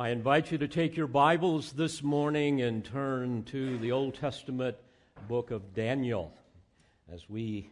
I 0.00 0.08
invite 0.08 0.50
you 0.50 0.56
to 0.56 0.66
take 0.66 0.96
your 0.96 1.06
Bibles 1.06 1.72
this 1.72 2.02
morning 2.02 2.62
and 2.62 2.82
turn 2.82 3.42
to 3.44 3.76
the 3.80 3.92
Old 3.92 4.14
Testament 4.14 4.78
book 5.28 5.50
of 5.50 5.74
Daniel 5.74 6.32
as 7.12 7.28
we 7.28 7.68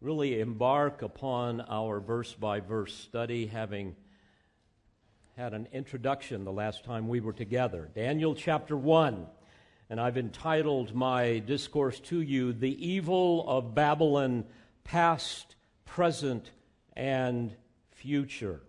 really 0.00 0.38
embark 0.38 1.02
upon 1.02 1.60
our 1.62 1.98
verse 1.98 2.32
by 2.34 2.60
verse 2.60 2.94
study, 2.94 3.46
having 3.46 3.96
had 5.36 5.52
an 5.52 5.66
introduction 5.72 6.44
the 6.44 6.52
last 6.52 6.84
time 6.84 7.08
we 7.08 7.18
were 7.18 7.32
together. 7.32 7.90
Daniel 7.96 8.36
chapter 8.36 8.76
1. 8.76 9.26
And 9.90 10.00
I've 10.00 10.18
entitled 10.18 10.94
my 10.94 11.40
discourse 11.40 11.98
to 11.98 12.20
you, 12.20 12.52
The 12.52 12.88
Evil 12.88 13.44
of 13.48 13.74
Babylon, 13.74 14.44
Past, 14.84 15.56
Present, 15.84 16.52
and 16.96 17.56
Future. 17.90 18.60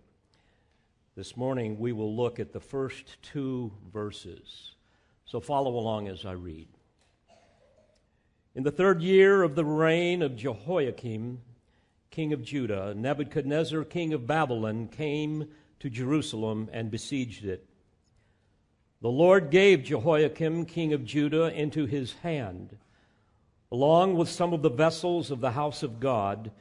This 1.14 1.36
morning 1.36 1.78
we 1.78 1.92
will 1.92 2.16
look 2.16 2.40
at 2.40 2.54
the 2.54 2.60
first 2.60 3.18
two 3.20 3.70
verses. 3.92 4.70
So 5.26 5.40
follow 5.40 5.76
along 5.76 6.08
as 6.08 6.24
I 6.24 6.32
read. 6.32 6.68
In 8.54 8.62
the 8.62 8.70
third 8.70 9.02
year 9.02 9.42
of 9.42 9.54
the 9.54 9.64
reign 9.64 10.22
of 10.22 10.36
Jehoiakim, 10.36 11.42
king 12.10 12.32
of 12.32 12.42
Judah, 12.42 12.94
Nebuchadnezzar, 12.94 13.84
king 13.84 14.14
of 14.14 14.26
Babylon, 14.26 14.88
came 14.88 15.48
to 15.80 15.90
Jerusalem 15.90 16.70
and 16.72 16.90
besieged 16.90 17.44
it. 17.44 17.66
The 19.02 19.10
Lord 19.10 19.50
gave 19.50 19.82
Jehoiakim, 19.82 20.64
king 20.64 20.94
of 20.94 21.04
Judah, 21.04 21.52
into 21.52 21.84
his 21.84 22.14
hand, 22.22 22.78
along 23.70 24.14
with 24.14 24.30
some 24.30 24.54
of 24.54 24.62
the 24.62 24.70
vessels 24.70 25.30
of 25.30 25.42
the 25.42 25.50
house 25.50 25.82
of 25.82 26.00
God, 26.00 26.52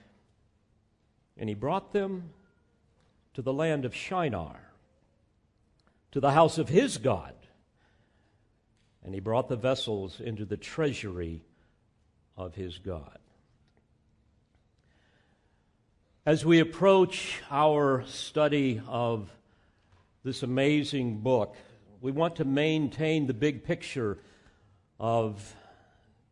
and 1.38 1.48
he 1.48 1.56
brought 1.56 1.94
them 1.94 2.32
to 3.34 3.42
the 3.42 3.54
land 3.54 3.86
of 3.86 3.96
Shinar, 3.96 4.60
to 6.12 6.20
the 6.20 6.32
house 6.32 6.58
of 6.58 6.70
his 6.70 6.98
God. 6.98 7.34
And 9.04 9.14
he 9.14 9.20
brought 9.20 9.50
the 9.50 9.56
vessels 9.56 10.20
into 10.20 10.46
the 10.46 10.58
treasury 10.58 11.44
of 12.38 12.56
his 12.56 12.78
God. 12.78 13.18
As 16.26 16.46
we 16.46 16.60
approach 16.60 17.42
our 17.50 18.04
study 18.06 18.82
of 18.88 19.30
this 20.24 20.44
amazing 20.44 21.20
book, 21.20 21.56
we 22.00 22.12
want 22.12 22.36
to 22.36 22.46
maintain 22.46 23.26
the 23.26 23.34
big 23.34 23.64
picture 23.64 24.20
of 25.00 25.56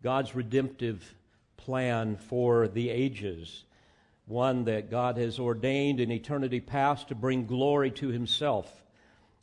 God's 0.03 0.35
redemptive 0.35 1.15
plan 1.57 2.17
for 2.17 2.67
the 2.67 2.89
ages 2.89 3.63
one 4.29 4.65
that 4.65 4.91
God 4.91 5.17
has 5.17 5.39
ordained 5.39 5.99
in 5.99 6.11
eternity 6.11 6.59
past 6.59 7.07
to 7.07 7.15
bring 7.15 7.47
glory 7.47 7.89
to 7.89 8.09
Himself. 8.09 8.71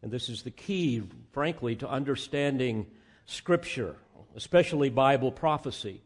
And 0.01 0.13
this 0.13 0.29
is 0.29 0.43
the 0.43 0.53
key, 0.53 1.03
frankly, 1.33 1.75
to 1.77 1.91
understanding 1.91 2.87
Scripture, 3.27 3.97
especially 4.37 4.89
Bible 4.89 5.33
prophecy. 5.33 6.01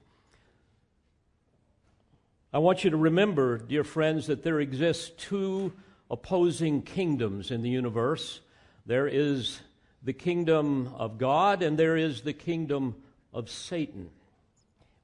I 2.55 2.59
want 2.59 2.83
you 2.83 2.91
to 2.91 2.97
remember, 2.97 3.59
dear 3.59 3.85
friends, 3.85 4.29
that 4.29 4.43
there 4.43 4.61
exist 4.61 5.19
two 5.19 5.75
opposing 6.11 6.81
kingdoms 6.81 7.51
in 7.51 7.61
the 7.61 7.69
universe. 7.69 8.41
There 8.87 9.07
is 9.07 9.61
the 10.03 10.15
kingdom 10.15 10.95
of 10.97 11.19
God, 11.19 11.63
and 11.63 11.79
there 11.79 11.99
is 11.99 12.23
the 12.23 12.33
kingdom 12.33 12.97
of 13.35 13.51
Satan. 13.51 14.09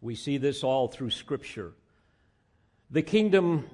We 0.00 0.14
see 0.14 0.38
this 0.38 0.64
all 0.64 0.88
through 0.88 1.10
Scripture. 1.10 1.72
The 2.88 3.02
kingdom 3.02 3.68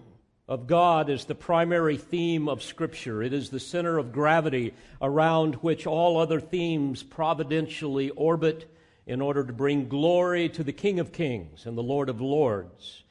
of 0.49 0.67
God 0.67 1.11
is 1.11 1.27
the 1.27 1.35
primary 1.35 1.99
theme 1.99 2.49
of 2.49 2.63
Scripture. 2.63 3.23
It 3.23 3.35
is 3.35 3.51
the 3.51 3.61
center 3.61 3.99
of 3.99 4.11
gravity 4.11 4.73
around 5.03 5.57
which 5.57 5.87
all 5.87 6.17
other 6.17 6.41
themes 6.41 7.03
providentially 7.03 8.09
orbit 8.11 8.75
in 9.07 9.21
order 9.21 9.45
to 9.45 9.53
bring 9.53 9.89
glory 9.89 10.49
to 10.49 10.65
the 10.65 10.73
King 10.73 10.99
of 10.99 11.13
Kings 11.13 11.67
and 11.67 11.77
the 11.77 11.83
Lord 11.83 12.09
of 12.09 12.23
Lords. 12.23 13.05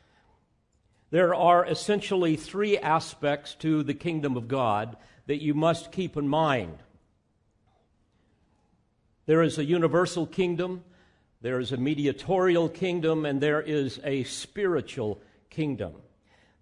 There 1.12 1.36
are 1.36 1.68
essentially 1.68 2.36
three 2.36 2.80
aspects 2.80 3.54
to 3.60 3.84
the 3.84 3.94
kingdom 3.94 4.36
of 4.36 4.48
God 4.48 4.98
that 5.28 5.44
you 5.44 5.54
must 5.54 5.92
keep 5.92 6.18
in 6.18 6.28
mind. 6.28 6.80
There 9.28 9.44
is 9.44 9.60
a 9.60 9.66
universal 9.66 10.26
kingdom, 10.26 10.84
there 11.42 11.60
is 11.60 11.72
a 11.72 11.78
mediatorial 11.78 12.70
kingdom, 12.70 13.24
and 13.24 13.40
there 13.40 13.62
is 13.62 14.00
a 14.04 14.24
spiritual 14.24 15.22
kingdom. 15.52 15.94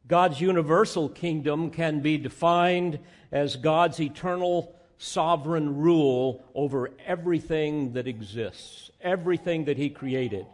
God's 0.08 0.42
universal 0.42 1.08
kingdom 1.08 1.70
can 1.70 2.02
be 2.02 2.18
defined 2.18 3.00
as 3.32 3.56
God's 3.56 4.02
eternal 4.02 4.76
sovereign 4.98 5.78
rule 5.78 6.44
over 6.54 6.92
everything 7.06 7.94
that 7.94 8.08
exists, 8.08 8.92
everything 9.00 9.66
that 9.66 9.78
He 9.78 9.90
created. 9.90 10.46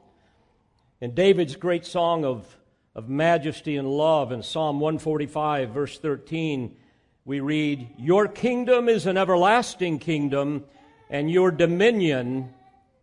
In 1.02 1.16
David's 1.16 1.56
great 1.56 1.86
song 1.86 2.26
of, 2.26 2.46
of 2.94 3.10
majesty 3.10 3.78
and 3.78 3.90
love 3.90 4.32
in 4.32 4.44
Psalm 4.44 4.80
145, 4.80 5.70
verse 5.70 5.98
13, 5.98 6.76
we 7.24 7.40
read, 7.40 7.88
Your 7.98 8.28
kingdom 8.28 8.88
is 8.88 9.08
an 9.08 9.18
everlasting 9.18 10.00
kingdom, 10.00 10.66
and 11.10 11.32
your 11.32 11.50
dominion 11.50 12.54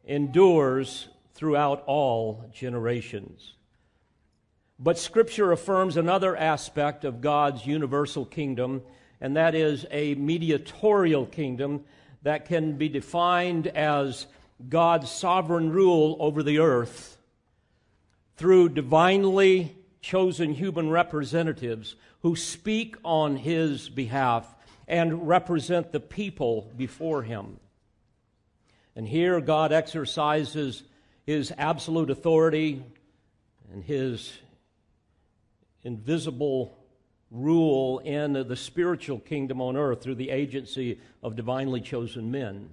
endures 0.04 1.09
throughout 1.34 1.82
all 1.87 2.44
generations. 2.53 3.54
But 4.82 4.98
Scripture 4.98 5.53
affirms 5.53 5.97
another 5.97 6.37
aspect 6.37 7.04
of 7.04 7.20
God's 7.20 7.65
universal 7.65 8.26
kingdom, 8.26 8.82
and 9.20 9.37
that 9.37 9.54
is 9.54 9.87
a 9.93 10.16
mediatorial 10.16 11.25
kingdom 11.25 11.84
that 12.22 12.47
can 12.47 12.72
be 12.76 12.88
defined 12.88 13.69
as 13.69 14.26
God's 14.69 15.09
sovereign 15.09 15.70
rule 15.70 16.16
over 16.19 16.43
the 16.43 16.59
earth 16.59 17.16
through 18.37 18.70
divinely 18.70 19.76
chosen 20.00 20.53
human 20.53 20.91
representatives 20.91 21.94
who 22.22 22.34
speak 22.34 22.97
on 23.04 23.37
his 23.37 23.88
behalf 23.88 24.53
and 24.88 25.28
represent 25.28 25.93
the 25.93 26.00
people 26.00 26.72
before 26.76 27.22
him. 27.22 27.60
And 28.97 29.06
here 29.06 29.41
God 29.41 29.70
exercises 29.70 30.82
his 31.25 31.53
absolute 31.56 32.10
authority 32.10 32.82
and 33.72 33.84
his 33.84 34.32
invisible 35.84 36.78
rule 37.31 37.98
in 38.00 38.34
the 38.34 38.56
spiritual 38.56 39.19
kingdom 39.19 39.60
on 39.60 39.76
earth 39.76 40.03
through 40.03 40.15
the 40.15 40.31
agency 40.31 41.00
of 41.22 41.34
divinely 41.34 41.81
chosen 41.81 42.31
men. 42.31 42.69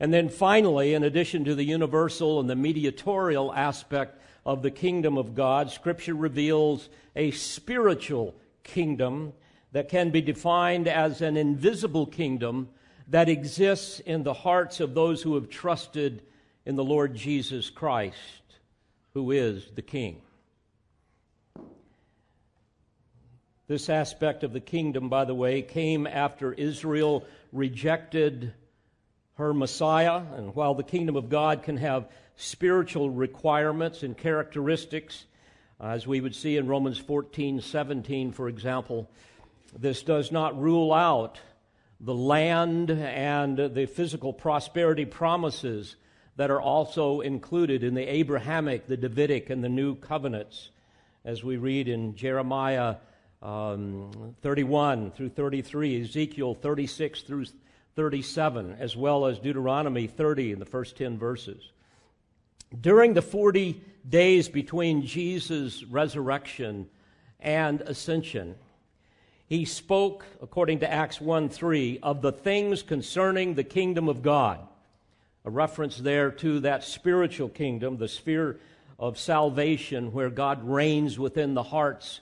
And 0.00 0.12
then 0.12 0.28
finally, 0.28 0.94
in 0.94 1.04
addition 1.04 1.44
to 1.44 1.54
the 1.54 1.64
universal 1.64 2.40
and 2.40 2.50
the 2.50 2.56
mediatorial 2.56 3.52
aspect 3.54 4.20
of 4.44 4.62
the 4.62 4.70
kingdom 4.70 5.16
of 5.16 5.34
God, 5.34 5.70
Scripture 5.70 6.14
reveals 6.14 6.88
a 7.14 7.30
spiritual 7.30 8.34
kingdom 8.64 9.32
that 9.72 9.88
can 9.88 10.10
be 10.10 10.20
defined 10.20 10.88
as 10.88 11.20
an 11.20 11.36
invisible 11.36 12.06
kingdom 12.06 12.68
that 13.08 13.28
exists 13.28 14.00
in 14.00 14.22
the 14.22 14.32
hearts 14.32 14.80
of 14.80 14.94
those 14.94 15.22
who 15.22 15.34
have 15.34 15.48
trusted 15.48 16.22
in 16.64 16.76
the 16.76 16.84
Lord 16.84 17.14
Jesus 17.14 17.70
Christ, 17.70 18.16
who 19.14 19.30
is 19.30 19.70
the 19.74 19.82
King. 19.82 20.22
This 23.68 23.88
aspect 23.88 24.42
of 24.42 24.52
the 24.52 24.60
kingdom, 24.60 25.08
by 25.08 25.24
the 25.24 25.34
way, 25.34 25.62
came 25.62 26.06
after 26.06 26.52
Israel 26.52 27.24
rejected 27.52 28.52
her 29.34 29.54
Messiah. 29.54 30.22
And 30.36 30.54
while 30.54 30.74
the 30.74 30.82
kingdom 30.82 31.16
of 31.16 31.28
God 31.28 31.62
can 31.62 31.76
have 31.76 32.08
spiritual 32.36 33.08
requirements 33.08 34.02
and 34.02 34.18
characteristics, 34.18 35.26
uh, 35.80 35.88
as 35.88 36.06
we 36.06 36.20
would 36.20 36.34
see 36.34 36.56
in 36.56 36.66
Romans 36.66 36.98
14 36.98 37.60
17, 37.60 38.32
for 38.32 38.48
example, 38.48 39.08
this 39.78 40.02
does 40.02 40.32
not 40.32 40.60
rule 40.60 40.92
out 40.92 41.40
the 42.00 42.14
land 42.14 42.90
and 42.90 43.56
the 43.56 43.86
physical 43.86 44.32
prosperity 44.32 45.04
promises 45.04 45.94
that 46.34 46.50
are 46.50 46.60
also 46.60 47.20
included 47.20 47.84
in 47.84 47.94
the 47.94 48.12
Abrahamic, 48.12 48.88
the 48.88 48.96
Davidic, 48.96 49.50
and 49.50 49.62
the 49.62 49.68
New 49.68 49.94
covenants, 49.94 50.70
as 51.24 51.44
we 51.44 51.56
read 51.56 51.86
in 51.86 52.16
Jeremiah 52.16 52.96
um, 53.42 54.34
31 54.42 55.10
through 55.10 55.30
33, 55.30 56.02
Ezekiel 56.02 56.54
36 56.54 57.22
through 57.22 57.46
37, 57.96 58.76
as 58.78 58.96
well 58.96 59.26
as 59.26 59.38
Deuteronomy 59.38 60.06
30 60.06 60.52
in 60.52 60.58
the 60.58 60.64
first 60.64 60.96
10 60.96 61.18
verses. 61.18 61.70
During 62.80 63.14
the 63.14 63.22
40 63.22 63.82
days 64.08 64.48
between 64.48 65.04
Jesus' 65.04 65.84
resurrection 65.84 66.88
and 67.40 67.80
ascension, 67.82 68.54
he 69.46 69.66
spoke, 69.66 70.24
according 70.40 70.78
to 70.78 70.90
Acts 70.90 71.20
1 71.20 71.50
3, 71.50 71.98
of 72.02 72.22
the 72.22 72.32
things 72.32 72.82
concerning 72.82 73.54
the 73.54 73.64
kingdom 73.64 74.08
of 74.08 74.22
God. 74.22 74.60
A 75.44 75.50
reference 75.50 75.98
there 75.98 76.30
to 76.30 76.60
that 76.60 76.84
spiritual 76.84 77.48
kingdom, 77.48 77.98
the 77.98 78.08
sphere 78.08 78.58
of 78.98 79.18
salvation, 79.18 80.12
where 80.12 80.30
God 80.30 80.66
reigns 80.66 81.18
within 81.18 81.54
the 81.54 81.64
hearts 81.64 82.20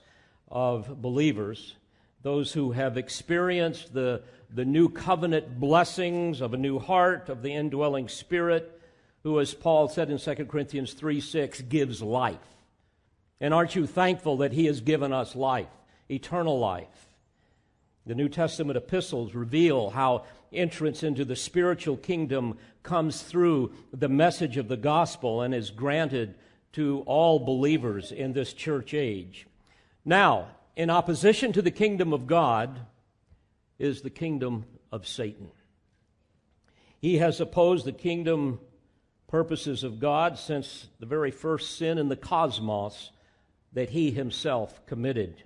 of 0.50 1.00
believers. 1.00 1.76
those 2.22 2.52
who 2.52 2.72
have 2.72 2.98
experienced 2.98 3.94
the, 3.94 4.22
the 4.52 4.64
new 4.64 4.88
covenant 4.88 5.58
blessings 5.58 6.42
of 6.42 6.52
a 6.52 6.58
new 6.58 6.78
heart, 6.78 7.30
of 7.30 7.40
the 7.40 7.54
indwelling 7.54 8.08
spirit, 8.08 8.78
who, 9.22 9.40
as 9.40 9.54
Paul 9.54 9.88
said 9.88 10.10
in 10.10 10.18
2 10.18 10.34
Corinthians 10.46 10.92
3 10.92 11.20
6, 11.20 11.62
gives 11.62 12.02
life. 12.02 12.38
And 13.40 13.54
aren't 13.54 13.74
you 13.74 13.86
thankful 13.86 14.38
that 14.38 14.52
he 14.52 14.66
has 14.66 14.80
given 14.80 15.12
us 15.12 15.34
life, 15.34 15.70
eternal 16.10 16.58
life? 16.58 17.08
The 18.06 18.14
New 18.14 18.28
Testament 18.28 18.76
epistles 18.76 19.34
reveal 19.34 19.90
how 19.90 20.24
entrance 20.52 21.02
into 21.02 21.24
the 21.24 21.36
spiritual 21.36 21.96
kingdom 21.96 22.58
comes 22.82 23.22
through 23.22 23.72
the 23.92 24.08
message 24.08 24.56
of 24.56 24.68
the 24.68 24.76
gospel 24.76 25.42
and 25.42 25.54
is 25.54 25.70
granted 25.70 26.34
to 26.72 27.02
all 27.06 27.38
believers 27.38 28.10
in 28.10 28.32
this 28.32 28.52
church 28.52 28.94
age. 28.94 29.46
Now, 30.04 30.48
in 30.76 30.90
opposition 30.90 31.52
to 31.52 31.62
the 31.62 31.70
kingdom 31.70 32.12
of 32.12 32.26
God 32.26 32.80
is 33.78 34.02
the 34.02 34.10
kingdom 34.10 34.64
of 34.90 35.06
Satan. 35.06 35.50
He 36.98 37.18
has 37.18 37.40
opposed 37.40 37.86
the 37.86 37.92
kingdom 37.92 38.60
purposes 39.28 39.84
of 39.84 40.00
God 40.00 40.38
since 40.38 40.88
the 40.98 41.06
very 41.06 41.30
first 41.30 41.76
sin 41.76 41.98
in 41.98 42.08
the 42.08 42.16
cosmos 42.16 43.10
that 43.72 43.90
he 43.90 44.10
himself 44.10 44.84
committed. 44.86 45.42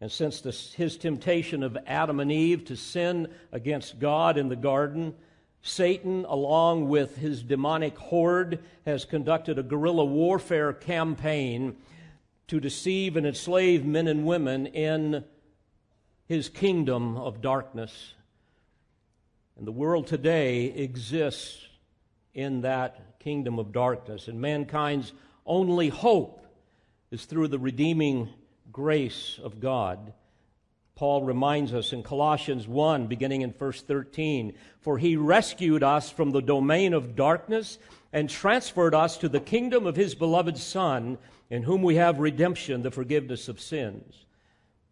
And 0.00 0.10
since 0.10 0.40
this, 0.40 0.72
his 0.74 0.96
temptation 0.96 1.62
of 1.62 1.76
Adam 1.86 2.20
and 2.20 2.32
Eve 2.32 2.64
to 2.66 2.76
sin 2.76 3.28
against 3.52 3.98
God 3.98 4.36
in 4.38 4.48
the 4.48 4.56
garden, 4.56 5.14
Satan, 5.62 6.24
along 6.28 6.88
with 6.88 7.16
his 7.16 7.42
demonic 7.42 7.96
horde, 7.96 8.62
has 8.84 9.04
conducted 9.04 9.58
a 9.58 9.62
guerrilla 9.62 10.04
warfare 10.04 10.72
campaign 10.72 11.76
to 12.48 12.60
deceive 12.60 13.16
and 13.16 13.26
enslave 13.26 13.84
men 13.84 14.06
and 14.06 14.26
women 14.26 14.66
in 14.66 15.24
his 16.26 16.48
kingdom 16.48 17.16
of 17.16 17.40
darkness. 17.40 18.14
And 19.56 19.66
the 19.66 19.72
world 19.72 20.06
today 20.06 20.66
exists 20.66 21.66
in 22.34 22.62
that 22.62 23.18
kingdom 23.20 23.58
of 23.58 23.72
darkness. 23.72 24.28
And 24.28 24.40
mankind's 24.40 25.12
only 25.46 25.88
hope 25.88 26.46
is 27.10 27.24
through 27.24 27.48
the 27.48 27.58
redeeming 27.58 28.28
grace 28.72 29.38
of 29.42 29.60
God. 29.60 30.12
Paul 30.96 31.22
reminds 31.22 31.74
us 31.74 31.92
in 31.92 32.02
Colossians 32.02 32.68
1, 32.68 33.06
beginning 33.06 33.42
in 33.42 33.52
verse 33.52 33.82
13 33.82 34.54
For 34.80 34.98
he 34.98 35.16
rescued 35.16 35.82
us 35.82 36.10
from 36.10 36.30
the 36.30 36.42
domain 36.42 36.92
of 36.92 37.16
darkness 37.16 37.78
and 38.12 38.30
transferred 38.30 38.94
us 38.94 39.16
to 39.18 39.28
the 39.28 39.40
kingdom 39.40 39.86
of 39.86 39.96
his 39.96 40.14
beloved 40.14 40.56
Son, 40.56 41.18
in 41.50 41.62
whom 41.62 41.82
we 41.82 41.96
have 41.96 42.18
redemption, 42.18 42.82
the 42.82 42.90
forgiveness 42.90 43.48
of 43.48 43.60
sins. 43.60 44.24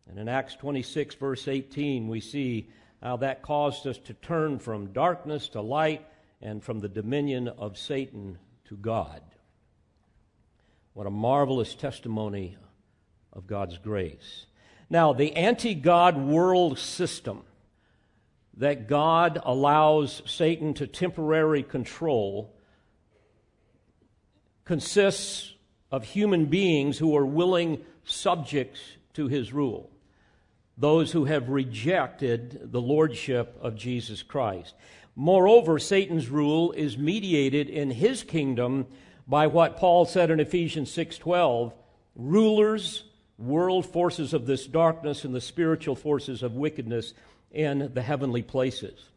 And 0.09 0.19
in 0.19 0.29
Acts 0.29 0.55
26, 0.57 1.15
verse 1.15 1.49
18, 1.49 2.09
we 2.09 2.21
see 2.21 2.69
how 3.03 3.17
that 3.19 3.43
caused 3.43 3.87
us 3.87 3.99
to 3.99 4.15
turn 4.15 4.59
from 4.59 4.93
darkness 4.93 5.49
to 5.51 5.61
light 5.61 6.07
and 6.41 6.63
from 6.63 6.81
the 6.81 6.89
dominion 6.89 7.49
of 7.49 7.79
Satan 7.79 8.39
to 8.67 8.77
God. 8.77 9.23
What 10.95 11.07
a 11.07 11.11
marvelous 11.11 11.75
testimony 11.75 12.57
of 13.33 13.47
God's 13.47 13.79
grace. 13.79 14.47
Now, 14.91 15.15
the 15.15 15.35
anti 15.35 15.75
God 15.75 16.19
world 16.19 16.79
system 16.79 17.45
that 18.59 18.87
God 18.87 19.41
allows 19.43 20.23
Satan 20.27 20.75
to 20.75 20.87
temporarily 20.87 21.63
control 21.63 22.55
consists 24.65 25.55
of 25.93 26.05
human 26.05 26.47
beings 26.47 26.99
who 26.99 27.15
are 27.15 27.27
willing 27.27 27.85
subjects 28.03 28.81
to 29.13 29.29
his 29.29 29.53
rule, 29.53 29.91
those 30.77 31.13
who 31.13 31.27
have 31.27 31.51
rejected 31.51 32.73
the 32.73 32.81
lordship 32.81 33.57
of 33.61 33.77
Jesus 33.77 34.23
Christ. 34.23 34.75
Moreover, 35.15 35.79
Satan's 35.79 36.31
rule 36.31 36.73
is 36.73 36.97
mediated 36.97 37.69
in 37.69 37.91
his 37.91 38.23
kingdom 38.23 38.87
by 39.29 39.47
what 39.47 39.77
Paul 39.77 40.07
said 40.07 40.31
in 40.31 40.41
Ephesians 40.41 40.91
6:12, 40.91 41.75
rulers 42.17 43.05
world 43.39 43.85
forces 43.85 44.33
of 44.33 44.47
this 44.47 44.67
darkness 44.67 45.25
and 45.25 45.35
the 45.35 45.41
spiritual 45.41 45.95
forces 45.95 46.43
of 46.43 46.55
wickedness 46.55 47.13
in 47.51 47.91
the 47.93 48.03
heavenly 48.03 48.43
places. 48.43 49.11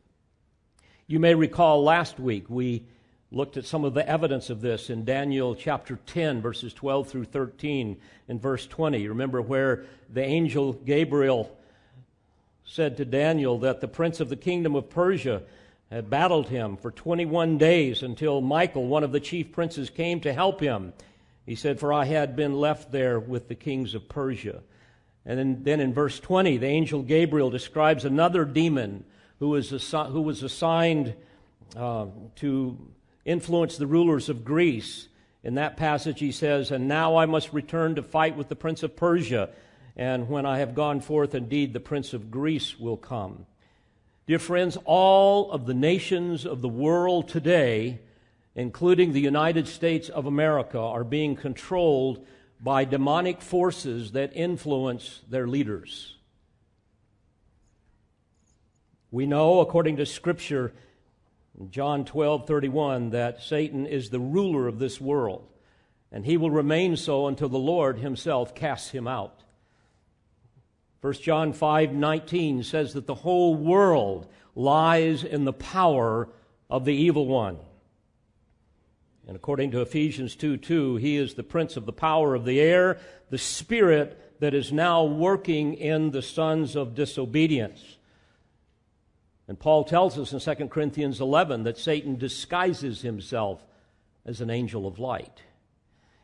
You 1.08 1.20
may 1.20 1.36
recall 1.36 1.84
last 1.84 2.20
week 2.20 2.50
we 2.50 2.88
looked 3.32 3.58
at 3.58 3.66
some 3.66 3.84
of 3.84 3.94
the 3.94 4.08
evidence 4.08 4.50
of 4.50 4.62
this 4.62 4.90
in 4.90 5.04
Daniel 5.04 5.56
chapter 5.56 6.00
10, 6.06 6.42
verses 6.42 6.74
12 6.74 7.10
through 7.10 7.26
13, 7.26 7.98
and 8.28 8.42
verse 8.42 8.68
20. 8.68 9.08
Remember 9.08 9.42
where 9.42 9.86
the 10.14 10.24
angel 10.24 10.74
Gabriel 10.74 11.56
said 12.66 12.98
to 12.98 13.06
Daniel 13.06 13.60
that 13.60 13.82
the 13.82 13.88
prince 13.88 14.20
of 14.20 14.30
the 14.30 14.36
kingdom 14.36 14.76
of 14.76 14.90
Persia 14.90 15.44
had 15.92 16.10
battled 16.10 16.50
him 16.50 16.78
for 16.78 16.92
21 16.92 17.58
days 17.58 18.04
until 18.04 18.42
Michael, 18.42 18.88
one 18.88 19.04
of 19.04 19.12
the 19.12 19.20
chief 19.20 19.52
princes, 19.52 19.90
came 19.90 20.20
to 20.22 20.34
help 20.34 20.60
him. 20.60 20.94
He 21.46 21.56
said, 21.56 21.80
For 21.80 21.94
I 21.94 22.06
had 22.06 22.36
been 22.36 22.56
left 22.56 22.92
there 22.92 23.20
with 23.20 23.48
the 23.48 23.56
kings 23.56 23.94
of 23.94 24.10
Persia. 24.10 24.62
And 25.26 25.40
then, 25.40 25.64
then 25.64 25.80
in 25.80 25.94
verse 25.94 26.20
20, 26.20 26.58
the 26.58 26.68
angel 26.68 27.02
Gabriel 27.02 27.50
describes 27.50 28.06
another 28.06 28.46
demon 28.46 29.04
who 29.40 29.50
was, 29.50 29.72
assi- 29.72 30.12
who 30.12 30.22
was 30.22 30.44
assigned 30.44 31.14
uh, 31.76 32.08
to 32.38 32.78
influence 33.26 33.78
the 33.78 33.88
rulers 33.88 34.30
of 34.30 34.46
Greece. 34.46 35.10
In 35.44 35.56
that 35.56 35.78
passage, 35.78 36.20
he 36.20 36.32
says, 36.32 36.72
And 36.72 36.88
now 36.88 37.18
I 37.18 37.26
must 37.26 37.52
return 37.52 37.96
to 37.96 38.04
fight 38.04 38.38
with 38.38 38.48
the 38.48 38.56
prince 38.56 38.84
of 38.84 38.96
Persia. 38.96 39.50
And 39.98 40.30
when 40.30 40.46
I 40.46 40.60
have 40.60 40.76
gone 40.76 41.02
forth, 41.02 41.36
indeed, 41.36 41.74
the 41.74 41.80
prince 41.80 42.14
of 42.14 42.32
Greece 42.32 42.80
will 42.80 42.98
come. 42.98 43.46
Dear 44.28 44.40
friends, 44.40 44.78
all 44.86 45.52
of 45.52 45.66
the 45.66 45.74
nations 45.74 46.46
of 46.46 46.62
the 46.62 46.70
world 46.70 47.28
today 47.28 48.00
including 48.56 49.12
the 49.12 49.22
United 49.22 49.68
States 49.68 50.08
of 50.08 50.26
America, 50.26 50.80
are 50.80 51.04
being 51.04 51.36
controlled 51.36 52.26
by 52.60 52.86
demonic 52.86 53.42
forces 53.42 54.14
that 54.14 54.32
influence 54.34 55.22
their 55.30 55.46
leaders. 55.46 56.16
We 59.12 59.26
know, 59.26 59.60
according 59.60 59.98
to 59.98 60.06
Scripture, 60.06 60.74
John 61.70 62.06
12 62.06 62.48
31, 62.48 63.12
that 63.12 63.42
Satan 63.42 63.86
is 63.86 64.10
the 64.10 64.20
ruler 64.20 64.68
of 64.68 64.80
this 64.80 65.00
world, 65.00 65.48
and 66.12 66.26
he 66.26 66.38
will 66.38 66.52
remain 66.52 66.98
so 66.98 67.28
until 67.28 67.50
the 67.50 67.58
Lord 67.58 68.00
himself 68.00 68.54
casts 68.54 68.90
him 68.92 69.08
out. 69.08 69.44
1 71.02 71.14
John 71.14 71.54
5 71.54 71.94
19 71.94 72.64
says 72.64 72.94
that 72.94 73.08
the 73.08 73.16
whole 73.16 73.56
world 73.56 74.28
lies 74.56 75.24
in 75.24 75.46
the 75.46 75.54
power 75.54 76.28
of 76.70 76.84
the 76.84 76.96
evil 76.96 77.28
one. 77.28 77.58
And 79.28 79.36
according 79.36 79.72
to 79.72 79.82
Ephesians 79.82 80.36
2 80.36 80.58
2, 80.58 80.98
he 80.98 81.18
is 81.18 81.34
the 81.34 81.44
prince 81.44 81.78
of 81.78 81.86
the 81.86 81.94
power 81.94 82.36
of 82.36 82.46
the 82.46 82.60
air, 82.60 83.00
the 83.30 83.38
spirit 83.38 84.40
that 84.40 84.54
is 84.54 84.72
now 84.72 85.04
working 85.04 85.76
in 85.76 86.12
the 86.12 86.22
sons 86.22 86.76
of 86.76 86.96
disobedience. 86.96 87.98
And 89.48 89.60
Paul 89.60 89.84
tells 89.84 90.18
us 90.18 90.34
in 90.34 90.58
2 90.58 90.68
Corinthians 90.68 91.22
11 91.22 91.64
that 91.64 91.78
Satan 91.78 92.18
disguises 92.18 93.02
himself 93.02 93.64
as 94.26 94.42
an 94.42 94.50
angel 94.50 94.88
of 94.88 95.00
light. 95.00 95.42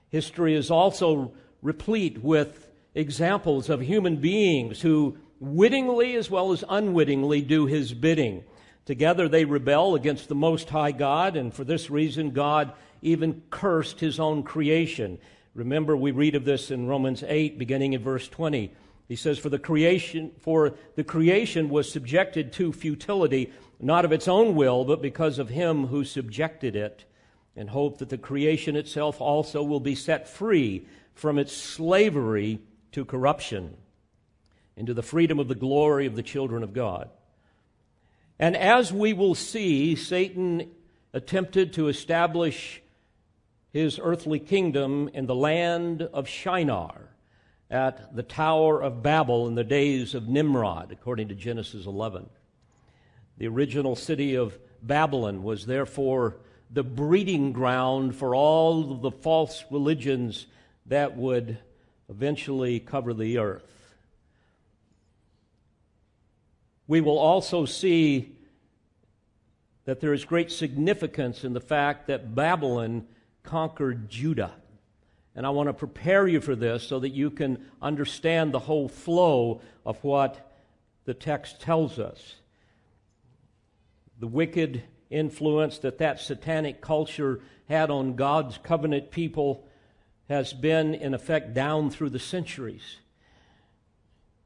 History 0.10 0.56
is 0.56 0.72
also 0.72 1.34
replete 1.62 2.24
with 2.24 2.68
examples 2.96 3.70
of 3.70 3.82
human 3.82 4.18
beings 4.18 4.82
who 4.82 5.18
wittingly 5.40 6.16
as 6.16 6.30
well 6.30 6.52
as 6.52 6.64
unwittingly 6.68 7.42
do 7.42 7.66
his 7.66 7.94
bidding. 7.94 8.44
Together 8.86 9.30
they 9.30 9.46
rebel 9.46 9.96
against 9.96 10.28
the 10.28 10.36
Most 10.36 10.70
High 10.70 10.92
God, 10.92 11.36
and 11.36 11.54
for 11.54 11.64
this 11.64 11.90
reason, 11.90 12.32
God 12.32 12.74
even 13.02 13.42
cursed 13.50 14.00
his 14.00 14.20
own 14.20 14.44
creation. 14.44 15.20
Remember, 15.54 15.96
we 15.96 16.12
read 16.12 16.36
of 16.36 16.46
this 16.46 16.72
in 16.72 16.88
Romans 16.88 17.24
8, 17.26 17.58
beginning 17.58 17.94
in 17.94 18.02
verse 18.02 18.28
20. 18.28 18.72
He 19.08 19.16
says, 19.16 19.38
For 19.40 19.50
the 19.50 19.60
creation, 19.60 20.32
for 20.40 20.74
the 20.96 21.04
creation 21.04 21.70
was 21.70 21.92
subjected 21.92 22.54
to 22.54 22.72
futility, 22.72 23.52
not 23.80 24.06
of 24.06 24.12
its 24.12 24.28
own 24.28 24.56
will, 24.56 24.86
but 24.86 25.02
because 25.02 25.40
of 25.40 25.50
him 25.50 25.88
who 25.88 26.04
subjected 26.04 26.76
it, 26.76 27.06
and 27.56 27.70
hope 27.70 27.98
that 27.98 28.10
the 28.10 28.18
creation 28.18 28.76
itself 28.76 29.20
also 29.20 29.62
will 29.62 29.80
be 29.80 29.96
set 29.96 30.28
free 30.28 30.88
from 31.14 31.38
its 31.38 31.56
slavery 31.56 32.60
to 32.94 33.04
corruption 33.06 33.76
into 34.78 34.94
the 34.94 35.04
freedom 35.04 35.40
of 35.40 35.48
the 35.48 35.56
glory 35.56 36.06
of 36.06 36.16
the 36.16 36.24
children 36.24 36.64
of 36.64 36.74
God. 36.74 37.10
And 38.40 38.56
as 38.56 38.92
we 38.92 39.14
will 39.14 39.36
see, 39.36 39.96
Satan 39.96 40.72
attempted 41.14 41.74
to 41.74 41.90
establish 41.90 42.82
his 43.72 44.00
earthly 44.02 44.40
kingdom 44.40 45.10
in 45.14 45.28
the 45.28 45.36
land 45.36 46.02
of 46.02 46.28
Shinar 46.28 47.11
at 47.72 48.16
the 48.16 48.22
Tower 48.22 48.84
of 48.84 49.02
Babel 49.02 49.48
in 49.48 49.56
the 49.56 49.64
days 49.64 50.14
of 50.14 50.28
Nimrod, 50.28 50.92
according 50.92 51.30
to 51.30 51.36
Genesis 51.36 51.88
11. 51.88 52.30
The 53.40 53.48
original 53.48 53.96
city 53.96 54.36
of 54.36 54.60
Babylon 54.84 55.42
was 55.42 55.66
therefore 55.66 56.38
the 56.70 56.84
breeding 56.84 57.52
ground 57.52 58.16
for 58.16 58.36
all 58.36 58.92
of 58.92 59.02
the 59.02 59.12
false 59.12 59.64
religions 59.72 60.46
that 60.86 61.18
would 61.18 61.58
eventually 62.10 62.80
cover 62.80 63.14
the 63.14 63.40
earth. 63.40 63.72
we 66.92 67.00
will 67.00 67.20
also 67.20 67.64
see 67.64 68.36
that 69.86 70.02
there 70.02 70.12
is 70.12 70.26
great 70.26 70.52
significance 70.52 71.46
in 71.46 71.54
the 71.54 71.62
fact 71.62 72.08
that 72.08 72.36
Babylon 72.36 73.08
conquered 73.44 74.10
Judah. 74.10 74.52
And 75.36 75.46
I 75.46 75.50
want 75.50 75.70
to 75.70 75.74
prepare 75.74 76.28
you 76.28 76.42
for 76.42 76.56
this 76.56 76.84
so 76.84 77.00
that 77.00 77.10
you 77.10 77.30
can 77.30 77.66
understand 77.82 78.52
the 78.52 78.60
whole 78.60 78.90
flow 78.90 79.62
of 79.86 80.04
what 80.04 80.52
the 81.06 81.14
text 81.14 81.62
tells 81.62 82.00
us. 82.00 82.36
The 84.20 84.28
wicked 84.28 84.84
influence 85.10 85.80
that 85.80 85.98
that 86.00 86.20
satanic 86.20 86.82
culture 86.82 87.42
had 87.68 87.90
on 87.90 88.16
God's 88.16 88.58
covenant 88.58 89.12
people 89.12 89.68
has 90.30 90.54
been, 90.54 90.94
in 90.94 91.14
effect, 91.14 91.54
down 91.54 91.90
through 91.90 92.10
the 92.10 92.20
centuries. 92.20 93.00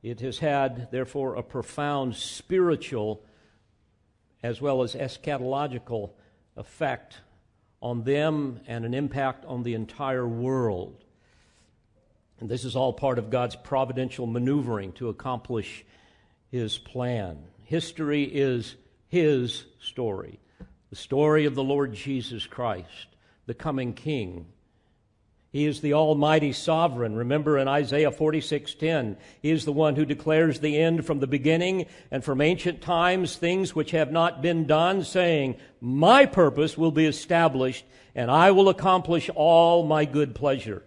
It 0.01 0.19
has 0.21 0.39
had, 0.39 0.89
therefore, 0.91 1.35
a 1.35 1.43
profound 1.43 2.15
spiritual 2.15 3.23
as 4.43 4.61
well 4.61 4.83
as 4.83 4.93
eschatological 4.93 6.11
effect 6.55 7.17
on 7.85 8.01
them 8.01 8.59
and 8.65 8.83
an 8.83 8.95
impact 8.95 9.45
on 9.45 9.61
the 9.61 9.75
entire 9.75 10.27
world. 10.27 11.03
And 12.39 12.49
this 12.49 12.65
is 12.65 12.75
all 12.75 12.91
part 12.91 13.19
of 13.19 13.29
God's 13.29 13.55
providential 13.55 14.25
maneuvering 14.25 14.93
to 14.93 15.09
accomplish 15.09 15.85
His 16.49 16.79
plan. 16.79 17.37
History 17.63 18.23
is 18.23 18.75
His 19.07 19.65
story, 19.79 20.39
the 20.89 20.95
story 20.95 21.45
of 21.45 21.53
the 21.53 21.63
Lord 21.63 21.93
Jesus 21.93 22.47
Christ, 22.47 23.05
the 23.45 23.53
coming 23.53 23.93
King 23.93 24.47
he 25.55 25.65
is 25.65 25.79
the 25.79 25.93
almighty 25.93 26.51
sovereign. 26.51 27.15
Remember 27.15 27.57
in 27.57 27.69
Isaiah 27.69 28.11
46:10, 28.11 29.15
he 29.41 29.51
is 29.51 29.63
the 29.63 29.71
one 29.71 29.95
who 29.95 30.03
declares 30.03 30.59
the 30.59 30.77
end 30.77 31.05
from 31.05 31.19
the 31.19 31.27
beginning 31.27 31.85
and 32.11 32.25
from 32.25 32.41
ancient 32.41 32.81
times 32.81 33.37
things 33.37 33.73
which 33.73 33.91
have 33.91 34.11
not 34.11 34.41
been 34.41 34.65
done, 34.65 35.01
saying, 35.01 35.55
"My 35.79 36.25
purpose 36.25 36.77
will 36.77 36.91
be 36.91 37.05
established, 37.05 37.85
and 38.13 38.29
I 38.29 38.51
will 38.51 38.67
accomplish 38.67 39.29
all 39.33 39.85
my 39.85 40.03
good 40.03 40.35
pleasure." 40.35 40.83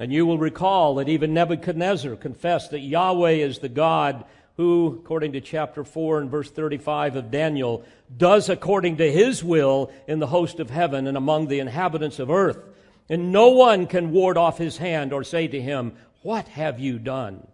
And 0.00 0.12
you 0.12 0.26
will 0.26 0.38
recall 0.38 0.96
that 0.96 1.08
even 1.08 1.32
Nebuchadnezzar 1.32 2.16
confessed 2.16 2.72
that 2.72 2.80
Yahweh 2.80 3.30
is 3.30 3.60
the 3.60 3.68
God 3.68 4.24
who, 4.56 4.98
according 5.04 5.30
to 5.34 5.40
chapter 5.40 5.84
4 5.84 6.18
and 6.18 6.28
verse 6.28 6.50
35 6.50 7.14
of 7.14 7.30
Daniel, 7.30 7.84
does 8.16 8.48
according 8.48 8.96
to 8.96 9.08
his 9.08 9.44
will 9.44 9.92
in 10.08 10.18
the 10.18 10.26
host 10.26 10.58
of 10.58 10.70
heaven 10.70 11.06
and 11.06 11.16
among 11.16 11.46
the 11.46 11.60
inhabitants 11.60 12.18
of 12.18 12.28
earth 12.28 12.58
and 13.08 13.32
no 13.32 13.48
one 13.48 13.86
can 13.86 14.10
ward 14.10 14.36
off 14.36 14.58
his 14.58 14.78
hand 14.78 15.12
or 15.12 15.22
say 15.22 15.46
to 15.48 15.60
him, 15.60 15.92
What 16.22 16.48
have 16.48 16.80
you 16.80 16.98
done? 16.98 17.46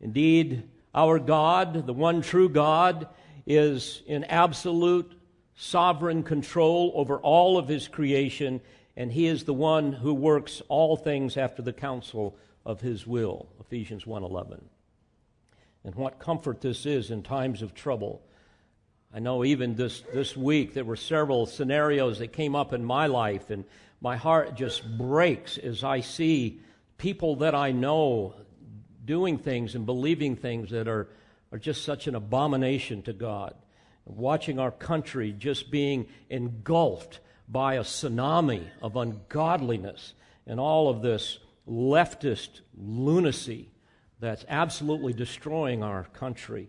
Indeed, 0.00 0.64
our 0.94 1.18
God, 1.18 1.86
the 1.86 1.92
one 1.92 2.22
true 2.22 2.48
God, 2.48 3.08
is 3.46 4.02
in 4.06 4.24
absolute 4.24 5.12
sovereign 5.54 6.22
control 6.22 6.92
over 6.94 7.18
all 7.18 7.58
of 7.58 7.68
his 7.68 7.88
creation, 7.88 8.60
and 8.96 9.12
he 9.12 9.26
is 9.26 9.44
the 9.44 9.54
one 9.54 9.92
who 9.92 10.14
works 10.14 10.62
all 10.68 10.96
things 10.96 11.36
after 11.36 11.62
the 11.62 11.72
counsel 11.72 12.36
of 12.64 12.80
his 12.80 13.06
will. 13.06 13.48
Ephesians 13.60 14.06
1:11. 14.06 14.64
And 15.84 15.94
what 15.94 16.18
comfort 16.18 16.60
this 16.60 16.86
is 16.86 17.10
in 17.10 17.22
times 17.22 17.62
of 17.62 17.74
trouble. 17.74 18.22
I 19.14 19.18
know 19.18 19.44
even 19.44 19.74
this, 19.74 20.02
this 20.14 20.34
week 20.34 20.72
there 20.72 20.84
were 20.84 20.96
several 20.96 21.44
scenarios 21.44 22.18
that 22.20 22.32
came 22.32 22.56
up 22.56 22.72
in 22.72 22.82
my 22.82 23.06
life, 23.06 23.50
and 23.50 23.64
my 24.00 24.16
heart 24.16 24.54
just 24.56 24.96
breaks 24.96 25.58
as 25.58 25.84
I 25.84 26.00
see 26.00 26.60
people 26.96 27.36
that 27.36 27.54
I 27.54 27.72
know 27.72 28.34
doing 29.04 29.36
things 29.36 29.74
and 29.74 29.84
believing 29.84 30.34
things 30.34 30.70
that 30.70 30.88
are, 30.88 31.08
are 31.50 31.58
just 31.58 31.84
such 31.84 32.06
an 32.06 32.14
abomination 32.14 33.02
to 33.02 33.12
God. 33.12 33.54
Watching 34.06 34.58
our 34.58 34.70
country 34.70 35.32
just 35.32 35.70
being 35.70 36.06
engulfed 36.30 37.20
by 37.48 37.74
a 37.74 37.82
tsunami 37.82 38.64
of 38.80 38.96
ungodliness 38.96 40.14
and 40.46 40.58
all 40.58 40.88
of 40.88 41.02
this 41.02 41.38
leftist 41.68 42.62
lunacy 42.76 43.68
that's 44.20 44.44
absolutely 44.48 45.12
destroying 45.12 45.82
our 45.82 46.04
country. 46.04 46.68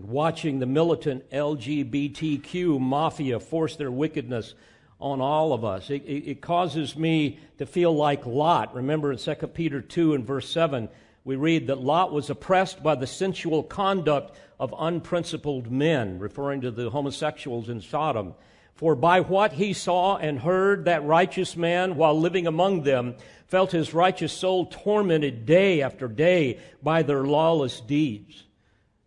And 0.00 0.08
watching 0.08 0.60
the 0.60 0.66
militant 0.66 1.28
LGBTQ 1.28 2.80
mafia 2.80 3.38
force 3.38 3.76
their 3.76 3.90
wickedness 3.90 4.54
on 4.98 5.20
all 5.20 5.52
of 5.52 5.62
us. 5.62 5.90
It, 5.90 6.04
it, 6.06 6.30
it, 6.30 6.40
causes 6.40 6.96
me 6.96 7.38
to 7.58 7.66
feel 7.66 7.94
like 7.94 8.24
Lot. 8.24 8.74
Remember 8.74 9.12
in 9.12 9.18
2 9.18 9.34
Peter 9.48 9.82
2 9.82 10.14
and 10.14 10.26
verse 10.26 10.48
7, 10.48 10.88
we 11.22 11.36
read 11.36 11.66
that 11.66 11.82
Lot 11.82 12.14
was 12.14 12.30
oppressed 12.30 12.82
by 12.82 12.94
the 12.94 13.06
sensual 13.06 13.62
conduct 13.62 14.38
of 14.58 14.74
unprincipled 14.78 15.70
men, 15.70 16.18
referring 16.18 16.62
to 16.62 16.70
the 16.70 16.88
homosexuals 16.88 17.68
in 17.68 17.82
Sodom. 17.82 18.32
For 18.72 18.94
by 18.94 19.20
what 19.20 19.52
he 19.52 19.74
saw 19.74 20.16
and 20.16 20.38
heard, 20.38 20.86
that 20.86 21.04
righteous 21.04 21.58
man, 21.58 21.96
while 21.96 22.18
living 22.18 22.46
among 22.46 22.84
them, 22.84 23.16
felt 23.48 23.72
his 23.72 23.92
righteous 23.92 24.32
soul 24.32 24.64
tormented 24.64 25.44
day 25.44 25.82
after 25.82 26.08
day 26.08 26.58
by 26.82 27.02
their 27.02 27.24
lawless 27.24 27.82
deeds. 27.82 28.44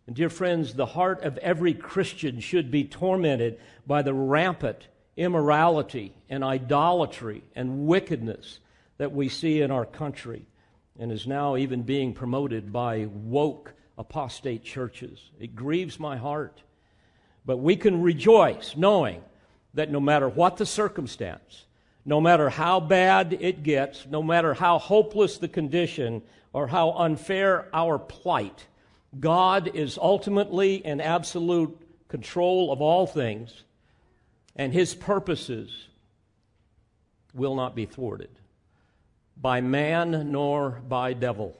And 0.06 0.14
dear 0.14 0.28
friends, 0.28 0.74
the 0.74 0.86
heart 0.86 1.22
of 1.22 1.38
every 1.38 1.72
Christian 1.74 2.40
should 2.40 2.70
be 2.70 2.84
tormented 2.84 3.58
by 3.86 4.02
the 4.02 4.14
rampant 4.14 4.88
immorality 5.16 6.12
and 6.28 6.42
idolatry 6.42 7.42
and 7.54 7.86
wickedness 7.86 8.58
that 8.98 9.12
we 9.12 9.28
see 9.28 9.62
in 9.62 9.70
our 9.70 9.86
country 9.86 10.46
and 10.98 11.10
is 11.10 11.26
now 11.26 11.56
even 11.56 11.82
being 11.82 12.12
promoted 12.12 12.72
by 12.72 13.06
woke 13.06 13.72
apostate 13.96 14.62
churches. 14.62 15.30
It 15.40 15.54
grieves 15.54 15.98
my 15.98 16.16
heart. 16.16 16.62
But 17.46 17.58
we 17.58 17.76
can 17.76 18.02
rejoice 18.02 18.74
knowing 18.76 19.22
that 19.74 19.90
no 19.90 20.00
matter 20.00 20.28
what 20.28 20.56
the 20.56 20.66
circumstance, 20.66 21.64
no 22.04 22.20
matter 22.20 22.48
how 22.50 22.80
bad 22.80 23.36
it 23.40 23.62
gets, 23.62 24.06
no 24.06 24.22
matter 24.22 24.54
how 24.54 24.78
hopeless 24.78 25.38
the 25.38 25.48
condition 25.48 26.22
or 26.52 26.66
how 26.66 26.92
unfair 26.92 27.68
our 27.72 27.98
plight, 27.98 28.66
God 29.18 29.74
is 29.74 29.98
ultimately 29.98 30.76
in 30.76 31.00
absolute 31.00 31.78
control 32.08 32.72
of 32.72 32.80
all 32.80 33.06
things 33.06 33.64
and 34.56 34.72
his 34.72 34.94
purposes 34.94 35.88
will 37.32 37.54
not 37.54 37.74
be 37.74 37.86
thwarted 37.86 38.30
by 39.36 39.60
man 39.60 40.30
nor 40.30 40.80
by 40.88 41.12
devil. 41.12 41.56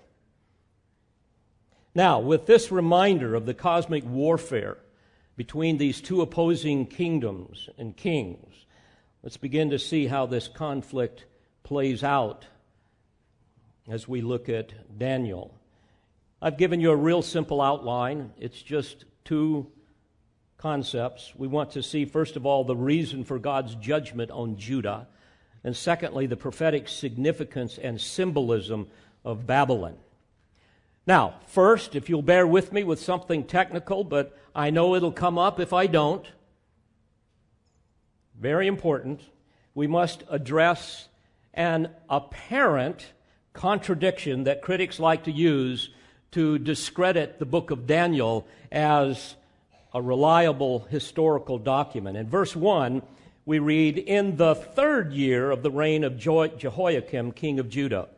Now, 1.95 2.21
with 2.21 2.47
this 2.47 2.73
reminder 2.73 3.35
of 3.35 3.47
the 3.47 3.55
cosmic 3.55 4.05
warfare 4.05 4.79
between 5.37 5.79
these 5.79 6.01
two 6.01 6.23
opposing 6.23 6.87
kingdoms 6.87 7.69
and 7.77 7.97
kings, 7.97 8.67
let's 9.23 9.37
begin 9.37 9.71
to 9.71 9.79
see 9.79 10.07
how 10.07 10.27
this 10.27 10.49
conflict 10.49 11.25
plays 11.63 12.05
out 12.05 12.47
as 13.89 14.09
we 14.09 14.21
look 14.21 14.49
at 14.49 14.99
Daniel. 14.99 15.55
I've 16.45 16.59
given 16.59 16.79
you 16.79 16.91
a 16.91 16.97
real 16.97 17.23
simple 17.23 17.63
outline. 17.63 18.31
It's 18.39 18.61
just 18.61 19.07
two 19.25 19.67
concepts. 20.59 21.33
We 21.35 21.49
want 21.49 21.71
to 21.71 21.83
see, 21.83 22.05
first 22.05 22.37
of 22.37 22.45
all, 22.45 22.65
the 22.65 22.77
reason 22.77 23.25
for 23.25 23.39
God's 23.39 23.75
judgment 23.77 24.31
on 24.31 24.59
Judah, 24.59 25.07
and 25.65 25.75
secondly, 25.75 26.27
the 26.27 26.37
prophetic 26.37 26.87
significance 26.87 27.79
and 27.79 27.99
symbolism 27.99 28.89
of 29.25 29.47
Babylon. 29.47 29.97
Now, 31.07 31.37
first, 31.47 31.97
if 31.97 32.11
you'll 32.11 32.21
bear 32.21 32.47
with 32.47 32.75
me 32.75 32.85
with 32.85 33.01
something 33.01 33.45
technical, 33.45 34.05
but 34.05 34.39
I 34.55 34.69
know 34.69 34.95
it'll 34.95 35.13
come 35.13 35.39
up 35.39 35.59
if 35.59 35.73
I 35.73 35.87
don't. 35.87 36.27
Very 38.39 38.67
important. 38.67 39.23
We 39.75 39.87
must 39.87 40.25
address 40.29 41.09
an 41.55 41.89
apparent 42.11 43.15
contradiction 43.55 44.45
that 44.45 44.61
critics 44.61 45.01
like 45.01 45.25
to 45.25 45.33
use 45.33 45.89
to 46.35 46.59
discredit 46.59 47.38
the 47.38 47.47
book 47.47 47.71
of 47.71 47.87
Daniel 47.87 48.45
as 48.73 49.37
a 49.95 50.03
reliable 50.03 50.81
historical 50.91 51.59
document. 51.59 52.17
In 52.17 52.29
verse 52.29 52.57
1, 52.57 53.03
we 53.47 53.61
read, 53.61 53.99
In 53.99 54.37
the 54.37 54.57
third 54.57 55.12
year 55.12 55.53
of 55.53 55.62
the 55.62 55.71
reign 55.71 56.03
of 56.03 56.19
Jehoiakim, 56.19 57.31
king 57.31 57.61
of 57.61 57.69
Judah. 57.69 58.09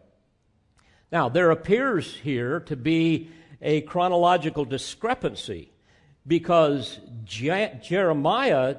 Now, 1.12 1.28
there 1.28 1.50
appears 1.50 2.14
here 2.14 2.60
to 2.60 2.74
be 2.74 3.28
a 3.60 3.82
chronological 3.82 4.64
discrepancy 4.64 5.70
because 6.26 6.98
Je- 7.22 7.78
Jeremiah 7.82 8.76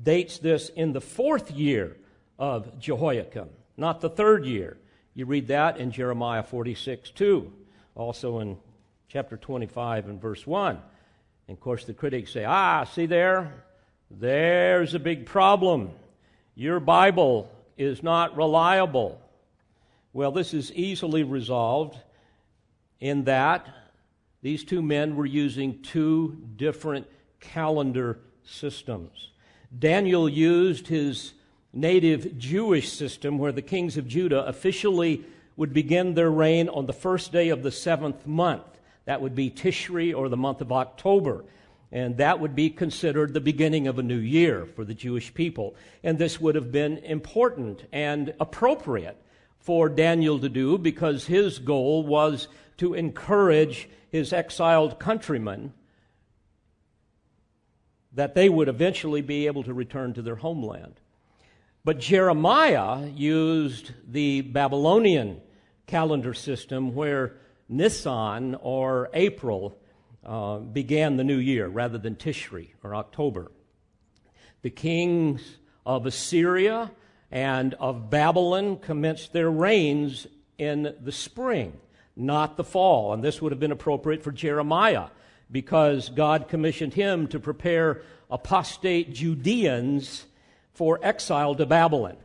dates 0.00 0.38
this 0.38 0.68
in 0.68 0.92
the 0.92 1.00
fourth 1.00 1.50
year 1.50 1.96
of 2.38 2.78
Jehoiakim, 2.78 3.48
not 3.76 4.00
the 4.00 4.10
third 4.10 4.46
year. 4.46 4.78
You 5.12 5.26
read 5.26 5.48
that 5.48 5.78
in 5.78 5.90
Jeremiah 5.90 6.44
46 6.44 7.10
2, 7.10 7.52
also 7.96 8.38
in 8.38 8.58
chapter 9.08 9.36
25 9.36 10.08
and 10.08 10.20
verse 10.20 10.46
1. 10.46 10.78
And 11.48 11.56
of 11.56 11.60
course, 11.60 11.84
the 11.84 11.94
critics 11.94 12.32
say, 12.32 12.44
ah, 12.44 12.84
see 12.84 13.06
there? 13.06 13.64
There's 14.10 14.94
a 14.94 14.98
big 14.98 15.26
problem. 15.26 15.90
Your 16.54 16.80
Bible 16.80 17.50
is 17.76 18.02
not 18.02 18.36
reliable. 18.36 19.20
Well, 20.12 20.32
this 20.32 20.54
is 20.54 20.72
easily 20.72 21.22
resolved 21.22 21.98
in 23.00 23.24
that 23.24 23.66
these 24.42 24.64
two 24.64 24.82
men 24.82 25.16
were 25.16 25.26
using 25.26 25.82
two 25.82 26.36
different 26.56 27.06
calendar 27.40 28.18
systems. 28.44 29.30
Daniel 29.76 30.28
used 30.28 30.86
his 30.86 31.32
native 31.72 32.38
Jewish 32.38 32.92
system 32.92 33.38
where 33.38 33.52
the 33.52 33.62
kings 33.62 33.96
of 33.96 34.08
Judah 34.08 34.46
officially 34.46 35.24
would 35.56 35.72
begin 35.72 36.14
their 36.14 36.30
reign 36.30 36.68
on 36.68 36.86
the 36.86 36.92
first 36.92 37.32
day 37.32 37.48
of 37.48 37.62
the 37.62 37.70
seventh 37.70 38.26
month. 38.26 38.75
That 39.06 39.22
would 39.22 39.34
be 39.34 39.50
Tishri 39.50 40.14
or 40.14 40.28
the 40.28 40.36
month 40.36 40.60
of 40.60 40.70
October. 40.70 41.44
And 41.90 42.16
that 42.18 42.40
would 42.40 42.54
be 42.54 42.68
considered 42.68 43.32
the 43.32 43.40
beginning 43.40 43.86
of 43.86 43.98
a 43.98 44.02
new 44.02 44.18
year 44.18 44.66
for 44.66 44.84
the 44.84 44.94
Jewish 44.94 45.32
people. 45.32 45.74
And 46.02 46.18
this 46.18 46.40
would 46.40 46.56
have 46.56 46.70
been 46.70 46.98
important 46.98 47.84
and 47.92 48.34
appropriate 48.38 49.16
for 49.60 49.88
Daniel 49.88 50.38
to 50.40 50.48
do 50.48 50.76
because 50.76 51.26
his 51.26 51.58
goal 51.58 52.04
was 52.04 52.48
to 52.78 52.94
encourage 52.94 53.88
his 54.10 54.32
exiled 54.32 54.98
countrymen 54.98 55.72
that 58.12 58.34
they 58.34 58.48
would 58.48 58.68
eventually 58.68 59.20
be 59.20 59.46
able 59.46 59.62
to 59.62 59.74
return 59.74 60.14
to 60.14 60.22
their 60.22 60.36
homeland. 60.36 61.00
But 61.84 62.00
Jeremiah 62.00 63.06
used 63.08 63.92
the 64.08 64.40
Babylonian 64.40 65.40
calendar 65.86 66.34
system 66.34 66.94
where 66.94 67.36
Nisan 67.68 68.54
or 68.56 69.10
April 69.12 69.78
uh, 70.24 70.58
began 70.58 71.16
the 71.16 71.24
new 71.24 71.36
year 71.36 71.66
rather 71.68 71.98
than 71.98 72.14
Tishri 72.14 72.70
or 72.82 72.94
October. 72.94 73.50
The 74.62 74.70
kings 74.70 75.58
of 75.84 76.06
Assyria 76.06 76.90
and 77.30 77.74
of 77.74 78.10
Babylon 78.10 78.78
commenced 78.78 79.32
their 79.32 79.50
reigns 79.50 80.26
in 80.58 80.94
the 81.00 81.12
spring, 81.12 81.74
not 82.16 82.56
the 82.56 82.64
fall. 82.64 83.12
And 83.12 83.22
this 83.22 83.42
would 83.42 83.52
have 83.52 83.60
been 83.60 83.72
appropriate 83.72 84.22
for 84.22 84.32
Jeremiah 84.32 85.08
because 85.50 86.08
God 86.08 86.48
commissioned 86.48 86.94
him 86.94 87.26
to 87.28 87.38
prepare 87.38 88.02
apostate 88.30 89.12
Judeans 89.12 90.26
for 90.72 90.98
exile 91.02 91.54
to 91.54 91.66
Babylon. 91.66 92.16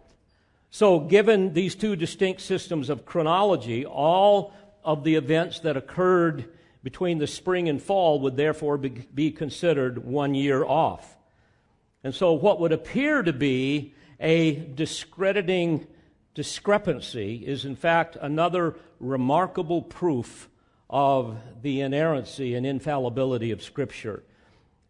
So, 0.73 1.01
given 1.01 1.53
these 1.53 1.75
two 1.75 1.95
distinct 1.97 2.41
systems 2.41 2.89
of 2.89 3.05
chronology, 3.05 3.85
all 3.85 4.53
of 4.83 5.03
the 5.03 5.15
events 5.15 5.59
that 5.59 5.77
occurred 5.77 6.45
between 6.83 7.19
the 7.19 7.27
spring 7.27 7.69
and 7.69 7.81
fall 7.81 8.19
would 8.19 8.37
therefore 8.37 8.77
be 8.77 9.31
considered 9.31 10.03
one 10.03 10.33
year 10.33 10.63
off. 10.63 11.17
And 12.03 12.15
so, 12.15 12.33
what 12.33 12.59
would 12.59 12.71
appear 12.71 13.21
to 13.21 13.33
be 13.33 13.93
a 14.19 14.55
discrediting 14.55 15.85
discrepancy 16.33 17.43
is, 17.45 17.65
in 17.65 17.75
fact, 17.75 18.17
another 18.19 18.75
remarkable 18.99 19.81
proof 19.81 20.49
of 20.89 21.37
the 21.61 21.81
inerrancy 21.81 22.55
and 22.55 22.65
infallibility 22.65 23.51
of 23.51 23.61
Scripture. 23.61 24.23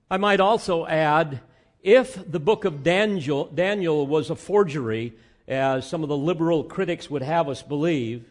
I 0.09 0.17
might 0.17 0.39
also 0.39 0.85
add 0.85 1.41
if 1.81 2.29
the 2.29 2.39
book 2.39 2.65
of 2.65 2.83
Daniel, 2.83 3.45
Daniel 3.45 4.05
was 4.05 4.29
a 4.29 4.35
forgery, 4.35 5.13
as 5.47 5.87
some 5.87 6.03
of 6.03 6.09
the 6.09 6.17
liberal 6.17 6.63
critics 6.63 7.09
would 7.09 7.21
have 7.21 7.49
us 7.49 7.61
believe, 7.61 8.30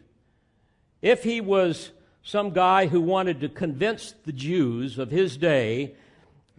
if 1.01 1.23
he 1.23 1.41
was 1.41 1.91
some 2.23 2.51
guy 2.51 2.87
who 2.87 3.01
wanted 3.01 3.41
to 3.41 3.49
convince 3.49 4.13
the 4.25 4.31
Jews 4.31 4.97
of 4.97 5.09
his 5.11 5.37
day 5.37 5.95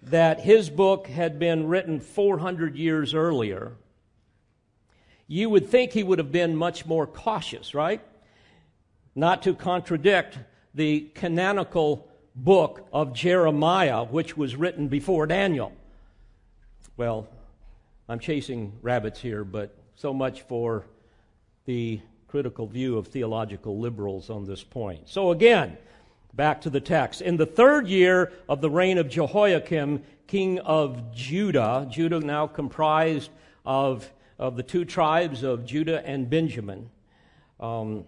that 0.02 0.40
his 0.40 0.68
book 0.68 1.06
had 1.06 1.38
been 1.38 1.68
written 1.68 2.00
400 2.00 2.76
years 2.76 3.14
earlier, 3.14 3.72
you 5.28 5.48
would 5.48 5.68
think 5.68 5.92
he 5.92 6.02
would 6.02 6.18
have 6.18 6.32
been 6.32 6.56
much 6.56 6.84
more 6.84 7.06
cautious, 7.06 7.74
right? 7.74 8.00
Not 9.14 9.42
to 9.44 9.54
contradict 9.54 10.38
the 10.74 11.10
canonical 11.14 12.08
book 12.34 12.88
of 12.92 13.12
Jeremiah, 13.12 14.04
which 14.04 14.36
was 14.36 14.56
written 14.56 14.88
before 14.88 15.26
Daniel. 15.26 15.72
Well, 16.96 17.28
I'm 18.08 18.18
chasing 18.18 18.72
rabbits 18.82 19.20
here, 19.20 19.44
but 19.44 19.76
so 19.94 20.12
much 20.12 20.42
for 20.42 20.86
the 21.66 22.00
critical 22.32 22.66
view 22.66 22.96
of 22.96 23.08
theological 23.08 23.78
liberals 23.78 24.30
on 24.30 24.46
this 24.46 24.64
point. 24.64 25.06
So 25.06 25.32
again, 25.32 25.76
back 26.32 26.62
to 26.62 26.70
the 26.70 26.80
text. 26.80 27.20
In 27.20 27.36
the 27.36 27.44
third 27.44 27.86
year 27.86 28.32
of 28.48 28.62
the 28.62 28.70
reign 28.70 28.96
of 28.96 29.10
Jehoiakim, 29.10 30.02
king 30.26 30.58
of 30.60 31.14
Judah, 31.14 31.86
Judah 31.90 32.20
now 32.20 32.46
comprised 32.46 33.30
of, 33.66 34.10
of 34.38 34.56
the 34.56 34.62
two 34.62 34.86
tribes 34.86 35.42
of 35.42 35.66
Judah 35.66 36.02
and 36.06 36.30
Benjamin. 36.30 36.88
Um, 37.60 38.06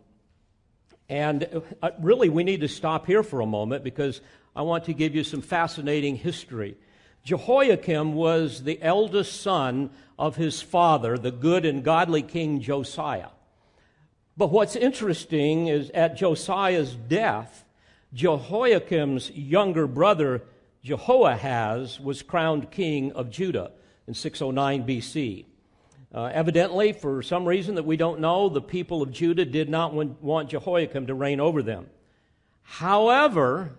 and 1.11 1.47
uh, 1.83 1.91
really, 2.01 2.31
we 2.31 2.45
need 2.45 2.63
to 2.63 2.69
stop 2.69 3.05
here 3.05 3.23
for 3.23 3.43
a 3.43 3.47
moment 3.47 3.85
because 3.85 4.23
I 4.57 4.63
want 4.63 4.85
to 4.85 4.95
give 4.95 5.15
you 5.15 5.23
some 5.23 5.43
fascinating 5.43 6.17
history. 6.17 6.79
Jehoiakim 7.25 8.15
was 8.15 8.63
the 8.63 8.81
eldest 8.81 9.43
son 9.43 9.91
of 10.19 10.37
his 10.37 10.63
father, 10.63 11.19
the 11.19 11.31
good 11.31 11.67
and 11.67 11.85
godly 11.85 12.23
king 12.23 12.63
Josiah. 12.63 13.29
But 14.37 14.51
what's 14.51 14.75
interesting 14.75 15.69
is 15.69 15.91
at 15.91 16.17
Josiah's 16.17 16.95
death, 16.95 17.65
Jehoiakim's 18.13 19.31
younger 19.31 19.87
brother, 19.87 20.43
Jehoahaz, 20.83 22.01
was 22.01 22.23
crowned 22.23 22.71
king 22.71 23.13
of 23.13 23.31
Judah 23.31 23.71
in 24.07 24.15
609 24.15 24.87
BC. 24.87 25.45
Uh, 26.13 26.31
evidently, 26.33 26.93
for 26.93 27.23
some 27.23 27.45
reason 27.45 27.75
that 27.77 27.85
we 27.85 27.97
don't 27.97 28.21
know, 28.21 28.49
the 28.49 28.61
people 28.61 29.03
of 29.03 29.11
Judah 29.11 29.45
did 29.45 29.69
not 29.69 29.93
want 29.95 30.51
Jehoiakim 30.51 31.09
to 31.09 31.15
reign 31.15 31.41
over 31.41 31.63
them. 31.63 31.87
However, 32.63 33.73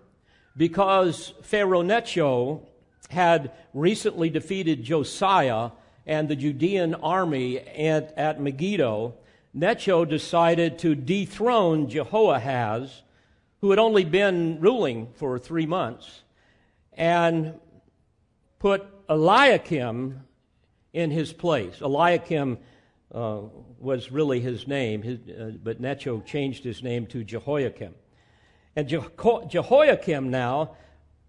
because 0.56 1.34
Pharaoh 1.44 1.82
Necho 1.82 2.68
had 3.10 3.52
recently 3.74 4.30
defeated 4.30 4.84
Josiah 4.84 5.72
and 6.06 6.28
the 6.28 6.36
Judean 6.36 6.96
army 6.96 7.60
at, 7.60 8.14
at 8.18 8.40
Megiddo, 8.40 9.16
Necho 9.58 10.04
decided 10.04 10.80
to 10.80 10.96
dethrone 10.96 11.88
Jehoahaz, 11.88 13.04
who 13.62 13.70
had 13.70 13.80
only 13.80 14.04
been 14.04 14.60
ruling 14.60 15.08
for 15.16 15.40
three 15.40 15.66
months, 15.66 16.24
and 16.92 17.54
put 18.60 18.86
Eliakim 19.08 20.20
in 20.92 21.10
his 21.10 21.32
place. 21.32 21.80
Eliakim 21.80 22.58
uh, 23.14 23.40
was 23.80 24.12
really 24.12 24.42
his 24.42 24.68
name, 24.68 25.02
his, 25.02 25.20
uh, 25.30 25.52
but 25.64 25.80
Necho 25.80 26.20
changed 26.20 26.66
his 26.66 26.84
name 26.84 27.06
to 27.08 27.24
Jehoiakim. 27.24 27.96
And 28.76 28.90
Jeho- 28.90 29.50
Jehoiakim 29.50 30.30
now 30.32 30.76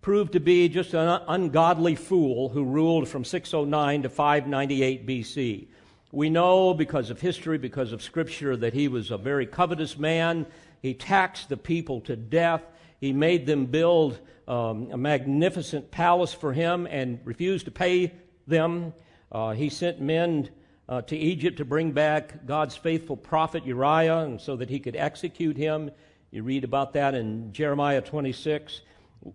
proved 0.00 0.32
to 0.32 0.40
be 0.40 0.68
just 0.68 0.94
an 0.94 1.20
ungodly 1.28 1.94
fool 1.94 2.48
who 2.48 2.64
ruled 2.64 3.08
from 3.08 3.24
609 3.24 4.02
to 4.02 4.08
598 4.08 5.06
BC. 5.06 5.68
We 6.16 6.30
know 6.30 6.72
because 6.72 7.10
of 7.10 7.20
history, 7.20 7.58
because 7.58 7.92
of 7.92 8.02
scripture, 8.02 8.56
that 8.56 8.72
he 8.72 8.88
was 8.88 9.10
a 9.10 9.18
very 9.18 9.44
covetous 9.44 9.98
man. 9.98 10.46
He 10.80 10.94
taxed 10.94 11.50
the 11.50 11.58
people 11.58 12.00
to 12.00 12.16
death. 12.16 12.62
He 12.98 13.12
made 13.12 13.44
them 13.44 13.66
build 13.66 14.18
um, 14.48 14.88
a 14.92 14.96
magnificent 14.96 15.90
palace 15.90 16.32
for 16.32 16.54
him 16.54 16.88
and 16.90 17.20
refused 17.24 17.66
to 17.66 17.70
pay 17.70 18.14
them. 18.46 18.94
Uh, 19.30 19.52
he 19.52 19.68
sent 19.68 20.00
men 20.00 20.48
uh, 20.88 21.02
to 21.02 21.18
Egypt 21.18 21.58
to 21.58 21.66
bring 21.66 21.92
back 21.92 22.46
God's 22.46 22.76
faithful 22.76 23.18
prophet 23.18 23.66
Uriah 23.66 24.20
and 24.20 24.40
so 24.40 24.56
that 24.56 24.70
he 24.70 24.80
could 24.80 24.96
execute 24.96 25.58
him. 25.58 25.90
You 26.30 26.44
read 26.44 26.64
about 26.64 26.94
that 26.94 27.14
in 27.14 27.52
Jeremiah 27.52 28.00
26. 28.00 28.80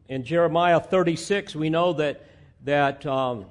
In 0.09 0.23
Jeremiah 0.23 0.79
36, 0.79 1.55
we 1.55 1.69
know 1.69 1.93
that, 1.93 2.25
that 2.63 3.05
um, 3.05 3.45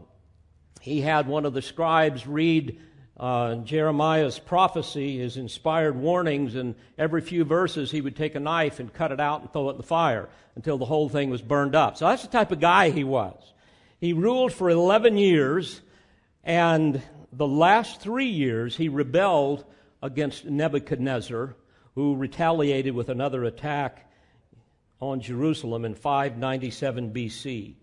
he 0.81 1.01
had 1.01 1.29
one 1.29 1.47
of 1.47 1.55
the 1.55 1.62
scribes 1.62 2.27
read 2.27 2.81
uh, 3.21 3.57
Jeremiah's 3.57 4.39
prophecy, 4.39 5.19
his 5.19 5.37
inspired 5.37 5.95
warnings, 5.95 6.55
and 6.55 6.75
every 6.97 7.21
few 7.21 7.45
verses 7.45 7.91
he 7.91 8.01
would 8.01 8.17
take 8.17 8.35
a 8.35 8.41
knife 8.41 8.81
and 8.81 8.91
cut 8.91 9.13
it 9.13 9.21
out 9.21 9.43
and 9.43 9.53
throw 9.53 9.69
it 9.69 9.73
in 9.73 9.77
the 9.77 9.83
fire 9.83 10.31
until 10.57 10.79
the 10.79 10.87
whole 10.87 11.11
thing 11.11 11.29
was 11.29 11.43
burned 11.43 11.75
up. 11.75 11.99
So 11.99 12.09
that's 12.09 12.23
the 12.23 12.29
type 12.29 12.51
of 12.51 12.61
guy 12.61 12.89
he 12.89 13.05
was. 13.05 13.53
He 13.99 14.15
ruled 14.15 14.55
for 14.55 14.71
11 14.71 15.19
years, 15.19 15.83
and 16.43 17.03
the 17.31 17.47
last 17.47 18.01
three 18.01 18.31
years 18.31 18.75
he 18.75 18.89
rebelled 18.89 19.67
against 20.03 20.47
Nebuchadnezzar, 20.47 21.55
who 21.95 22.17
retaliated 22.17 22.95
with 22.95 23.11
another 23.11 23.45
attack 23.45 24.11
on 24.99 25.21
Jerusalem 25.21 25.85
in 25.85 25.95
597 25.95 27.13
BC. 27.13 27.75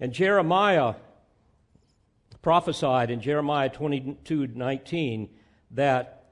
And 0.00 0.12
Jeremiah 0.12 0.94
prophesied 2.42 3.10
in 3.10 3.20
Jeremiah 3.20 3.68
22 3.68 4.48
19 4.48 5.28
that 5.72 6.24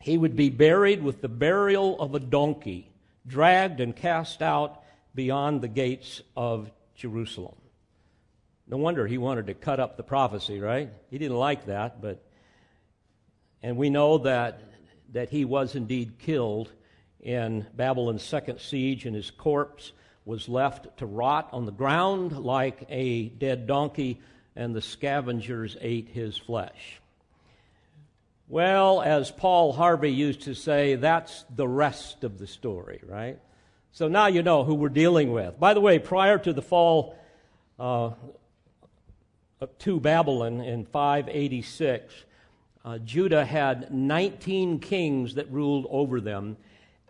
he 0.00 0.18
would 0.18 0.36
be 0.36 0.50
buried 0.50 1.02
with 1.02 1.22
the 1.22 1.28
burial 1.28 1.98
of 2.00 2.14
a 2.14 2.20
donkey, 2.20 2.90
dragged 3.26 3.80
and 3.80 3.96
cast 3.96 4.42
out 4.42 4.82
beyond 5.14 5.62
the 5.62 5.68
gates 5.68 6.20
of 6.36 6.70
Jerusalem. 6.94 7.54
No 8.68 8.76
wonder 8.76 9.06
he 9.06 9.18
wanted 9.18 9.46
to 9.46 9.54
cut 9.54 9.80
up 9.80 9.96
the 9.96 10.02
prophecy, 10.02 10.60
right? 10.60 10.90
He 11.10 11.18
didn't 11.18 11.36
like 11.36 11.66
that, 11.66 12.02
but 12.02 12.22
and 13.62 13.76
we 13.76 13.90
know 13.90 14.18
that 14.18 14.60
that 15.12 15.30
he 15.30 15.44
was 15.44 15.74
indeed 15.74 16.18
killed 16.18 16.72
in 17.20 17.66
Babylon's 17.74 18.22
second 18.22 18.60
siege, 18.60 19.06
and 19.06 19.14
his 19.14 19.30
corpse 19.30 19.92
was 20.24 20.48
left 20.48 20.98
to 20.98 21.06
rot 21.06 21.48
on 21.52 21.64
the 21.64 21.72
ground 21.72 22.36
like 22.36 22.84
a 22.88 23.28
dead 23.28 23.66
donkey, 23.66 24.20
and 24.56 24.74
the 24.74 24.82
scavengers 24.82 25.76
ate 25.80 26.08
his 26.08 26.36
flesh. 26.36 27.00
Well, 28.48 29.02
as 29.02 29.30
Paul 29.30 29.72
Harvey 29.72 30.12
used 30.12 30.42
to 30.42 30.54
say, 30.54 30.94
that's 30.94 31.44
the 31.54 31.66
rest 31.66 32.24
of 32.24 32.38
the 32.38 32.46
story, 32.46 33.00
right? 33.04 33.38
So 33.92 34.08
now 34.08 34.26
you 34.26 34.42
know 34.42 34.62
who 34.62 34.74
we're 34.74 34.88
dealing 34.88 35.32
with. 35.32 35.58
By 35.58 35.74
the 35.74 35.80
way, 35.80 35.98
prior 35.98 36.38
to 36.38 36.52
the 36.52 36.62
fall 36.62 37.18
uh, 37.78 38.10
to 39.80 40.00
Babylon 40.00 40.60
in 40.60 40.84
586, 40.84 42.14
uh, 42.84 42.98
Judah 42.98 43.44
had 43.44 43.92
19 43.92 44.78
kings 44.78 45.34
that 45.34 45.50
ruled 45.50 45.86
over 45.90 46.20
them. 46.20 46.56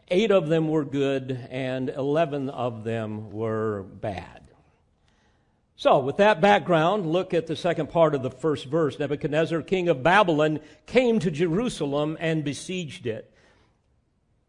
Eight 0.08 0.30
of 0.30 0.48
them 0.48 0.68
were 0.68 0.84
good, 0.84 1.46
and 1.50 1.90
11 1.90 2.48
of 2.48 2.84
them 2.84 3.30
were 3.30 3.82
bad. 3.82 4.45
So, 5.78 5.98
with 5.98 6.16
that 6.16 6.40
background, 6.40 7.04
look 7.04 7.34
at 7.34 7.46
the 7.46 7.54
second 7.54 7.90
part 7.90 8.14
of 8.14 8.22
the 8.22 8.30
first 8.30 8.64
verse. 8.64 8.98
Nebuchadnezzar, 8.98 9.60
king 9.60 9.90
of 9.90 10.02
Babylon, 10.02 10.60
came 10.86 11.18
to 11.18 11.30
Jerusalem 11.30 12.16
and 12.18 12.42
besieged 12.42 13.06
it. 13.06 13.30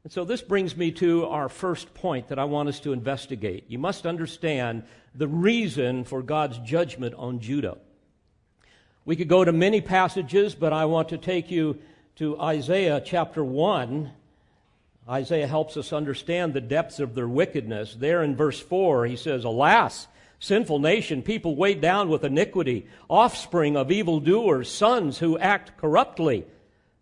And 0.05 0.13
so, 0.13 0.23
this 0.23 0.41
brings 0.41 0.77
me 0.77 0.89
to 0.93 1.25
our 1.25 1.49
first 1.49 1.93
point 1.93 2.29
that 2.29 2.39
I 2.39 2.45
want 2.45 2.69
us 2.69 2.79
to 2.81 2.93
investigate. 2.93 3.65
You 3.67 3.77
must 3.77 4.05
understand 4.05 4.83
the 5.13 5.27
reason 5.27 6.05
for 6.05 6.21
God's 6.21 6.59
judgment 6.59 7.13
on 7.15 7.41
Judah. 7.41 7.77
We 9.03 9.17
could 9.17 9.27
go 9.27 9.43
to 9.43 9.51
many 9.51 9.81
passages, 9.81 10.55
but 10.55 10.71
I 10.71 10.85
want 10.85 11.09
to 11.09 11.17
take 11.17 11.51
you 11.51 11.77
to 12.15 12.39
Isaiah 12.39 13.01
chapter 13.03 13.43
1. 13.43 14.11
Isaiah 15.09 15.47
helps 15.47 15.75
us 15.75 15.91
understand 15.91 16.53
the 16.53 16.61
depths 16.61 17.01
of 17.01 17.15
their 17.15 17.27
wickedness. 17.27 17.95
There 17.95 18.23
in 18.23 18.37
verse 18.37 18.61
4, 18.61 19.07
he 19.07 19.17
says, 19.17 19.43
Alas, 19.43 20.07
sinful 20.39 20.79
nation, 20.79 21.21
people 21.21 21.55
weighed 21.55 21.81
down 21.81 22.09
with 22.09 22.23
iniquity, 22.23 22.87
offspring 23.09 23.75
of 23.75 23.91
evildoers, 23.91 24.69
sons 24.69 25.17
who 25.19 25.37
act 25.37 25.77
corruptly. 25.77 26.45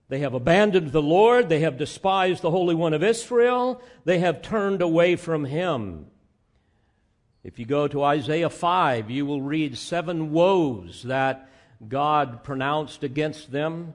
They 0.08 0.20
have 0.20 0.34
abandoned 0.34 0.92
the 0.92 1.02
Lord, 1.02 1.50
they 1.50 1.62
have 1.62 1.78
despised 1.78 2.42
the 2.42 2.52
Holy 2.52 2.76
One 2.76 2.94
of 2.94 3.04
Israel, 3.04 3.82
they 4.06 4.20
have 4.20 4.42
turned 4.42 4.82
away 4.82 5.16
from 5.16 5.46
him. 5.46 6.08
If 7.44 7.60
you 7.60 7.66
go 7.66 7.88
to 7.88 8.04
Isaiah 8.04 8.50
5, 8.50 9.12
you 9.12 9.26
will 9.26 9.42
read 9.42 9.78
seven 9.78 10.32
woes 10.32 11.04
that 11.04 11.50
God 11.88 12.44
pronounced 12.44 13.04
against 13.04 13.52
them. 13.52 13.94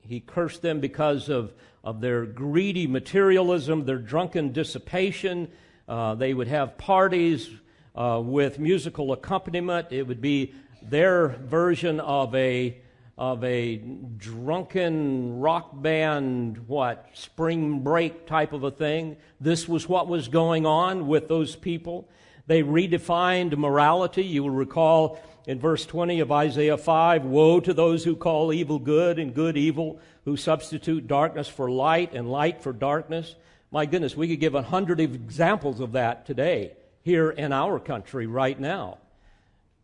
He, 0.00 0.20
cursed 0.20 0.62
them 0.62 0.80
because 0.80 1.28
of, 1.28 1.52
of 1.84 2.00
their 2.00 2.24
greedy 2.24 2.86
materialism, 2.86 3.84
their 3.84 3.98
drunken 3.98 4.52
dissipation. 4.52 5.48
Uh, 5.86 6.14
they 6.14 6.32
would 6.32 6.48
have 6.48 6.78
parties 6.78 7.48
uh, 7.96 8.20
with 8.22 8.58
musical 8.58 9.12
accompaniment. 9.12 9.88
It 9.90 10.02
would 10.02 10.20
be 10.20 10.54
their 10.82 11.28
version 11.28 12.00
of 12.00 12.34
a 12.34 12.78
of 13.18 13.42
a 13.44 13.76
drunken 13.76 15.40
rock 15.40 15.70
band, 15.72 16.68
what, 16.68 17.08
spring 17.14 17.80
break 17.80 18.26
type 18.26 18.52
of 18.52 18.62
a 18.62 18.70
thing. 18.70 19.16
This 19.40 19.66
was 19.66 19.88
what 19.88 20.06
was 20.06 20.28
going 20.28 20.66
on 20.66 21.06
with 21.06 21.26
those 21.26 21.56
people. 21.56 22.10
They 22.46 22.62
redefined 22.62 23.56
morality. 23.56 24.22
You 24.22 24.42
will 24.42 24.50
recall 24.50 25.18
in 25.46 25.58
verse 25.58 25.86
20 25.86 26.20
of 26.20 26.30
Isaiah 26.30 26.76
5 26.76 27.24
Woe 27.24 27.58
to 27.60 27.72
those 27.72 28.04
who 28.04 28.16
call 28.16 28.52
evil 28.52 28.78
good 28.78 29.18
and 29.18 29.32
good 29.32 29.56
evil, 29.56 29.98
who 30.26 30.36
substitute 30.36 31.06
darkness 31.06 31.48
for 31.48 31.70
light 31.70 32.12
and 32.12 32.30
light 32.30 32.62
for 32.62 32.74
darkness. 32.74 33.34
My 33.70 33.86
goodness, 33.86 34.14
we 34.14 34.28
could 34.28 34.40
give 34.40 34.54
a 34.54 34.62
hundred 34.62 35.00
examples 35.00 35.80
of 35.80 35.92
that 35.92 36.26
today 36.26 36.72
here 37.06 37.30
in 37.30 37.52
our 37.52 37.78
country 37.78 38.26
right 38.26 38.58
now. 38.58 38.98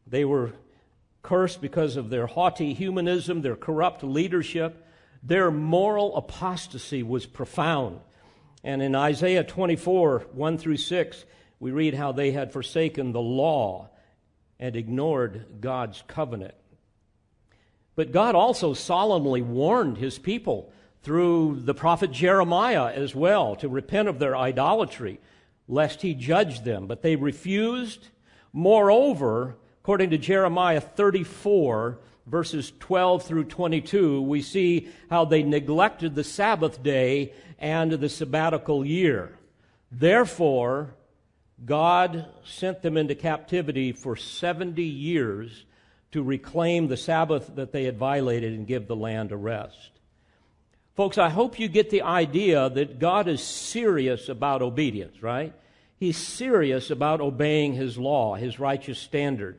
They 0.09 0.25
were 0.25 0.55
cursed 1.23 1.61
because 1.61 1.97
of 1.97 2.11
their 2.11 2.27
haughty 2.27 2.75
humanism, 2.75 3.43
their 3.43 3.55
corrupt 3.55 4.03
leadership. 4.03 4.85
Their 5.23 5.53
moral 5.53 6.17
apostasy 6.17 7.05
was 7.05 7.25
profound. 7.25 8.01
And 8.65 8.83
in 8.83 8.97
Isaiah 8.97 9.45
24, 9.45 10.27
1 10.33 10.59
through 10.59 10.79
6, 10.79 11.25
we 11.61 11.71
read 11.71 11.95
how 11.95 12.11
they 12.11 12.33
had 12.33 12.53
forsaken 12.53 13.13
the 13.13 13.21
law 13.21 13.91
and 14.59 14.75
ignored 14.75 15.47
God's 15.61 16.03
covenant. 16.09 16.55
But 17.95 18.11
God 18.11 18.35
also 18.35 18.75
solemnly 18.75 19.43
warned 19.43 19.99
his 19.99 20.19
people 20.19 20.73
through 21.05 21.61
the 21.61 21.75
prophet 21.75 22.11
Jeremiah 22.11 22.93
as 22.93 23.15
well 23.15 23.55
to 23.57 23.69
repent 23.69 24.09
of 24.09 24.19
their 24.19 24.37
idolatry, 24.37 25.21
lest 25.69 26.03
he 26.03 26.15
judge 26.15 26.63
them. 26.65 26.87
But 26.87 27.03
they 27.03 27.17
refused. 27.17 28.09
Moreover, 28.53 29.57
according 29.83 30.11
to 30.11 30.19
Jeremiah 30.19 30.81
34, 30.81 31.99
verses 32.27 32.73
12 32.81 33.25
through 33.25 33.45
22, 33.45 34.23
we 34.23 34.43
see 34.43 34.89
how 35.11 35.25
they 35.25 35.43
neglected 35.43 36.15
the 36.15 36.25
Sabbath 36.25 36.83
day 36.83 37.33
and 37.59 37.93
the 37.93 38.09
sabbatical 38.09 38.85
year. 38.85 39.39
Therefore, 39.91 40.95
God 41.65 42.27
sent 42.45 42.83
them 42.83 42.97
into 42.97 43.15
captivity 43.15 43.93
for 43.93 44.17
70 44.17 44.83
years 44.83 45.65
to 46.11 46.23
reclaim 46.23 46.89
the 46.89 46.97
Sabbath 46.97 47.55
that 47.55 47.73
they 47.73 47.85
had 47.85 47.97
violated 47.97 48.53
and 48.53 48.67
give 48.67 48.87
the 48.87 48.97
land 48.97 49.33
a 49.33 49.37
rest. 49.37 49.91
Folks, 50.95 51.17
I 51.17 51.31
hope 51.31 51.59
you 51.59 51.69
get 51.69 51.89
the 51.89 52.03
idea 52.03 52.69
that 52.69 52.99
God 52.99 53.27
is 53.27 53.43
serious 53.43 54.29
about 54.29 54.61
obedience, 54.61 55.23
right? 55.23 55.55
He's 55.97 56.19
serious 56.19 56.91
about 56.91 57.23
obeying 57.23 57.73
His 57.73 57.97
law, 57.97 58.35
His 58.35 58.59
righteous 58.59 58.99
standard. 58.99 59.59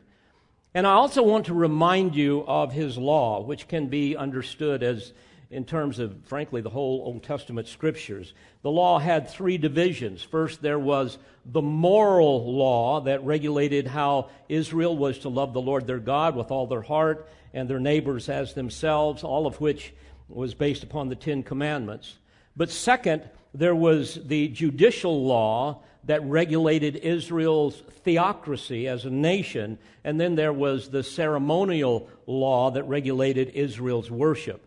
And 0.75 0.85
I 0.85 0.91
also 0.91 1.23
want 1.23 1.47
to 1.47 1.55
remind 1.55 2.15
you 2.15 2.43
of 2.45 2.71
His 2.71 2.99
law, 2.99 3.41
which 3.41 3.67
can 3.67 3.87
be 3.87 4.15
understood 4.15 4.83
as 4.83 5.11
in 5.49 5.65
terms 5.65 5.97
of, 5.97 6.15
frankly, 6.25 6.61
the 6.61 6.69
whole 6.69 7.01
Old 7.05 7.23
Testament 7.23 7.67
scriptures. 7.67 8.33
The 8.61 8.71
law 8.71 8.99
had 8.99 9.27
three 9.27 9.57
divisions. 9.57 10.21
First, 10.21 10.61
there 10.61 10.79
was 10.79 11.17
the 11.45 11.61
moral 11.61 12.53
law 12.53 13.01
that 13.01 13.23
regulated 13.23 13.87
how 13.87 14.29
Israel 14.49 14.95
was 14.95 15.19
to 15.19 15.29
love 15.29 15.53
the 15.53 15.61
Lord 15.61 15.87
their 15.87 15.99
God 15.99 16.35
with 16.35 16.51
all 16.51 16.67
their 16.67 16.81
heart 16.81 17.27
and 17.53 17.67
their 17.67 17.79
neighbors 17.79 18.29
as 18.29 18.53
themselves, 18.53 19.23
all 19.23 19.47
of 19.47 19.61
which 19.61 19.93
was 20.27 20.53
based 20.53 20.83
upon 20.83 21.09
the 21.09 21.15
Ten 21.15 21.43
Commandments. 21.43 22.17
But 22.55 22.69
second, 22.69 23.23
there 23.53 23.75
was 23.75 24.19
the 24.25 24.47
judicial 24.47 25.25
law 25.25 25.81
that 26.05 26.23
regulated 26.23 26.97
Israel's 26.97 27.81
theocracy 28.03 28.87
as 28.87 29.05
a 29.05 29.09
nation, 29.09 29.77
and 30.03 30.19
then 30.19 30.35
there 30.35 30.53
was 30.53 30.89
the 30.89 31.03
ceremonial 31.03 32.09
law 32.27 32.71
that 32.71 32.83
regulated 32.83 33.49
Israel's 33.49 34.11
worship. 34.11 34.61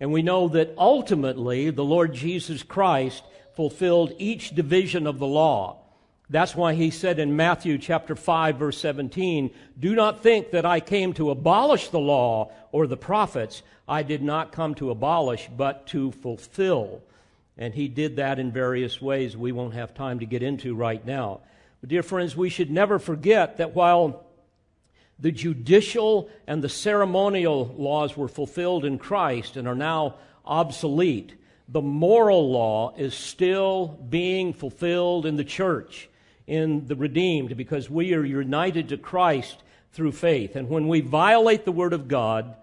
And 0.00 0.12
we 0.12 0.22
know 0.22 0.48
that 0.48 0.74
ultimately 0.76 1.70
the 1.70 1.84
Lord 1.84 2.12
Jesus 2.12 2.62
Christ 2.62 3.22
fulfilled 3.54 4.12
each 4.18 4.54
division 4.54 5.06
of 5.06 5.18
the 5.18 5.26
law. 5.26 5.78
That's 6.32 6.56
why 6.56 6.72
he 6.72 6.88
said 6.88 7.18
in 7.18 7.36
Matthew 7.36 7.76
chapter 7.76 8.16
5 8.16 8.56
verse 8.56 8.78
17, 8.78 9.50
"Do 9.78 9.94
not 9.94 10.22
think 10.22 10.50
that 10.52 10.64
I 10.64 10.80
came 10.80 11.12
to 11.12 11.30
abolish 11.30 11.88
the 11.88 12.00
law 12.00 12.50
or 12.72 12.86
the 12.86 12.96
prophets. 12.96 13.62
I 13.86 14.02
did 14.02 14.22
not 14.22 14.50
come 14.50 14.74
to 14.76 14.90
abolish, 14.90 15.50
but 15.54 15.86
to 15.88 16.10
fulfill." 16.10 17.02
And 17.58 17.74
he 17.74 17.86
did 17.86 18.16
that 18.16 18.38
in 18.38 18.50
various 18.50 19.02
ways 19.02 19.36
we 19.36 19.52
won't 19.52 19.74
have 19.74 19.92
time 19.92 20.20
to 20.20 20.26
get 20.26 20.42
into 20.42 20.74
right 20.74 21.06
now. 21.06 21.40
But 21.82 21.90
dear 21.90 22.02
friends, 22.02 22.34
we 22.34 22.48
should 22.48 22.70
never 22.70 22.98
forget 22.98 23.58
that 23.58 23.76
while 23.76 24.24
the 25.18 25.32
judicial 25.32 26.30
and 26.46 26.62
the 26.62 26.68
ceremonial 26.70 27.74
laws 27.76 28.16
were 28.16 28.26
fulfilled 28.26 28.86
in 28.86 28.96
Christ 28.96 29.58
and 29.58 29.68
are 29.68 29.74
now 29.74 30.14
obsolete. 30.46 31.34
The 31.68 31.82
moral 31.82 32.50
law 32.50 32.94
is 32.96 33.12
still 33.12 33.98
being 34.08 34.54
fulfilled 34.54 35.26
in 35.26 35.36
the 35.36 35.44
church, 35.44 36.08
in 36.46 36.86
the 36.86 36.96
redeemed, 36.96 37.56
because 37.56 37.88
we 37.88 38.14
are 38.14 38.24
united 38.24 38.88
to 38.88 38.96
Christ 38.96 39.62
through 39.92 40.12
faith. 40.12 40.56
And 40.56 40.68
when 40.68 40.88
we 40.88 41.00
violate 41.00 41.64
the 41.64 41.72
Word 41.72 41.92
of 41.92 42.08
God, 42.08 42.56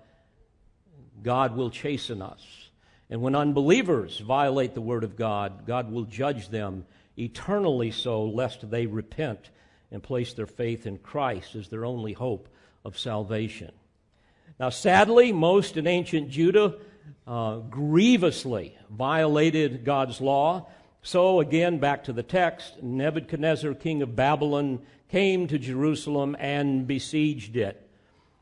God 1.24 1.56
will 1.56 1.70
chasten 1.70 2.22
us. 2.22 2.70
And 3.10 3.22
when 3.22 3.36
unbelievers 3.36 4.20
violate 4.20 4.74
the 4.74 4.82
Word 4.82 5.04
of 5.04 5.16
God, 5.16 5.66
God 5.66 5.92
will 5.92 6.04
judge 6.04 6.50
them 6.50 6.86
eternally 7.18 7.92
so, 7.92 8.26
lest 8.26 8.70
they 8.70 8.86
repent 8.86 9.50
and 9.92 10.04
place 10.04 10.34
their 10.34 10.46
faith 10.46 10.86
in 10.86 10.98
Christ 10.98 11.56
as 11.56 11.70
their 11.70 11.86
only 11.86 12.14
hope 12.14 12.48
of 12.86 12.98
salvation. 12.98 13.72
Now, 14.60 14.70
sadly, 14.70 15.32
most 15.32 15.78
in 15.78 15.88
ancient 15.88 16.30
Judah 16.30 16.76
uh, 17.26 17.58
grievously 17.58 18.78
violated 18.90 19.86
God's 19.86 20.22
law. 20.22 20.68
So, 21.02 21.40
again, 21.40 21.78
back 21.80 22.04
to 22.06 22.14
the 22.14 22.24
text 22.24 22.84
Nebuchadnezzar, 22.84 23.74
king 23.74 24.02
of 24.02 24.16
Babylon, 24.16 24.80
came 25.10 25.48
to 25.48 25.58
Jerusalem 25.58 26.36
and 26.40 26.86
besieged 26.86 27.56
it. 27.56 27.82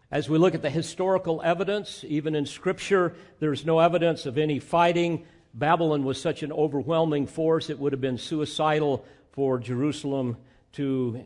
As 0.09 0.29
we 0.29 0.37
look 0.37 0.55
at 0.55 0.61
the 0.61 0.69
historical 0.69 1.41
evidence, 1.43 2.03
even 2.07 2.33
in 2.33 2.45
Scripture, 2.45 3.13
there's 3.39 3.65
no 3.65 3.79
evidence 3.79 4.25
of 4.25 4.37
any 4.37 4.57
fighting. 4.59 5.25
Babylon 5.53 6.03
was 6.03 6.19
such 6.19 6.43
an 6.43 6.51
overwhelming 6.51 7.27
force, 7.27 7.69
it 7.69 7.77
would 7.77 7.91
have 7.91 8.01
been 8.01 8.17
suicidal 8.17 9.05
for 9.31 9.59
Jerusalem 9.59 10.37
to, 10.73 11.23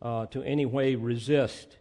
uh, 0.00 0.26
to 0.26 0.42
any 0.42 0.66
way 0.66 0.94
resist. 0.94 1.78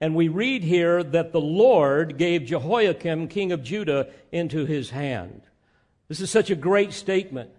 And 0.00 0.14
we 0.14 0.28
read 0.28 0.62
here 0.62 1.02
that 1.02 1.32
the 1.32 1.40
Lord 1.40 2.18
gave 2.18 2.44
Jehoiakim, 2.44 3.28
king 3.28 3.50
of 3.52 3.62
Judah, 3.62 4.08
into 4.30 4.66
his 4.66 4.90
hand. 4.90 5.40
This 6.08 6.20
is 6.20 6.30
such 6.30 6.50
a 6.50 6.54
great 6.54 6.92
statement. 6.92 7.50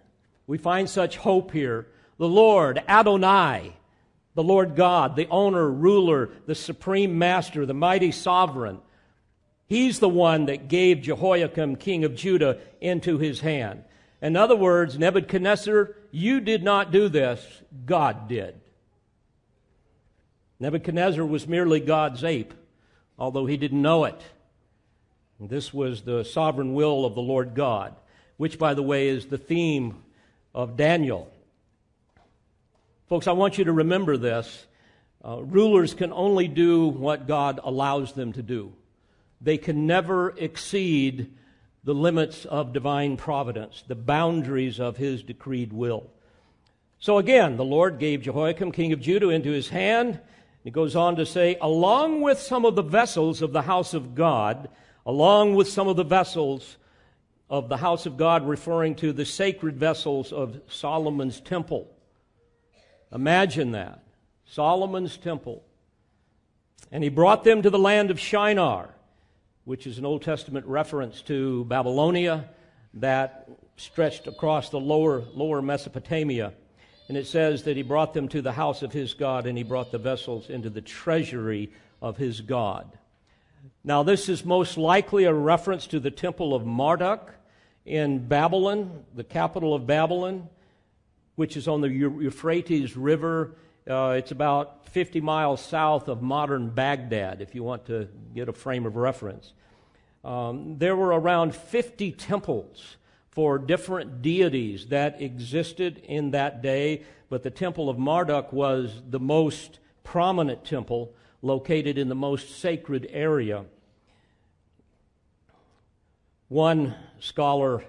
We 0.47 0.57
find 0.57 0.89
such 0.89 1.17
hope 1.17 1.51
here. 1.51 1.87
The 2.17 2.27
Lord, 2.27 2.81
Adonai, 2.87 3.73
the 4.33 4.43
Lord 4.43 4.75
God, 4.75 5.15
the 5.15 5.27
owner, 5.29 5.69
ruler, 5.69 6.29
the 6.45 6.55
supreme 6.55 7.19
master, 7.19 7.65
the 7.65 7.73
mighty 7.73 8.11
sovereign. 8.11 8.79
He's 9.67 9.99
the 9.99 10.09
one 10.09 10.45
that 10.45 10.69
gave 10.69 11.01
Jehoiakim, 11.01 11.75
king 11.75 12.05
of 12.05 12.15
Judah, 12.15 12.57
into 12.79 13.17
his 13.17 13.41
hand. 13.41 13.83
In 14.21 14.35
other 14.35 14.55
words, 14.55 14.97
Nebuchadnezzar, 14.97 15.95
you 16.11 16.39
did 16.39 16.63
not 16.63 16.91
do 16.91 17.09
this, 17.09 17.45
God 17.85 18.27
did. 18.27 18.59
Nebuchadnezzar 20.59 21.25
was 21.25 21.47
merely 21.47 21.79
God's 21.79 22.23
ape, 22.23 22.53
although 23.19 23.45
he 23.45 23.57
didn't 23.57 23.81
know 23.81 24.05
it. 24.05 24.21
This 25.39 25.71
was 25.73 26.01
the 26.01 26.23
sovereign 26.23 26.73
will 26.73 27.05
of 27.05 27.13
the 27.13 27.21
Lord 27.21 27.53
God, 27.53 27.95
which, 28.37 28.57
by 28.57 28.73
the 28.73 28.81
way, 28.81 29.09
is 29.09 29.27
the 29.27 29.37
theme 29.37 30.03
of 30.57 30.75
Daniel. 30.75 31.31
Folks, 33.07 33.27
I 33.27 33.33
want 33.33 33.59
you 33.59 33.65
to 33.65 33.71
remember 33.71 34.17
this. 34.17 34.65
Uh, 35.23 35.43
rulers 35.43 35.93
can 35.93 36.11
only 36.11 36.47
do 36.47 36.87
what 36.87 37.27
God 37.27 37.59
allows 37.63 38.13
them 38.13 38.33
to 38.33 38.41
do, 38.41 38.73
they 39.39 39.59
can 39.59 39.85
never 39.85 40.31
exceed 40.35 41.31
the 41.83 41.93
limits 41.93 42.43
of 42.45 42.73
divine 42.73 43.17
providence, 43.17 43.83
the 43.87 43.95
boundaries 43.95 44.79
of 44.79 44.97
his 44.97 45.21
decreed 45.21 45.71
will. 45.71 46.09
So 46.99 47.19
again, 47.19 47.55
the 47.55 47.63
Lord 47.63 47.99
gave 47.99 48.23
Jehoiakim, 48.23 48.71
king 48.71 48.91
of 48.91 48.99
Judah, 48.99 49.29
into 49.29 49.51
his 49.51 49.69
hand. 49.69 50.19
He 50.63 50.71
goes 50.71 50.95
on 50.95 51.15
to 51.17 51.25
say, 51.25 51.55
along 51.61 52.21
with 52.21 52.39
some 52.39 52.65
of 52.65 52.75
the 52.75 52.81
vessels 52.81 53.43
of 53.43 53.53
the 53.53 53.61
house 53.61 53.93
of 53.93 54.15
God, 54.15 54.69
along 55.05 55.53
with 55.53 55.69
some 55.69 55.87
of 55.87 55.97
the 55.97 56.03
vessels 56.03 56.77
of 57.49 57.69
the 57.69 57.77
house 57.77 58.05
of 58.05 58.17
God, 58.17 58.47
referring 58.47 58.95
to 58.95 59.13
the 59.13 59.25
sacred 59.25 59.77
vessels 59.77 60.33
of 60.33 60.59
Solomon's 60.67 61.39
temple. 61.39 61.89
Imagine 63.13 63.71
that. 63.71 64.03
Solomon's 64.45 65.17
temple. 65.17 65.63
And 66.91 67.03
he 67.03 67.09
brought 67.09 67.43
them 67.43 67.61
to 67.61 67.69
the 67.69 67.79
land 67.79 68.11
of 68.11 68.19
Shinar 68.19 68.89
which 69.67 69.85
is 69.85 69.97
an 69.97 70.05
Old 70.05 70.21
Testament 70.21 70.65
reference 70.65 71.21
to 71.23 71.65
Babylonia 71.65 72.47
that 72.93 73.49
stretched 73.75 74.25
across 74.25 74.69
the 74.69 74.79
lower, 74.79 75.25
lower 75.33 75.61
Mesopotamia. 75.61 76.53
And 77.09 77.17
it 77.17 77.27
says 77.27 77.63
that 77.63 77.75
he 77.75 77.83
brought 77.83 78.13
them 78.13 78.29
to 78.29 78.41
the 78.41 78.53
house 78.53 78.81
of 78.81 78.93
his 78.93 79.13
God 79.13 79.45
and 79.45 79.57
he 79.57 79.65
brought 79.65 79.91
the 79.91 79.97
vessels 79.97 80.49
into 80.49 80.69
the 80.69 80.79
treasury 80.79 81.69
of 82.01 82.15
his 82.15 82.39
God. 82.39 82.97
Now, 83.87 84.03
this 84.03 84.27
is 84.27 84.43
most 84.43 84.77
likely 84.77 85.23
a 85.23 85.33
reference 85.33 85.87
to 85.87 86.01
the 86.01 86.11
temple 86.11 86.53
of 86.53 86.65
Marduk 86.65 87.33
in 87.85 88.27
Babylon, 88.27 89.05
the 89.15 89.23
capital 89.23 89.73
of 89.73 89.87
Babylon, 89.87 90.49
which 91.35 91.55
is 91.55 91.69
on 91.69 91.79
the 91.79 91.87
Euphrates 91.87 92.97
River 92.97 93.55
uh, 93.89 94.15
it's 94.17 94.31
about 94.31 94.85
50 94.89 95.21
miles 95.21 95.61
south 95.61 96.09
of 96.09 96.21
modern 96.21 96.67
Baghdad, 96.69 97.41
if 97.41 97.55
you 97.55 97.63
want 97.63 97.85
to 97.85 98.09
get 98.35 98.49
a 98.49 98.51
frame 98.51 98.85
of 98.85 98.97
reference. 98.97 99.53
Um, 100.25 100.77
there 100.77 100.97
were 100.97 101.17
around 101.17 101.55
50 101.55 102.11
temples 102.11 102.97
for 103.29 103.57
different 103.57 104.21
deities 104.21 104.87
that 104.87 105.21
existed 105.21 105.99
in 105.99 106.31
that 106.31 106.61
day, 106.61 107.03
but 107.29 107.43
the 107.43 107.51
temple 107.51 107.89
of 107.89 107.97
Marduk 107.97 108.51
was 108.51 109.01
the 109.09 109.21
most 109.21 109.79
prominent 110.03 110.65
temple 110.65 111.13
located 111.41 111.97
in 111.97 112.09
the 112.09 112.15
most 112.15 112.59
sacred 112.59 113.07
area. 113.11 113.63
One 116.49 116.95
scholar 117.19 117.83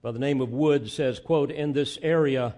by 0.00 0.12
the 0.12 0.20
name 0.20 0.40
of 0.40 0.52
Wood 0.52 0.88
says, 0.88 1.18
quote, 1.18 1.50
in 1.50 1.72
this 1.72 1.98
area, 2.02 2.54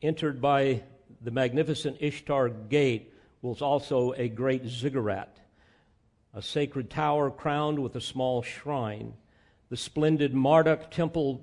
entered 0.00 0.40
by 0.40 0.84
the 1.20 1.32
magnificent 1.32 1.96
Ishtar 1.98 2.50
Gate, 2.50 3.12
was 3.42 3.60
also 3.60 4.12
a 4.12 4.28
great 4.28 4.64
ziggurat, 4.66 5.40
a 6.32 6.40
sacred 6.40 6.88
tower 6.88 7.32
crowned 7.32 7.80
with 7.80 7.96
a 7.96 8.00
small 8.00 8.42
shrine. 8.42 9.14
The 9.70 9.76
splendid 9.76 10.34
Marduk 10.34 10.92
temple 10.92 11.42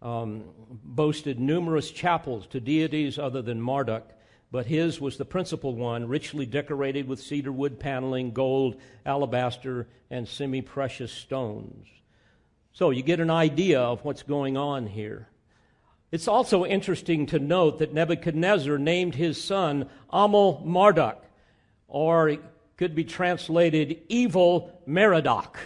um, 0.00 0.44
boasted 0.82 1.38
numerous 1.38 1.90
chapels 1.90 2.46
to 2.46 2.60
deities 2.60 3.18
other 3.18 3.42
than 3.42 3.60
Marduk, 3.60 4.04
but 4.52 4.66
his 4.66 5.00
was 5.00 5.16
the 5.16 5.24
principal 5.24 5.74
one, 5.74 6.06
richly 6.06 6.44
decorated 6.44 7.08
with 7.08 7.18
cedar 7.18 7.50
wood 7.50 7.80
paneling, 7.80 8.32
gold, 8.32 8.76
alabaster, 9.06 9.88
and 10.10 10.28
semi 10.28 10.60
precious 10.60 11.10
stones. 11.10 11.88
So 12.72 12.90
you 12.90 13.02
get 13.02 13.18
an 13.18 13.30
idea 13.30 13.80
of 13.80 14.04
what's 14.04 14.22
going 14.22 14.58
on 14.58 14.86
here. 14.86 15.26
It's 16.10 16.28
also 16.28 16.66
interesting 16.66 17.24
to 17.26 17.38
note 17.38 17.78
that 17.78 17.94
Nebuchadnezzar 17.94 18.76
named 18.76 19.14
his 19.14 19.42
son 19.42 19.88
Amel 20.12 20.62
Marduk, 20.66 21.24
or 21.88 22.28
it 22.28 22.42
could 22.76 22.94
be 22.94 23.04
translated 23.04 24.02
Evil 24.08 24.78
Merodach. 24.86 25.56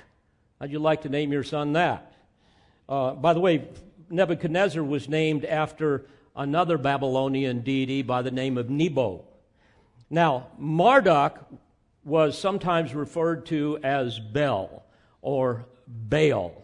How'd 0.60 0.70
you 0.70 0.78
like 0.78 1.02
to 1.02 1.08
name 1.08 1.32
your 1.32 1.42
son 1.42 1.72
that? 1.72 2.12
Uh, 2.88 3.14
by 3.14 3.34
the 3.34 3.40
way, 3.40 3.66
Nebuchadnezzar 4.10 4.84
was 4.84 5.08
named 5.08 5.44
after 5.44 6.06
another 6.36 6.78
Babylonian 6.78 7.60
deity 7.60 8.02
by 8.02 8.22
the 8.22 8.30
name 8.30 8.58
of 8.58 8.68
Nebo. 8.68 9.24
Now, 10.10 10.48
Marduk 10.58 11.44
was 12.04 12.38
sometimes 12.38 12.94
referred 12.94 13.46
to 13.46 13.78
as 13.82 14.20
Bel 14.20 14.84
or 15.22 15.66
Baal, 15.88 16.62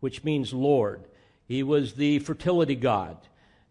which 0.00 0.24
means 0.24 0.54
Lord. 0.54 1.04
He 1.46 1.62
was 1.62 1.94
the 1.94 2.20
fertility 2.20 2.76
god, 2.76 3.18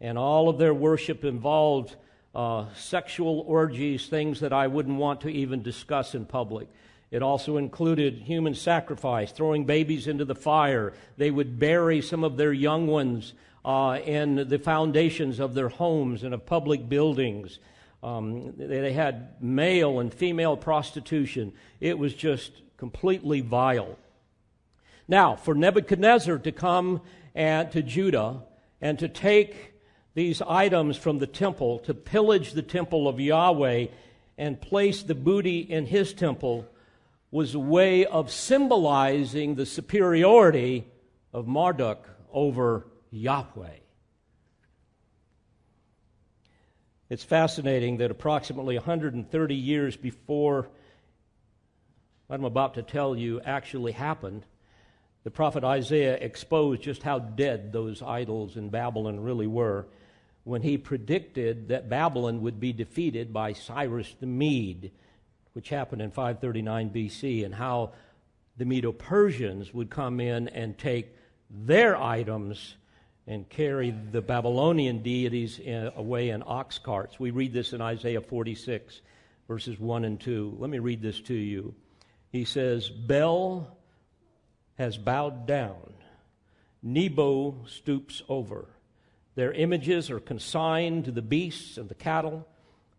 and 0.01 0.17
all 0.17 0.49
of 0.49 0.57
their 0.57 0.73
worship 0.73 1.23
involved 1.23 1.95
uh, 2.35 2.65
sexual 2.75 3.39
orgies, 3.47 4.07
things 4.07 4.41
that 4.41 4.53
I 4.53 4.67
wouldn't 4.67 4.97
want 4.97 5.21
to 5.21 5.29
even 5.29 5.63
discuss 5.63 6.13
in 6.13 6.25
public. 6.25 6.67
It 7.09 7.23
also 7.23 7.57
included 7.57 8.15
human 8.15 8.53
sacrifice, 8.53 9.31
throwing 9.31 9.65
babies 9.65 10.07
into 10.07 10.25
the 10.25 10.35
fire. 10.35 10.93
They 11.15 11.31
would 11.31 11.57
bury 11.57 12.01
some 12.01 12.23
of 12.23 12.37
their 12.37 12.53
young 12.53 12.85
ones 12.85 13.33
uh, 13.67 13.99
in 14.05 14.47
the 14.47 14.57
foundations 14.57 15.41
of 15.41 15.53
their 15.53 15.67
homes 15.67 16.23
and 16.23 16.33
of 16.33 16.45
public 16.45 16.87
buildings. 16.87 17.59
Um, 18.01 18.53
they 18.55 18.93
had 18.93 19.43
male 19.43 19.99
and 19.99 20.13
female 20.13 20.55
prostitution. 20.55 21.51
It 21.81 21.99
was 21.99 22.13
just 22.13 22.53
completely 22.77 23.41
vile. 23.41 23.97
Now, 25.05 25.35
for 25.35 25.53
Nebuchadnezzar 25.53 26.37
to 26.37 26.51
come 26.53 27.01
and 27.35 27.69
to 27.73 27.83
Judah 27.83 28.43
and 28.79 28.97
to 28.99 29.09
take 29.09 29.73
these 30.13 30.41
items 30.41 30.95
from 30.95 31.19
the 31.19 31.27
temple, 31.27 31.79
to 31.79 31.93
pillage 31.93 32.53
the 32.53 32.61
temple 32.61 33.05
of 33.05 33.19
Yahweh 33.19 33.87
and 34.37 34.61
place 34.61 35.03
the 35.03 35.15
booty 35.15 35.59
in 35.59 35.87
his 35.87 36.13
temple, 36.13 36.65
was 37.31 37.53
a 37.53 37.59
way 37.59 38.05
of 38.05 38.31
symbolizing 38.31 39.55
the 39.55 39.65
superiority 39.65 40.85
of 41.33 41.47
Marduk 41.47 42.07
over 42.31 42.85
Yahweh. 43.11 43.79
It's 47.09 47.23
fascinating 47.23 47.97
that 47.97 48.11
approximately 48.11 48.75
130 48.75 49.55
years 49.55 49.95
before 49.95 50.67
what 52.27 52.35
I'm 52.35 52.43
about 52.43 52.73
to 52.73 52.83
tell 52.83 53.15
you 53.15 53.39
actually 53.41 53.93
happened, 53.93 54.43
the 55.23 55.31
prophet 55.31 55.63
Isaiah 55.63 56.17
exposed 56.17 56.81
just 56.81 57.03
how 57.03 57.19
dead 57.19 57.71
those 57.71 58.01
idols 58.01 58.57
in 58.57 58.69
Babylon 58.69 59.21
really 59.21 59.47
were 59.47 59.87
when 60.43 60.61
he 60.61 60.77
predicted 60.77 61.69
that 61.69 61.89
Babylon 61.89 62.41
would 62.41 62.59
be 62.59 62.73
defeated 62.73 63.33
by 63.33 63.53
Cyrus 63.53 64.15
the 64.19 64.25
Mede, 64.25 64.91
which 65.53 65.69
happened 65.69 66.01
in 66.01 66.11
539 66.11 66.89
BC, 66.89 67.45
and 67.45 67.55
how 67.55 67.91
the 68.57 68.65
Medo 68.65 68.91
Persians 68.91 69.73
would 69.73 69.89
come 69.89 70.19
in 70.19 70.47
and 70.49 70.77
take 70.77 71.15
their 71.49 72.01
items 72.01 72.75
and 73.27 73.47
carry 73.49 73.91
the 73.91 74.21
Babylonian 74.21 75.03
deities 75.03 75.59
in, 75.59 75.91
away 75.95 76.29
in 76.29 76.41
ox 76.45 76.79
carts. 76.79 77.19
We 77.19 77.31
read 77.31 77.51
this 77.51 77.73
in 77.73 77.81
Isaiah 77.81 78.21
46, 78.21 79.01
verses 79.47 79.77
1 79.77 80.05
and 80.05 80.19
2. 80.19 80.55
Let 80.57 80.69
me 80.69 80.79
read 80.79 81.01
this 81.01 81.19
to 81.21 81.33
you. 81.33 81.75
He 82.31 82.45
says, 82.45 82.89
Bel 82.89 83.77
has 84.75 84.97
bowed 84.97 85.45
down. 85.45 85.93
Nebo 86.81 87.65
stoops 87.67 88.21
over. 88.29 88.69
Their 89.35 89.51
images 89.51 90.09
are 90.09 90.19
consigned 90.19 91.05
to 91.05 91.11
the 91.11 91.21
beasts 91.21 91.77
and 91.77 91.89
the 91.89 91.95
cattle. 91.95 92.47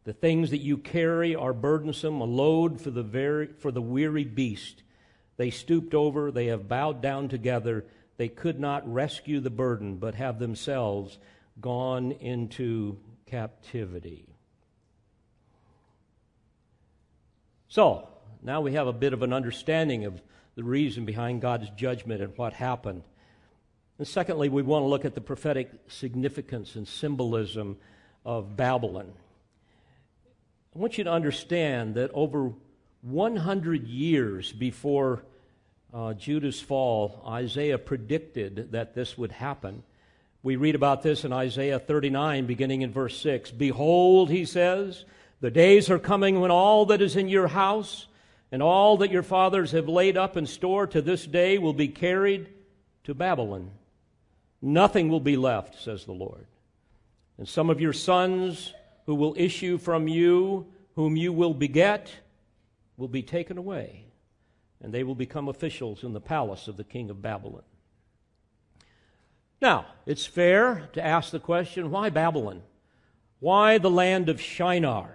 The 0.05 0.13
things 0.13 0.51
that 0.51 0.59
you 0.59 0.77
carry 0.77 1.35
are 1.35 1.53
burdensome, 1.53 2.21
a 2.21 2.25
load 2.25 2.81
for 2.81 2.91
the, 2.91 3.03
very, 3.03 3.47
for 3.47 3.71
the 3.71 3.83
weary 3.83 4.25
beast. 4.25 4.83
They 5.37 5.51
stooped 5.51 5.95
over, 5.95 6.31
they 6.31 6.47
have 6.47 6.69
bowed 6.69 7.01
down 7.01 7.29
together. 7.29 7.87
They 8.19 8.29
could 8.29 8.61
not 8.61 8.93
rescue 8.93 9.41
the 9.41 9.49
burden, 9.49 9.97
but 9.97 10.17
have 10.17 10.39
themselves 10.39 11.19
gone 11.61 12.13
into 12.13 12.99
captivity. 13.27 14.27
So, 17.69 18.09
now 18.43 18.61
we 18.61 18.73
have 18.73 18.89
a 18.89 18.93
bit 18.93 19.13
of 19.13 19.23
an 19.23 19.33
understanding 19.33 20.05
of 20.05 20.21
the 20.57 20.65
reason 20.65 21.05
behind 21.05 21.41
God's 21.41 21.71
judgment 21.71 22.21
and 22.21 22.37
what 22.37 22.53
happened. 22.53 23.05
And 23.99 24.07
secondly, 24.07 24.49
we 24.49 24.63
want 24.63 24.83
to 24.83 24.89
look 24.89 25.05
at 25.05 25.15
the 25.15 25.21
prophetic 25.21 25.71
significance 25.87 26.75
and 26.75 26.87
symbolism 26.89 27.77
of 28.25 28.57
Babylon. 28.57 29.13
I 30.75 30.79
want 30.79 30.99
you 30.99 31.05
to 31.05 31.13
understand 31.13 31.95
that 31.95 32.11
over 32.13 32.53
100 33.03 33.87
years 33.87 34.53
before 34.53 35.25
uh, 35.93 36.15
Judah's 36.15 36.61
fall, 36.61 37.23
Isaiah 37.27 37.79
predicted 37.79 38.73
that 38.73 38.95
this 38.95 39.17
would 39.17 39.33
happen. 39.33 39.83
We 40.43 40.57
read 40.57 40.75
about 40.75 41.03
this 41.03 41.25
in 41.25 41.33
Isaiah 41.33 41.79
39, 41.79 42.47
beginning 42.47 42.83
in 42.83 42.93
verse 42.93 43.19
6. 43.19 43.51
Behold, 43.53 44.31
he 44.31 44.45
says, 44.45 45.05
the 45.41 45.51
days 45.51 45.91
are 45.91 45.99
coming 45.99 46.41
when 46.41 46.51
all 46.51 46.87
that 46.87 47.01
is 47.01 47.17
in 47.17 47.29
your 47.29 47.49
house 47.49 48.07
and 48.51 48.63
all 48.63 48.99
that 48.99 49.11
your 49.11 49.23
fathers 49.23 49.73
have 49.73 49.89
laid 49.89 50.17
up 50.17 50.37
in 50.37 50.47
store 50.47 50.87
to 50.89 51.03
this 51.03 51.27
day 51.27 51.59
will 51.59 51.73
be 51.73 51.89
carried 51.89 52.49
to 53.05 53.15
Babylon. 53.15 53.71
Nothing 54.61 55.09
will 55.09 55.21
be 55.21 55.37
left, 55.37 55.81
says 55.81 56.05
the 56.05 56.13
Lord. 56.13 56.47
And 57.37 57.47
some 57.47 57.71
of 57.71 57.81
your 57.81 57.93
sons 57.93 58.75
who 59.07 59.15
will 59.15 59.35
issue 59.37 59.79
from 59.79 60.09
you, 60.09 60.67
whom 60.97 61.17
you 61.17 61.33
will 61.33 61.55
beget, 61.55 62.11
will 62.97 63.09
be 63.09 63.23
taken 63.23 63.59
away, 63.59 64.05
and 64.81 64.93
they 64.93 65.03
will 65.03 65.15
become 65.15 65.49
officials 65.49 66.05
in 66.05 66.13
the 66.13 66.21
palace 66.21 66.69
of 66.69 66.77
the 66.77 66.85
king 66.85 67.11
of 67.11 67.23
Babylon. 67.23 67.63
Now, 69.61 69.87
it's 70.07 70.27
fair 70.27 70.89
to 70.93 71.05
ask 71.05 71.31
the 71.31 71.41
question 71.41 71.91
why 71.91 72.11
Babylon? 72.11 72.63
Why 73.41 73.79
the 73.79 73.91
land 73.91 74.29
of 74.29 74.41
Shinar? 74.41 75.15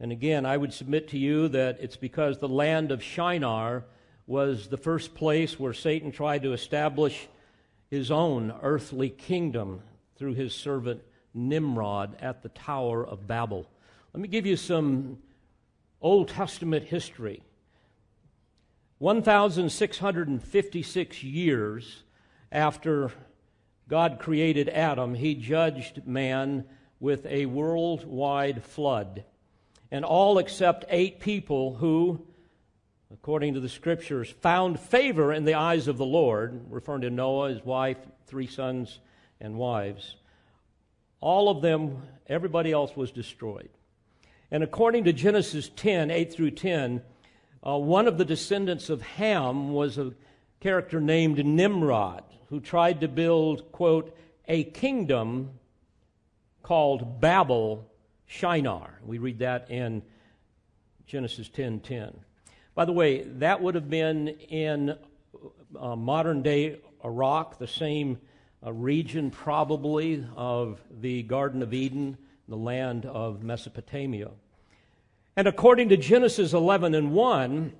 And 0.00 0.12
again, 0.12 0.46
I 0.46 0.56
would 0.56 0.72
submit 0.72 1.08
to 1.08 1.18
you 1.18 1.48
that 1.48 1.78
it's 1.80 1.96
because 1.96 2.38
the 2.38 2.48
land 2.48 2.92
of 2.92 3.02
Shinar 3.02 3.84
was 4.26 4.68
the 4.68 4.76
first 4.76 5.14
place 5.14 5.58
where 5.58 5.72
Satan 5.72 6.12
tried 6.12 6.42
to 6.42 6.52
establish 6.52 7.28
his 7.90 8.10
own 8.10 8.54
earthly 8.62 9.08
kingdom 9.08 9.80
through 10.16 10.34
his 10.34 10.54
servant 10.54 11.02
Nimrod 11.34 12.16
at 12.20 12.42
the 12.42 12.50
Tower 12.50 13.04
of 13.04 13.26
Babel. 13.26 13.66
Let 14.12 14.20
me 14.20 14.28
give 14.28 14.46
you 14.46 14.56
some 14.56 15.18
Old 16.00 16.28
Testament 16.28 16.84
history. 16.84 17.42
1,656 18.98 21.22
years 21.22 22.02
after 22.50 23.12
God 23.88 24.18
created 24.18 24.68
Adam, 24.68 25.14
he 25.14 25.34
judged 25.34 26.06
man 26.06 26.64
with 27.00 27.24
a 27.26 27.46
worldwide 27.46 28.64
flood. 28.64 29.24
And 29.90 30.04
all 30.04 30.38
except 30.38 30.84
eight 30.88 31.20
people 31.20 31.76
who, 31.76 32.26
according 33.12 33.54
to 33.54 33.60
the 33.60 33.68
scriptures, 33.68 34.34
found 34.40 34.80
favor 34.80 35.32
in 35.32 35.44
the 35.44 35.54
eyes 35.54 35.88
of 35.88 35.96
the 35.96 36.04
Lord, 36.04 36.66
referring 36.68 37.02
to 37.02 37.10
Noah, 37.10 37.50
his 37.50 37.64
wife, 37.64 37.98
three 38.26 38.48
sons, 38.48 38.98
and 39.40 39.56
wives. 39.56 40.16
All 41.20 41.48
of 41.48 41.62
them, 41.62 42.02
everybody 42.26 42.72
else 42.72 42.96
was 42.96 43.12
destroyed. 43.12 43.70
And 44.50 44.62
according 44.62 45.04
to 45.04 45.12
Genesis 45.12 45.70
10, 45.76 46.10
8 46.10 46.32
through 46.32 46.52
10, 46.52 47.02
uh, 47.68 47.76
one 47.76 48.06
of 48.06 48.16
the 48.16 48.24
descendants 48.24 48.88
of 48.88 49.02
Ham 49.02 49.72
was 49.72 49.98
a 49.98 50.12
character 50.60 51.00
named 51.00 51.44
Nimrod, 51.44 52.24
who 52.48 52.60
tried 52.60 53.02
to 53.02 53.08
build, 53.08 53.70
quote, 53.72 54.16
a 54.46 54.64
kingdom 54.64 55.50
called 56.62 57.20
Babel 57.20 57.90
Shinar. 58.26 59.00
We 59.04 59.18
read 59.18 59.40
that 59.40 59.70
in 59.70 60.02
Genesis 61.06 61.48
10:10. 61.48 61.54
10, 61.54 61.80
10. 61.80 62.20
By 62.74 62.84
the 62.86 62.92
way, 62.92 63.24
that 63.24 63.60
would 63.60 63.74
have 63.74 63.90
been 63.90 64.28
in 64.28 64.96
uh, 65.78 65.96
modern 65.96 66.42
day 66.42 66.80
Iraq, 67.04 67.58
the 67.58 67.66
same 67.66 68.18
uh, 68.64 68.72
region 68.72 69.30
probably 69.30 70.24
of 70.36 70.80
the 70.90 71.22
Garden 71.24 71.62
of 71.62 71.74
Eden, 71.74 72.16
the 72.48 72.56
land 72.56 73.04
of 73.04 73.42
Mesopotamia. 73.42 74.30
And 75.38 75.46
according 75.46 75.90
to 75.90 75.96
Genesis 75.96 76.52
11 76.52 76.96
and 76.96 77.12
1, 77.12 77.72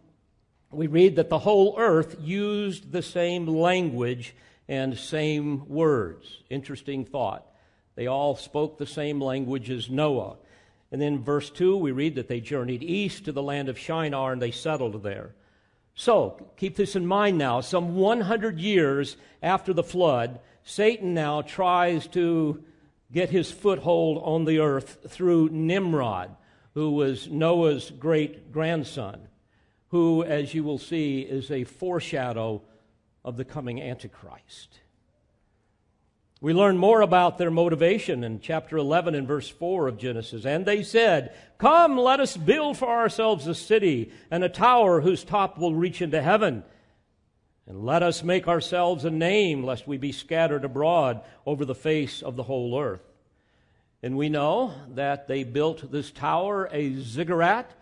we 0.71 0.87
read 0.87 1.16
that 1.16 1.29
the 1.29 1.40
whole 1.40 1.75
earth 1.77 2.14
used 2.21 2.92
the 2.92 3.03
same 3.03 3.49
language 3.49 4.37
and 4.68 4.97
same 4.97 5.68
words. 5.68 6.44
Interesting 6.51 7.05
thought. 7.05 7.44
They 7.97 8.07
all 8.07 8.37
spoke 8.37 8.79
the 8.79 8.87
same 8.87 9.21
language 9.21 9.71
as 9.71 9.90
Noah. 9.90 10.37
And 10.92 11.03
then 11.03 11.25
verse 11.25 11.51
2, 11.51 11.77
we 11.77 11.90
read 11.90 12.14
that 12.14 12.29
they 12.29 12.38
journeyed 12.38 12.85
east 12.85 13.25
to 13.25 13.33
the 13.33 13.42
land 13.42 13.68
of 13.68 13.77
Shinar 13.77 14.33
and 14.35 14.40
they 14.40 14.53
settled 14.53 15.03
there. 15.03 15.35
So, 15.97 16.53
keep 16.57 16.77
this 16.77 16.94
in 16.94 17.09
mind 17.09 17.38
now. 17.38 17.61
Some 17.61 17.97
100 17.97 18.61
years 18.61 19.16
after 19.42 19.73
the 19.73 19.83
flood, 19.83 20.38
Satan 20.62 21.12
now 21.12 21.42
tries 21.42 22.07
to 22.07 22.62
get 23.11 23.31
his 23.31 23.51
foothold 23.51 24.23
on 24.23 24.44
the 24.44 24.61
earth 24.61 24.99
through 25.09 25.49
Nimrod, 25.49 26.37
who 26.79 26.93
was 26.93 27.27
Noah's 27.27 27.91
great 27.91 28.53
grandson, 28.53 29.27
who, 29.88 30.23
as 30.23 30.55
you 30.55 30.62
will 30.62 30.79
see, 30.79 31.23
is 31.23 31.51
a 31.51 31.64
foreshadow 31.64 32.62
of 33.25 33.37
the 33.37 33.45
coming 33.45 33.83
Antichrist. 33.83 34.79
We 36.41 36.53
learn 36.53 36.79
more 36.79 37.01
about 37.01 37.37
their 37.37 37.51
motivation 37.51 38.23
in 38.23 38.38
chapter 38.38 38.77
11 38.77 39.17
and 39.17 39.27
verse 39.27 39.49
4 39.49 39.88
of 39.88 39.99
Genesis. 39.99 40.47
And 40.47 40.64
they 40.64 40.85
said, 40.85 41.35
Come, 41.59 41.99
let 41.99 42.21
us 42.21 42.37
build 42.37 42.79
for 42.79 42.87
ourselves 42.88 43.49
a 43.49 43.57
city 43.57 44.12
and 44.31 44.45
a 44.45 44.49
tower 44.49 45.01
whose 45.01 45.25
top 45.25 45.59
will 45.59 45.75
reach 45.75 46.01
into 46.01 46.23
heaven. 46.23 46.62
And 47.67 47.85
let 47.85 48.05
us 48.05 48.23
make 48.23 48.47
ourselves 48.47 49.05
a 49.05 49.11
name, 49.11 49.64
lest 49.64 49.88
we 49.88 49.99
be 49.99 50.12
scattered 50.12 50.64
abroad 50.64 51.23
over 51.45 51.64
the 51.64 51.75
face 51.75 52.23
of 52.23 52.37
the 52.37 52.45
whole 52.45 52.81
earth. 52.81 53.08
And 54.03 54.17
we 54.17 54.29
know 54.29 54.73
that 54.95 55.27
they 55.27 55.43
built 55.43 55.91
this 55.91 56.11
tower, 56.11 56.69
a 56.71 56.95
ziggurat, 57.01 57.73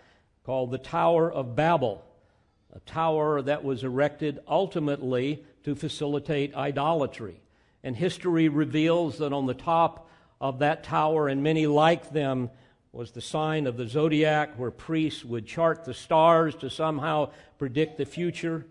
called 0.45 0.71
the 0.71 0.79
Tower 0.79 1.31
of 1.31 1.57
Babel, 1.57 2.05
a 2.73 2.81
tower 2.81 3.43
that 3.43 3.65
was 3.65 3.85
erected 3.85 4.39
ultimately 4.49 5.45
to 5.65 5.75
facilitate 5.75 6.55
idolatry. 6.55 7.41
And 7.83 7.97
history 7.97 8.49
reveals 8.49 9.19
that 9.19 9.33
on 9.33 9.47
the 9.47 9.55
top 9.55 10.09
of 10.41 10.61
that 10.61 10.85
tower 10.85 11.29
and 11.29 11.43
many 11.43 11.67
like 11.67 12.13
them 12.13 12.51
was 12.93 13.11
the 13.11 13.21
sign 13.21 13.67
of 13.67 13.77
the 13.77 13.87
zodiac, 13.87 14.59
where 14.59 14.71
priests 14.71 15.25
would 15.25 15.47
chart 15.47 15.85
the 15.85 15.93
stars 15.93 16.55
to 16.57 16.71
somehow 16.71 17.31
predict 17.59 17.99
the 17.99 18.07
future. 18.07 18.65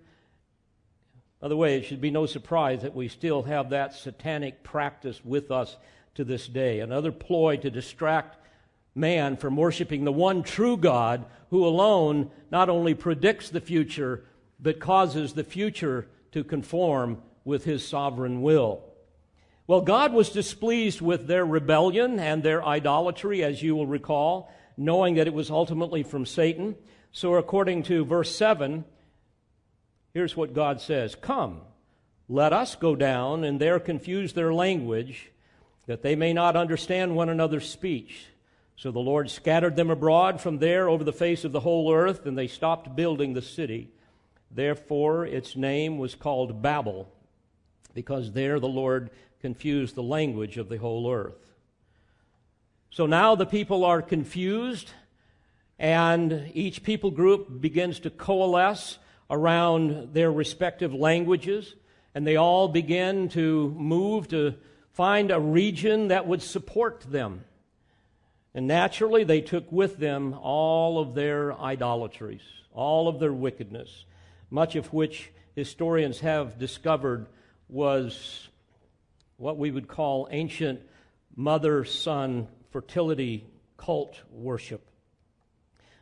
By 1.39 1.47
the 1.47 1.57
way, 1.57 1.77
it 1.77 1.85
should 1.85 2.01
be 2.01 2.09
no 2.09 2.25
surprise 2.25 2.81
that 2.81 2.95
we 2.95 3.07
still 3.07 3.43
have 3.43 3.69
that 3.69 3.93
satanic 3.93 4.63
practice 4.63 5.23
with 5.23 5.51
us 5.51 5.77
to 6.15 6.23
this 6.23 6.47
day. 6.47 6.79
Another 6.79 7.11
ploy 7.11 7.57
to 7.57 7.69
distract 7.69 8.37
man 8.95 9.37
from 9.37 9.57
worshiping 9.57 10.05
the 10.05 10.11
one 10.11 10.41
true 10.41 10.77
God 10.77 11.25
who 11.49 11.65
alone 11.65 12.31
not 12.49 12.69
only 12.69 12.93
predicts 12.93 13.49
the 13.49 13.61
future, 13.61 14.23
but 14.59 14.79
causes 14.79 15.33
the 15.33 15.43
future 15.43 16.07
to 16.31 16.43
conform 16.43 17.21
with 17.43 17.65
his 17.65 17.87
sovereign 17.87 18.41
will. 18.41 18.83
Well, 19.67 19.81
God 19.81 20.13
was 20.13 20.29
displeased 20.29 21.01
with 21.01 21.27
their 21.27 21.45
rebellion 21.45 22.19
and 22.19 22.43
their 22.43 22.63
idolatry, 22.63 23.43
as 23.43 23.61
you 23.63 23.75
will 23.75 23.87
recall, 23.87 24.51
knowing 24.77 25.15
that 25.15 25.27
it 25.27 25.33
was 25.33 25.49
ultimately 25.49 26.03
from 26.03 26.25
Satan. 26.25 26.75
So, 27.11 27.35
according 27.35 27.83
to 27.83 28.05
verse 28.05 28.35
7, 28.35 28.85
here's 30.13 30.37
what 30.37 30.53
God 30.53 30.81
says 30.81 31.15
Come, 31.15 31.61
let 32.27 32.53
us 32.53 32.75
go 32.75 32.95
down 32.95 33.43
and 33.43 33.59
there 33.59 33.79
confuse 33.79 34.33
their 34.33 34.53
language, 34.53 35.31
that 35.87 36.01
they 36.01 36.15
may 36.15 36.33
not 36.33 36.55
understand 36.55 37.15
one 37.15 37.29
another's 37.29 37.69
speech. 37.69 38.27
So 38.75 38.91
the 38.91 38.99
Lord 38.99 39.29
scattered 39.29 39.75
them 39.75 39.89
abroad 39.89 40.41
from 40.41 40.57
there 40.57 40.89
over 40.89 41.03
the 41.03 41.13
face 41.13 41.43
of 41.45 41.51
the 41.51 41.61
whole 41.61 41.93
earth, 41.93 42.25
and 42.25 42.37
they 42.37 42.47
stopped 42.47 42.95
building 42.95 43.33
the 43.33 43.41
city. 43.41 43.89
Therefore, 44.51 45.25
its 45.25 45.55
name 45.55 45.97
was 45.97 46.15
called 46.15 46.61
Babel, 46.61 47.09
because 47.93 48.31
there 48.33 48.59
the 48.59 48.67
Lord 48.67 49.11
confused 49.41 49.95
the 49.95 50.03
language 50.03 50.57
of 50.57 50.69
the 50.69 50.77
whole 50.77 51.11
earth. 51.11 51.53
So 52.89 53.05
now 53.05 53.35
the 53.35 53.45
people 53.45 53.85
are 53.85 54.01
confused, 54.01 54.91
and 55.77 56.49
each 56.53 56.83
people 56.83 57.11
group 57.11 57.61
begins 57.61 57.99
to 58.01 58.09
coalesce 58.09 58.97
around 59.29 60.13
their 60.13 60.31
respective 60.31 60.93
languages, 60.93 61.75
and 62.13 62.25
they 62.25 62.35
all 62.35 62.67
begin 62.67 63.29
to 63.29 63.73
move 63.77 64.27
to 64.29 64.55
find 64.95 65.29
a 65.29 65.39
region 65.39 66.07
that 66.07 66.25
would 66.25 66.41
support 66.41 67.01
them. 67.01 67.43
And 68.53 68.65
naturally, 68.65 69.25
they 69.25 69.41
took 69.41 69.69
with 69.69 69.97
them 69.97 70.33
all 70.33 70.99
of 70.99 71.13
their 71.13 71.53
idolatries, 71.53 72.41
all 72.73 73.09
of 73.09 73.19
their 73.19 73.33
wickedness, 73.33 74.05
much 74.49 74.77
of 74.77 74.93
which 74.93 75.31
historians 75.53 76.21
have 76.21 76.57
discovered 76.57 77.27
was 77.67 78.47
what 79.35 79.57
we 79.57 79.69
would 79.69 79.89
call 79.89 80.29
ancient 80.31 80.81
mother 81.35 81.83
son 81.83 82.47
fertility 82.71 83.45
cult 83.75 84.21
worship. 84.31 84.87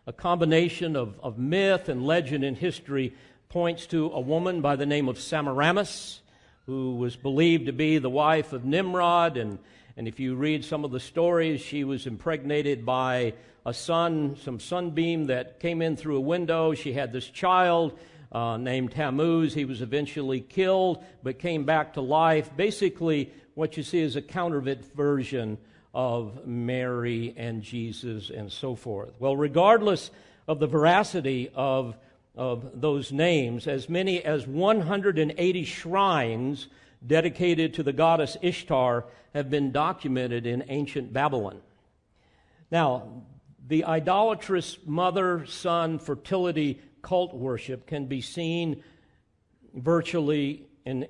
a 0.06 0.14
combination 0.14 0.96
of, 0.96 1.20
of 1.22 1.38
myth 1.38 1.90
and 1.90 2.06
legend 2.06 2.44
and 2.44 2.58
history, 2.58 3.16
points 3.50 3.86
to 3.88 4.08
a 4.08 4.20
woman 4.20 4.62
by 4.62 4.76
the 4.76 4.86
name 4.86 5.08
of 5.08 5.20
Semiramis, 5.20 6.22
who 6.66 6.96
was 6.96 7.16
believed 7.16 7.66
to 7.66 7.74
be 7.74 7.98
the 7.98 8.10
wife 8.10 8.54
of 8.54 8.66
Nimrod. 8.66 9.38
And, 9.38 9.60
and 9.98 10.08
if 10.08 10.20
you 10.20 10.36
read 10.36 10.64
some 10.64 10.86
of 10.86 10.92
the 10.92 11.00
stories, 11.00 11.62
she 11.62 11.84
was 11.84 12.08
impregnated 12.08 12.86
by 12.86 13.34
a 13.66 13.74
sun, 13.74 14.38
some 14.42 14.60
sunbeam 14.60 15.26
that 15.26 15.60
came 15.60 15.82
in 15.82 15.96
through 15.96 16.18
a 16.18 16.22
window. 16.22 16.74
She 16.74 16.94
had 16.94 17.12
this 17.12 17.28
child 17.28 17.98
uh, 18.32 18.58
named 18.58 18.92
Tammuz. 18.92 19.54
He 19.54 19.66
was 19.66 19.82
eventually 19.82 20.42
killed, 20.42 21.04
but 21.22 21.40
came 21.40 21.66
back 21.66 21.94
to 21.94 22.02
life. 22.02 22.50
Basically, 22.56 23.32
what 23.56 23.78
you 23.78 23.84
see 23.84 24.00
is 24.00 24.16
a 24.16 24.22
counterfeit 24.22 24.86
version 24.96 25.58
of 25.94 26.48
Mary 26.48 27.34
and 27.38 27.62
Jesus 27.62 28.30
and 28.30 28.52
so 28.52 28.76
forth. 28.76 29.12
Well, 29.20 29.36
regardless 29.36 30.12
of 30.48 30.60
the 30.60 30.68
veracity 30.68 31.52
of, 31.54 31.96
of 32.36 32.82
those 32.82 33.12
names, 33.12 33.68
as 33.68 33.90
many 33.90 34.24
as 34.24 34.48
180 34.48 35.64
shrines 35.66 36.68
dedicated 37.06 37.74
to 37.76 37.84
the 37.84 37.94
goddess 37.94 38.38
Ishtar 38.42 39.06
have 39.34 39.50
been 39.50 39.72
documented 39.72 40.46
in 40.46 40.64
ancient 40.68 41.14
Babylon. 41.14 41.62
Now, 42.72 43.24
the 43.68 43.86
idolatrous 43.86 44.78
mother 44.86 45.46
son 45.46 46.00
fertility 46.00 46.82
cult 47.02 47.34
worship 47.34 47.86
can 47.86 48.08
be 48.08 48.22
seen 48.22 48.84
virtually 49.74 50.66
in, 50.86 51.08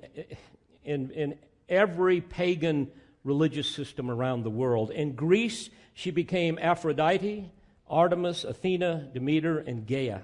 in, 0.84 1.10
in 1.10 1.38
every 1.68 2.20
pagan 2.20 2.90
religious 3.24 3.68
system 3.68 4.10
around 4.10 4.42
the 4.42 4.50
world. 4.50 4.90
In 4.90 5.14
Greece, 5.14 5.70
she 5.94 6.10
became 6.10 6.58
Aphrodite, 6.60 7.50
Artemis, 7.88 8.44
Athena, 8.44 9.08
Demeter, 9.12 9.58
and 9.58 9.86
Gaia. 9.86 10.20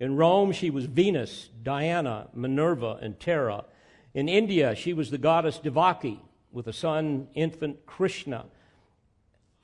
In 0.00 0.16
Rome, 0.16 0.52
she 0.52 0.70
was 0.70 0.86
Venus, 0.86 1.50
Diana, 1.62 2.28
Minerva, 2.34 2.98
and 3.00 3.18
Terra. 3.18 3.64
In 4.12 4.28
India, 4.28 4.74
she 4.74 4.92
was 4.92 5.10
the 5.10 5.18
goddess 5.18 5.58
Devaki 5.58 6.20
with 6.52 6.66
a 6.66 6.72
son, 6.72 7.28
infant 7.34 7.86
Krishna, 7.86 8.46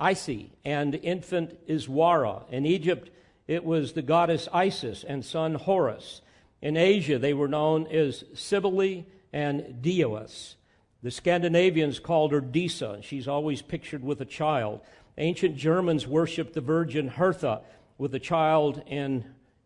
Isi, 0.01 0.53
and 0.65 0.95
infant 0.95 1.59
Iswara. 1.69 2.49
In 2.51 2.65
Egypt, 2.65 3.11
it 3.47 3.65
was 3.65 3.93
the 3.93 4.03
goddess 4.03 4.49
Isis 4.53 5.05
and 5.05 5.25
son 5.25 5.55
Horus. 5.55 6.21
In 6.63 6.77
Asia, 6.77 7.19
they 7.19 7.35
were 7.35 7.49
known 7.49 7.87
as 7.89 8.25
Cybele 8.35 9.05
and 9.33 9.83
Dioas. 9.83 10.55
The 11.03 11.11
Scandinavians 11.11 11.99
called 11.99 12.33
her 12.33 12.41
Disa, 12.41 12.99
she's 13.03 13.27
always 13.27 13.63
pictured 13.63 14.05
with 14.05 14.21
a 14.21 14.27
child. 14.27 14.81
Ancient 15.17 15.57
Germans 15.57 16.07
worshiped 16.07 16.53
the 16.53 16.61
Virgin 16.61 17.09
Hertha 17.09 17.63
with 17.99 18.15
a 18.15 18.19
child 18.19 18.83
in, 18.87 19.25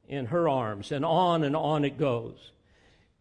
in 0.09 0.27
her 0.27 0.49
arms, 0.49 0.93
and 0.93 1.05
on 1.05 1.43
and 1.43 1.57
on 1.57 1.85
it 1.85 1.99
goes. 1.99 2.53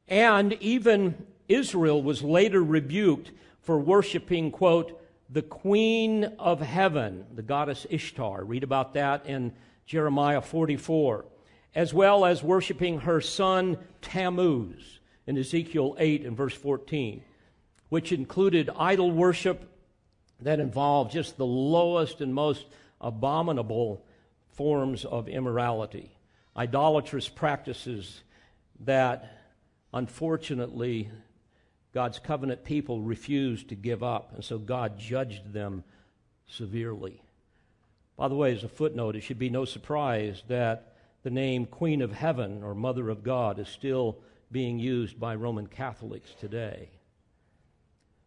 And 0.08 0.54
even 0.54 1.26
Israel 1.48 2.02
was 2.02 2.22
later 2.22 2.64
rebuked 2.64 3.32
for 3.62 3.80
worshiping, 3.80 4.52
quote, 4.52 5.00
the 5.30 5.42
Queen 5.42 6.26
of 6.38 6.62
Heaven, 6.62 7.26
the 7.34 7.42
goddess 7.42 7.88
Ishtar. 7.90 8.44
Read 8.44 8.64
about 8.64 8.94
that 8.94 9.26
in 9.26 9.54
Jeremiah 9.86 10.42
44, 10.42 11.26
as 11.74 11.94
well 11.94 12.26
as 12.26 12.44
worshiping 12.44 13.00
her 13.00 13.20
son 13.20 13.78
Tammuz 14.02 15.00
in 15.26 15.38
Ezekiel 15.38 15.96
8 15.98 16.26
and 16.26 16.38
verse 16.38 16.54
14, 16.54 17.24
which 17.90 18.12
included 18.12 18.70
idol 18.78 19.12
worship 19.12 19.70
that 20.42 20.60
involved 20.60 21.12
just 21.12 21.38
the 21.38 21.46
lowest 21.46 22.22
and 22.22 22.34
most 22.34 22.66
abominable 23.02 24.06
forms 24.52 25.06
of 25.06 25.28
immorality, 25.28 26.12
idolatrous 26.58 27.30
practices 27.30 28.22
that 28.82 29.40
unfortunately 29.94 31.10
God's 31.94 32.20
covenant 32.20 32.64
people 32.64 33.02
refused 33.02 33.70
to 33.70 33.76
give 33.76 34.04
up, 34.04 34.34
and 34.34 34.44
so 34.44 34.58
God 34.58 34.98
judged 34.98 35.54
them 35.54 35.84
severely. 36.48 37.22
By 38.18 38.28
the 38.28 38.36
way, 38.36 38.54
as 38.54 38.64
a 38.64 38.70
footnote, 38.70 39.16
it 39.16 39.22
should 39.22 39.40
be 39.40 39.50
no 39.50 39.66
surprise 39.66 40.44
that 40.48 40.94
the 41.24 41.30
name 41.30 41.66
Queen 41.66 42.02
of 42.02 42.12
Heaven 42.12 42.64
or 42.64 42.76
Mother 42.76 43.10
of 43.10 43.24
God 43.24 43.60
is 43.60 43.70
still 43.70 44.18
being 44.52 44.78
used 44.80 45.20
by 45.20 45.36
Roman 45.36 45.68
Catholics 45.68 46.32
today. 46.40 46.90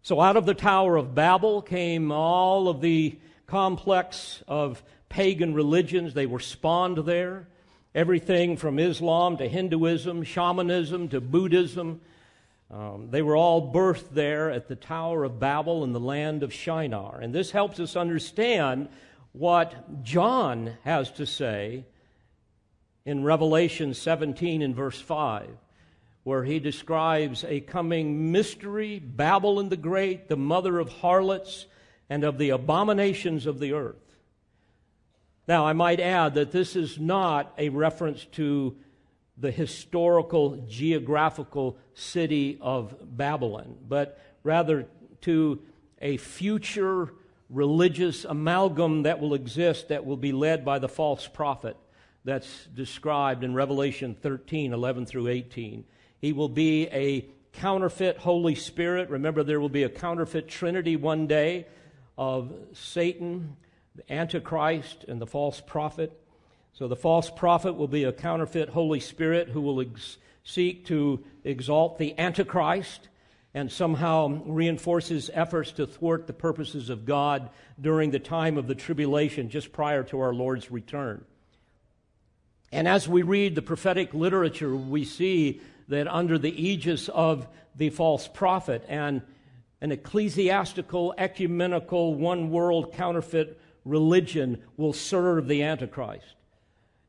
So, 0.03 0.21
out 0.21 0.37
of 0.37 0.47
the 0.47 0.55
Tower 0.55 0.97
of 0.97 1.15
Babel 1.15 1.63
came 1.63 2.13
all 2.13 2.69
of 2.69 2.81
the 2.81 3.19
complex 3.47 4.43
of 4.47 4.83
pagan 5.09 5.55
religions. 5.55 6.15
They 6.15 6.27
were 6.27 6.41
spawned 6.41 6.99
there. 6.99 7.49
Everything 7.97 8.59
from 8.59 8.79
Islam 8.79 9.39
to 9.39 9.49
Hinduism, 9.49 10.23
shamanism 10.23 11.09
to 11.09 11.19
Buddhism. 11.19 12.03
Um, 12.71 13.09
they 13.11 13.23
were 13.23 13.39
all 13.39 13.73
birthed 13.73 14.11
there 14.13 14.51
at 14.51 14.69
the 14.69 14.77
Tower 14.77 15.25
of 15.25 15.41
Babel 15.41 15.83
in 15.83 15.95
the 15.95 15.99
land 15.99 16.43
of 16.43 16.53
Shinar. 16.53 17.19
And 17.23 17.35
this 17.35 17.53
helps 17.53 17.81
us 17.81 17.97
understand 17.97 18.91
what 19.33 20.03
John 20.03 20.77
has 20.85 21.11
to 21.13 21.25
say 21.25 21.87
in 23.07 23.25
Revelation 23.25 23.95
17 23.95 24.61
and 24.61 24.77
verse 24.77 25.01
5, 25.01 25.49
where 26.23 26.45
he 26.45 26.59
describes 26.59 27.45
a 27.45 27.61
coming 27.61 28.31
mystery, 28.31 28.99
Babylon 28.99 29.71
the 29.71 29.77
Great, 29.79 30.29
the 30.29 30.37
mother 30.37 30.79
of 30.81 30.91
harlots 30.91 31.65
and 32.11 32.25
of 32.25 32.37
the 32.37 32.51
abominations 32.51 33.47
of 33.47 33.59
the 33.59 33.73
earth. 33.73 34.06
Now, 35.49 35.67
I 35.67 35.73
might 35.73 36.01
add 36.01 36.35
that 36.35 36.51
this 36.51 36.75
is 36.75 36.99
not 36.99 37.53
a 37.57 37.69
reference 37.69 38.25
to 38.33 38.77
the 39.39 39.51
historical, 39.51 40.57
geographical 40.69 41.77
city 41.95 42.59
of 42.61 42.95
Babylon, 43.17 43.77
but 43.89 44.19
rather 44.43 44.87
to 45.23 45.61
a 46.01 46.17
future 46.17 47.13
religious 47.49 48.25
amalgam 48.25 49.05
that 49.05 49.21
will 49.21 49.35
exist 49.35 49.89
that 49.89 50.05
will 50.05 50.17
be 50.17 50.33
led 50.33 50.65
by 50.65 50.79
the 50.79 50.89
false 50.89 51.29
prophet 51.29 51.77
that's 52.25 52.67
described 52.75 53.45
in 53.45 53.55
Revelation 53.55 54.17
13 54.21 54.73
11 54.73 55.07
through 55.07 55.29
18. 55.29 55.85
He 56.19 56.33
will 56.33 56.49
be 56.49 56.89
a 56.89 57.25
counterfeit 57.53 58.19
Holy 58.19 58.55
Spirit. 58.55 59.11
Remember, 59.11 59.45
there 59.45 59.61
will 59.61 59.69
be 59.69 59.85
a 59.85 59.89
counterfeit 59.89 60.49
Trinity 60.49 60.97
one 60.97 61.27
day 61.27 61.67
of 62.19 62.53
Satan, 62.73 63.57
the 63.97 64.13
Antichrist, 64.13 65.05
and 65.09 65.21
the 65.21 65.27
false 65.27 65.61
prophet. 65.61 66.13
So 66.73 66.89
the 66.89 66.97
false 66.97 67.31
prophet 67.31 67.73
will 67.75 67.89
be 67.89 68.05
a 68.05 68.13
counterfeit 68.13 68.69
Holy 68.69 69.01
Spirit 69.01 69.49
who 69.49 69.63
will 69.63 69.81
ex- 69.81 70.19
seek 70.45 70.87
to 70.87 71.25
exalt 71.45 71.99
the 71.99 72.19
Antichrist 72.19 73.09
and 73.55 73.73
somehow 73.73 74.43
reinforces 74.45 75.31
efforts 75.33 75.73
to 75.73 75.87
thwart 75.87 76.27
the 76.27 76.35
purposes 76.35 76.91
of 76.91 77.07
God 77.07 77.49
during 77.81 78.11
the 78.11 78.19
time 78.19 78.59
of 78.59 78.67
the 78.67 78.75
tribulation 78.75 79.49
just 79.49 79.73
prior 79.73 80.03
to 80.05 80.21
our 80.21 80.35
Lord's 80.35 80.71
return. 80.71 81.25
And 82.71 82.87
as 82.87 83.09
we 83.09 83.23
read 83.23 83.55
the 83.55 83.63
prophetic 83.63 84.13
literature, 84.13 84.77
we 84.77 85.05
see 85.05 85.63
that 85.89 86.07
under 86.07 86.37
the 86.37 86.51
aegis 86.51 87.09
of 87.09 87.49
the 87.75 87.89
false 87.89 88.29
prophet 88.29 88.85
and 88.89 89.23
an 89.81 89.93
ecclesiastical, 89.93 91.15
ecumenical, 91.17 92.15
one 92.15 92.51
world 92.51 92.93
counterfeit 92.93 93.59
religion 93.87 94.63
will 94.77 94.93
serve 94.93 95.49
the 95.49 95.63
Antichrist. 95.63 96.35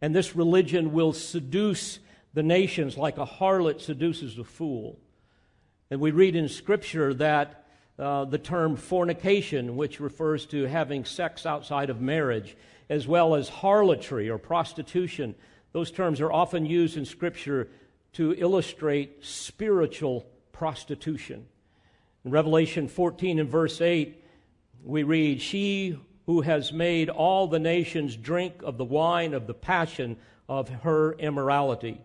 And 0.02 0.16
this 0.16 0.36
religion 0.36 0.94
will 0.94 1.12
seduce 1.12 2.00
the 2.34 2.44
nations 2.44 2.98
like 2.98 3.18
a 3.18 3.26
harlot 3.26 3.82
seduces 3.82 4.38
a 4.38 4.44
fool. 4.44 5.00
And 5.90 6.00
we 6.00 6.12
read 6.12 6.36
in 6.36 6.48
Scripture 6.48 7.14
that 7.16 7.66
uh, 7.98 8.26
the 8.26 8.38
term 8.38 8.76
fornication, 8.76 9.76
which 9.76 10.00
refers 10.00 10.46
to 10.48 10.66
having 10.66 11.04
sex 11.04 11.48
outside 11.48 11.90
of 11.90 12.00
marriage, 12.00 12.56
as 12.90 13.08
well 13.08 13.34
as 13.34 13.50
harlotry 13.50 14.30
or 14.30 14.38
prostitution, 14.38 15.34
those 15.74 15.90
terms 15.90 16.22
are 16.22 16.32
often 16.32 16.66
used 16.66 16.96
in 16.96 17.06
Scripture 17.06 17.70
to 18.14 18.36
illustrate 18.38 19.26
spiritual 19.26 20.28
prostitution. 20.52 21.48
In 22.24 22.32
Revelation 22.32 22.88
14 22.88 23.40
and 23.40 23.50
verse 23.50 23.82
8, 23.82 24.24
we 24.84 25.04
read, 25.04 25.42
She 25.42 25.98
who 26.28 26.42
has 26.42 26.72
made 26.72 27.10
all 27.10 27.48
the 27.48 27.58
nations 27.58 28.16
drink 28.16 28.62
of 28.62 28.78
the 28.78 28.86
wine 28.86 29.34
of 29.34 29.48
the 29.48 29.54
passion 29.54 30.18
of 30.48 30.70
her 30.70 31.14
immorality. 31.14 32.00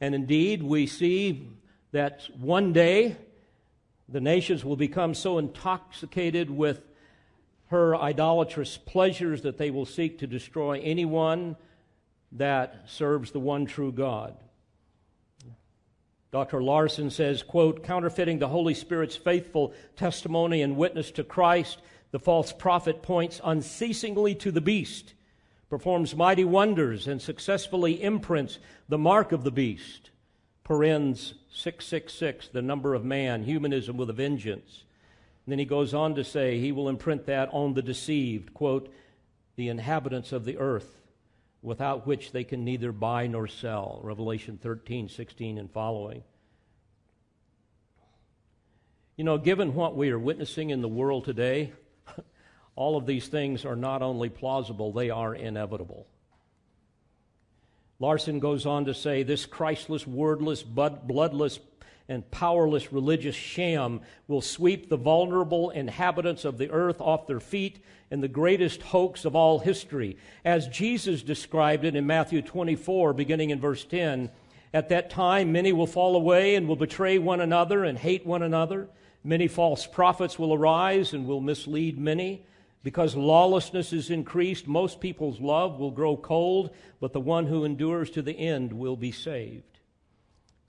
And 0.00 0.14
indeed, 0.14 0.62
we 0.62 0.86
see 0.86 1.48
that 1.92 2.28
one 2.38 2.72
day 2.72 3.16
the 4.08 4.20
nations 4.20 4.64
will 4.64 4.76
become 4.76 5.14
so 5.14 5.38
intoxicated 5.38 6.50
with 6.50 6.82
her 7.68 7.96
idolatrous 7.96 8.76
pleasures 8.76 9.42
that 9.42 9.58
they 9.58 9.70
will 9.70 9.86
seek 9.86 10.18
to 10.18 10.26
destroy 10.26 10.80
anyone 10.80 11.56
that 12.32 12.82
serves 12.86 13.30
the 13.30 13.40
one 13.40 13.64
true 13.64 13.92
God. 13.92 14.36
Dr. 16.32 16.60
Larson 16.60 17.10
says, 17.10 17.44
quote, 17.44 17.84
counterfeiting 17.84 18.40
the 18.40 18.48
Holy 18.48 18.74
Spirit's 18.74 19.14
faithful 19.14 19.72
testimony 19.94 20.62
and 20.62 20.76
witness 20.76 21.12
to 21.12 21.22
Christ, 21.22 21.78
the 22.14 22.20
false 22.20 22.52
prophet 22.52 23.02
points 23.02 23.40
unceasingly 23.42 24.36
to 24.36 24.52
the 24.52 24.60
beast 24.60 25.14
performs 25.68 26.14
mighty 26.14 26.44
wonders, 26.44 27.08
and 27.08 27.20
successfully 27.20 28.00
imprints 28.00 28.60
the 28.88 28.96
mark 28.96 29.32
of 29.32 29.42
the 29.42 29.50
beast. 29.50 30.10
Parens 30.62 31.34
666, 31.52 32.50
the 32.52 32.62
number 32.62 32.94
of 32.94 33.04
man, 33.04 33.42
humanism 33.42 33.96
with 33.96 34.08
a 34.10 34.12
vengeance. 34.12 34.84
And 35.44 35.50
then 35.50 35.58
he 35.58 35.64
goes 35.64 35.92
on 35.92 36.14
to 36.14 36.22
say 36.22 36.60
he 36.60 36.70
will 36.70 36.88
imprint 36.88 37.26
that 37.26 37.48
on 37.50 37.74
the 37.74 37.82
deceived, 37.82 38.54
quote, 38.54 38.94
the 39.56 39.66
inhabitants 39.66 40.30
of 40.30 40.44
the 40.44 40.58
earth, 40.58 41.00
without 41.62 42.06
which 42.06 42.30
they 42.30 42.44
can 42.44 42.64
neither 42.64 42.92
buy 42.92 43.26
nor 43.26 43.48
sell. 43.48 43.98
Revelation 44.04 44.56
13, 44.62 45.08
16, 45.08 45.58
and 45.58 45.68
following. 45.68 46.22
You 49.16 49.24
know, 49.24 49.36
given 49.36 49.74
what 49.74 49.96
we 49.96 50.10
are 50.10 50.18
witnessing 50.18 50.70
in 50.70 50.80
the 50.80 50.86
world 50.86 51.24
today, 51.24 51.72
all 52.76 52.96
of 52.96 53.06
these 53.06 53.28
things 53.28 53.64
are 53.64 53.76
not 53.76 54.02
only 54.02 54.28
plausible, 54.28 54.92
they 54.92 55.10
are 55.10 55.34
inevitable. 55.34 56.06
Larson 58.00 58.40
goes 58.40 58.66
on 58.66 58.84
to 58.86 58.94
say 58.94 59.22
this 59.22 59.46
Christless, 59.46 60.06
wordless, 60.06 60.62
bloodless, 60.62 61.60
and 62.08 62.28
powerless 62.30 62.92
religious 62.92 63.34
sham 63.34 64.00
will 64.28 64.42
sweep 64.42 64.88
the 64.88 64.96
vulnerable 64.96 65.70
inhabitants 65.70 66.44
of 66.44 66.58
the 66.58 66.70
earth 66.70 67.00
off 67.00 67.26
their 67.26 67.40
feet 67.40 67.78
in 68.10 68.20
the 68.20 68.28
greatest 68.28 68.82
hoax 68.82 69.24
of 69.24 69.34
all 69.34 69.58
history. 69.58 70.18
As 70.44 70.68
Jesus 70.68 71.22
described 71.22 71.84
it 71.84 71.96
in 71.96 72.06
Matthew 72.06 72.42
24, 72.42 73.14
beginning 73.14 73.50
in 73.50 73.60
verse 73.60 73.84
10, 73.84 74.30
at 74.74 74.90
that 74.90 75.08
time 75.08 75.52
many 75.52 75.72
will 75.72 75.86
fall 75.86 76.14
away 76.14 76.56
and 76.56 76.68
will 76.68 76.76
betray 76.76 77.16
one 77.18 77.40
another 77.40 77.84
and 77.84 77.96
hate 77.96 78.26
one 78.26 78.42
another. 78.42 78.88
Many 79.22 79.48
false 79.48 79.86
prophets 79.86 80.38
will 80.38 80.52
arise 80.52 81.14
and 81.14 81.26
will 81.26 81.40
mislead 81.40 81.96
many. 81.96 82.44
Because 82.84 83.16
lawlessness 83.16 83.94
is 83.94 84.10
increased, 84.10 84.68
most 84.68 85.00
people's 85.00 85.40
love 85.40 85.80
will 85.80 85.90
grow 85.90 86.18
cold, 86.18 86.68
but 87.00 87.14
the 87.14 87.20
one 87.20 87.46
who 87.46 87.64
endures 87.64 88.10
to 88.10 88.20
the 88.20 88.38
end 88.38 88.74
will 88.74 88.94
be 88.94 89.10
saved. 89.10 89.80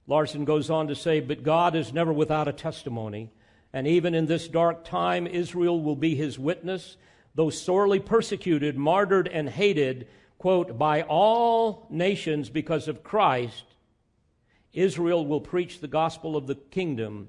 Larson 0.08 0.46
goes 0.46 0.70
on 0.70 0.88
to 0.88 0.96
say, 0.96 1.20
But 1.20 1.44
God 1.44 1.76
is 1.76 1.92
never 1.92 2.14
without 2.14 2.48
a 2.48 2.54
testimony, 2.54 3.32
and 3.74 3.86
even 3.86 4.16
in 4.16 4.28
this 4.28 4.48
dark 4.48 4.86
time, 4.86 5.28
Israel 5.28 5.82
will 5.82 5.98
be 5.98 6.16
his 6.16 6.40
witness, 6.40 6.96
though 7.36 7.50
sorely 7.50 8.00
persecuted, 8.00 8.78
martyred, 8.78 9.28
and 9.28 9.50
hated, 9.50 10.08
quote, 10.38 10.78
by 10.78 11.02
all 11.02 11.86
nations 11.90 12.50
because 12.50 12.88
of 12.88 13.04
Christ. 13.04 13.66
Israel 14.72 15.26
will 15.26 15.42
preach 15.42 15.82
the 15.82 15.90
gospel 15.90 16.38
of 16.38 16.48
the 16.48 16.56
kingdom. 16.56 17.28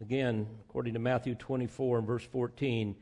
Again, 0.00 0.46
according 0.68 0.92
to 0.92 1.00
Matthew 1.00 1.34
24 1.34 1.98
and 1.98 2.06
verse 2.06 2.24
14, 2.24 2.94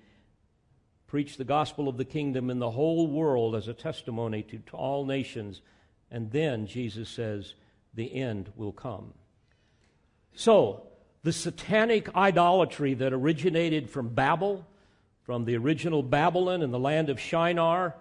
preach 1.07 1.37
the 1.37 1.45
gospel 1.45 1.89
of 1.89 1.97
the 1.97 2.05
kingdom 2.05 2.51
in 2.51 2.59
the 2.59 2.71
whole 2.71 3.07
world 3.07 3.55
as 3.55 3.69
a 3.69 3.75
testimony 3.75 4.43
to, 4.43 4.61
all 4.73 5.05
nations. 5.05 5.63
And 6.11 6.31
then, 6.31 6.67
Jesus 6.67 7.09
says, 7.09 7.55
the 7.95 8.15
end 8.15 8.53
will 8.57 8.73
come. 8.73 9.15
So, 10.35 10.87
the 11.23 11.33
satanic 11.33 12.15
idolatry 12.15 12.95
that 12.95 13.13
originated 13.13 13.91
from 13.91 14.11
Babel, 14.11 14.67
from 15.23 15.45
the 15.45 15.57
original 15.57 16.03
Babylon 16.03 16.63
in 16.63 16.71
the 16.71 16.79
land 16.79 17.09
of 17.09 17.19
Shinar, 17.19 17.95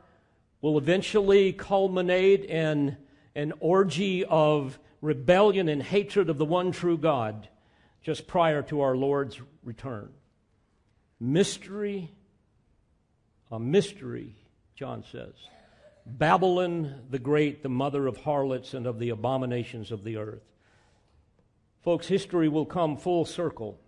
will 0.61 0.77
eventually 0.77 1.53
culminate 1.53 2.45
in 2.45 2.97
an 3.35 3.53
orgy 3.59 4.25
of 4.25 4.79
rebellion 5.01 5.69
and 5.69 5.81
hatred 5.81 6.29
of 6.29 6.37
the 6.37 6.45
one 6.45 6.71
true 6.71 6.97
God 6.97 7.47
just 8.01 8.27
prior 8.27 8.61
to 8.63 8.81
our 8.81 8.95
Lord's 8.95 9.39
return. 9.63 10.09
Mystery 11.19 12.11
a 13.51 13.59
mystery, 13.59 14.35
John 14.75 15.03
says. 15.11 15.33
Babylon 16.05 17.01
the 17.09 17.19
Great, 17.19 17.63
the 17.63 17.69
mother 17.69 18.07
of 18.07 18.17
harlots 18.17 18.73
and 18.73 18.85
of 18.85 18.99
the 18.99 19.09
abominations 19.09 19.91
of 19.91 20.03
the 20.03 20.17
earth. 20.17 20.43
Folks, 21.83 22.07
history 22.07 22.47
will 22.47 22.65
come 22.65 22.97
full 22.97 23.25
circle. 23.25 23.79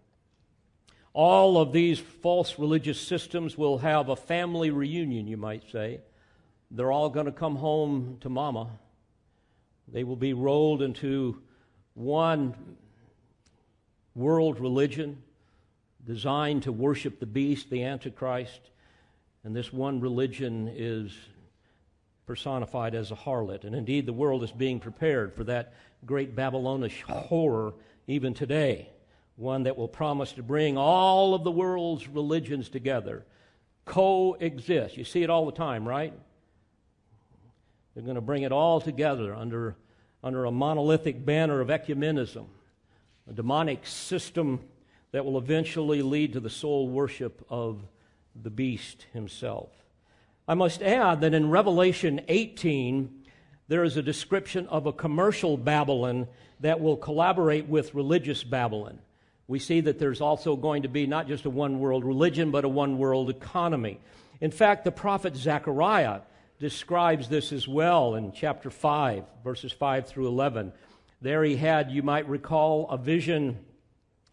All 1.13 1.59
of 1.59 1.73
these 1.73 1.99
false 1.99 2.59
religious 2.59 2.99
systems 2.99 3.57
will 3.57 3.79
have 3.79 4.09
a 4.09 4.15
family 4.15 4.69
reunion, 4.69 5.27
you 5.27 5.37
might 5.37 5.63
say. 5.71 6.01
They're 6.69 6.91
all 6.91 7.09
going 7.09 7.25
to 7.25 7.31
come 7.31 7.55
home 7.55 8.17
to 8.21 8.29
mama. 8.29 8.69
They 9.87 10.03
will 10.03 10.15
be 10.15 10.33
rolled 10.33 10.81
into 10.81 11.41
one 11.93 12.55
world 14.13 14.59
religion 14.59 15.23
designed 16.05 16.63
to 16.63 16.71
worship 16.71 17.19
the 17.19 17.25
beast, 17.25 17.69
the 17.69 17.83
Antichrist 17.83 18.69
and 19.47 19.55
this 19.55 19.71
one 19.71 20.01
religion 20.01 20.69
is 20.75 21.17
personified 22.25 22.93
as 22.93 23.11
a 23.11 23.15
harlot. 23.15 23.63
And 23.63 23.73
indeed, 23.73 24.05
the 24.05 24.11
world 24.11 24.43
is 24.43 24.51
being 24.51 24.81
prepared 24.81 25.33
for 25.33 25.45
that 25.45 25.73
great 26.05 26.35
Babylonish 26.35 27.01
horror 27.03 27.73
even 28.07 28.33
today, 28.33 28.89
one 29.37 29.63
that 29.63 29.77
will 29.77 29.87
promise 29.87 30.33
to 30.33 30.43
bring 30.43 30.77
all 30.77 31.33
of 31.33 31.45
the 31.45 31.51
world's 31.51 32.09
religions 32.09 32.67
together, 32.67 33.23
coexist. 33.85 34.97
You 34.97 35.05
see 35.05 35.23
it 35.23 35.29
all 35.29 35.45
the 35.45 35.53
time, 35.53 35.87
right? 35.87 36.13
They're 37.93 38.03
going 38.03 38.15
to 38.15 38.21
bring 38.21 38.43
it 38.43 38.51
all 38.51 38.81
together 38.81 39.33
under, 39.33 39.77
under 40.21 40.43
a 40.43 40.51
monolithic 40.51 41.25
banner 41.25 41.61
of 41.61 41.69
ecumenism, 41.69 42.47
a 43.29 43.31
demonic 43.31 43.87
system 43.87 44.59
that 45.13 45.23
will 45.23 45.37
eventually 45.37 46.01
lead 46.01 46.33
to 46.33 46.41
the 46.41 46.49
sole 46.49 46.89
worship 46.89 47.45
of 47.49 47.79
the 48.41 48.49
beast 48.49 49.05
himself. 49.13 49.69
I 50.47 50.53
must 50.53 50.81
add 50.81 51.21
that 51.21 51.33
in 51.33 51.49
Revelation 51.49 52.21
18, 52.27 53.23
there 53.67 53.83
is 53.83 53.97
a 53.97 54.01
description 54.01 54.67
of 54.67 54.85
a 54.85 54.93
commercial 54.93 55.57
Babylon 55.57 56.27
that 56.61 56.79
will 56.79 56.97
collaborate 56.97 57.67
with 57.67 57.93
religious 57.93 58.43
Babylon. 58.43 58.99
We 59.47 59.59
see 59.59 59.81
that 59.81 59.99
there's 59.99 60.21
also 60.21 60.55
going 60.55 60.83
to 60.83 60.89
be 60.89 61.05
not 61.05 61.27
just 61.27 61.45
a 61.45 61.49
one 61.49 61.79
world 61.79 62.03
religion, 62.03 62.51
but 62.51 62.65
a 62.65 62.69
one 62.69 62.97
world 62.97 63.29
economy. 63.29 63.99
In 64.39 64.51
fact, 64.51 64.83
the 64.83 64.91
prophet 64.91 65.35
Zechariah 65.35 66.21
describes 66.59 67.29
this 67.29 67.51
as 67.51 67.67
well 67.67 68.15
in 68.15 68.31
chapter 68.31 68.69
5, 68.69 69.23
verses 69.43 69.71
5 69.71 70.07
through 70.07 70.27
11. 70.27 70.73
There 71.21 71.43
he 71.43 71.55
had, 71.55 71.91
you 71.91 72.03
might 72.03 72.27
recall, 72.27 72.89
a 72.89 72.97
vision 72.97 73.57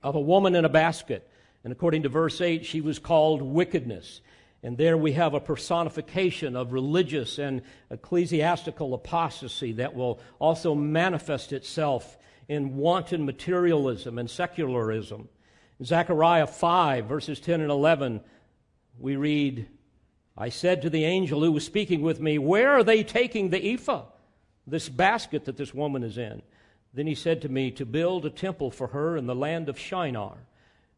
of 0.02 0.14
a 0.14 0.20
woman 0.20 0.54
in 0.54 0.64
a 0.64 0.70
basket 0.70 1.28
and 1.64 1.72
according 1.72 2.02
to 2.02 2.10
verse 2.10 2.42
8, 2.42 2.66
she 2.66 2.82
was 2.82 2.98
called 2.98 3.40
wickedness. 3.40 4.20
And 4.62 4.76
there 4.76 4.96
we 4.96 5.12
have 5.12 5.32
a 5.34 5.40
personification 5.40 6.56
of 6.56 6.72
religious 6.72 7.38
and 7.38 7.62
ecclesiastical 7.90 8.92
apostasy 8.94 9.72
that 9.72 9.94
will 9.94 10.20
also 10.38 10.74
manifest 10.74 11.52
itself 11.52 12.18
in 12.48 12.76
wanton 12.76 13.24
materialism 13.24 14.18
and 14.18 14.28
secularism. 14.28 15.28
In 15.80 15.86
Zechariah 15.86 16.46
5, 16.46 17.06
verses 17.06 17.40
10 17.40 17.62
and 17.62 17.70
11, 17.70 18.20
we 18.98 19.16
read, 19.16 19.66
I 20.36 20.50
said 20.50 20.82
to 20.82 20.90
the 20.90 21.04
angel 21.04 21.42
who 21.42 21.52
was 21.52 21.64
speaking 21.64 22.02
with 22.02 22.20
me, 22.20 22.36
Where 22.38 22.72
are 22.72 22.84
they 22.84 23.02
taking 23.02 23.48
the 23.48 23.74
ephah, 23.74 24.04
this 24.66 24.90
basket 24.90 25.46
that 25.46 25.56
this 25.56 25.72
woman 25.72 26.02
is 26.02 26.18
in? 26.18 26.42
Then 26.92 27.06
he 27.06 27.14
said 27.14 27.40
to 27.42 27.48
me, 27.48 27.70
To 27.72 27.86
build 27.86 28.26
a 28.26 28.30
temple 28.30 28.70
for 28.70 28.88
her 28.88 29.16
in 29.16 29.26
the 29.26 29.34
land 29.34 29.68
of 29.70 29.78
Shinar 29.78 30.36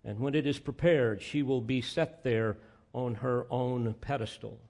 and 0.07 0.20
when 0.20 0.36
it 0.36 0.46
is 0.46 0.61
prepared, 0.61 1.20
she 1.20 1.42
will 1.42 1.61
be 1.61 1.80
set 1.82 2.22
there 2.22 2.57
on 2.92 3.16
her 3.16 3.44
own 3.50 3.92
pedestal. 4.00 4.61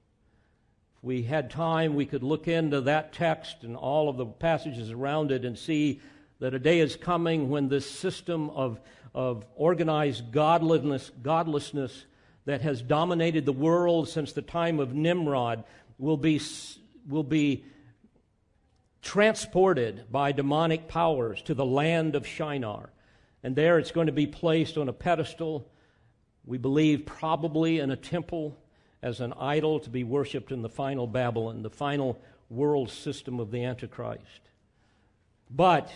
If 0.97 1.05
we 1.05 1.23
had 1.23 1.51
time, 1.51 1.95
we 1.95 2.07
could 2.07 2.23
look 2.23 2.49
into 2.49 2.81
that 2.81 3.13
text 3.13 3.63
and 3.63 3.77
all 3.77 4.09
of 4.09 4.17
the 4.17 4.25
passages 4.25 4.91
around 4.91 5.31
it 5.31 5.45
and 5.45 5.57
see 5.57 6.01
that 6.41 6.55
a 6.55 6.59
day 6.59 6.81
is 6.81 6.97
coming 6.97 7.51
when 7.51 7.69
this 7.69 7.89
system 7.89 8.49
of, 8.51 8.81
of 9.15 9.45
organized 9.55 10.33
godlessness, 10.33 11.13
godlessness 11.23 12.07
that 12.47 12.63
has 12.63 12.81
dominated 12.81 13.45
the 13.45 13.53
world 13.53 14.09
since 14.09 14.33
the 14.33 14.43
time 14.43 14.81
of 14.81 14.95
Nimrod 14.95 15.65
will 15.99 16.17
be, 16.17 16.41
will 17.07 17.23
be 17.23 17.67
transported 19.03 20.11
by 20.11 20.33
demonic 20.33 20.89
powers 20.89 21.43
to 21.43 21.53
the 21.53 21.67
land 21.67 22.15
of 22.15 22.27
Shinar. 22.27 22.91
And 23.47 23.55
there 23.55 23.79
it's 23.79 23.93
going 23.93 24.09
to 24.09 24.13
be 24.13 24.27
placed 24.27 24.77
on 24.77 24.89
a 24.89 24.93
pedestal, 24.93 25.71
we 26.45 26.59
believe 26.59 27.07
probably 27.07 27.79
in 27.79 27.93
a 27.93 27.97
temple 27.97 28.59
as 29.01 29.21
an 29.21 29.33
idol 29.35 29.79
to 29.79 29.89
be 29.89 30.03
worshiped 30.03 30.51
in 30.51 30.63
the 30.63 30.69
final 30.69 31.07
Babylon, 31.07 31.63
the 31.63 31.71
final 31.71 32.21
world 32.51 32.91
system 32.91 33.39
of 33.39 33.53
the 33.53 33.63
Antichrist. 33.63 34.51
But 35.49 35.93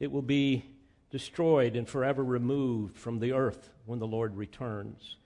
it 0.00 0.10
will 0.10 0.22
be 0.22 0.64
destroyed 1.10 1.76
and 1.76 1.86
forever 1.86 2.24
removed 2.24 2.96
from 2.96 3.18
the 3.18 3.32
earth 3.32 3.68
when 3.84 3.98
the 3.98 4.06
Lord 4.06 4.34
returns. 4.34 5.16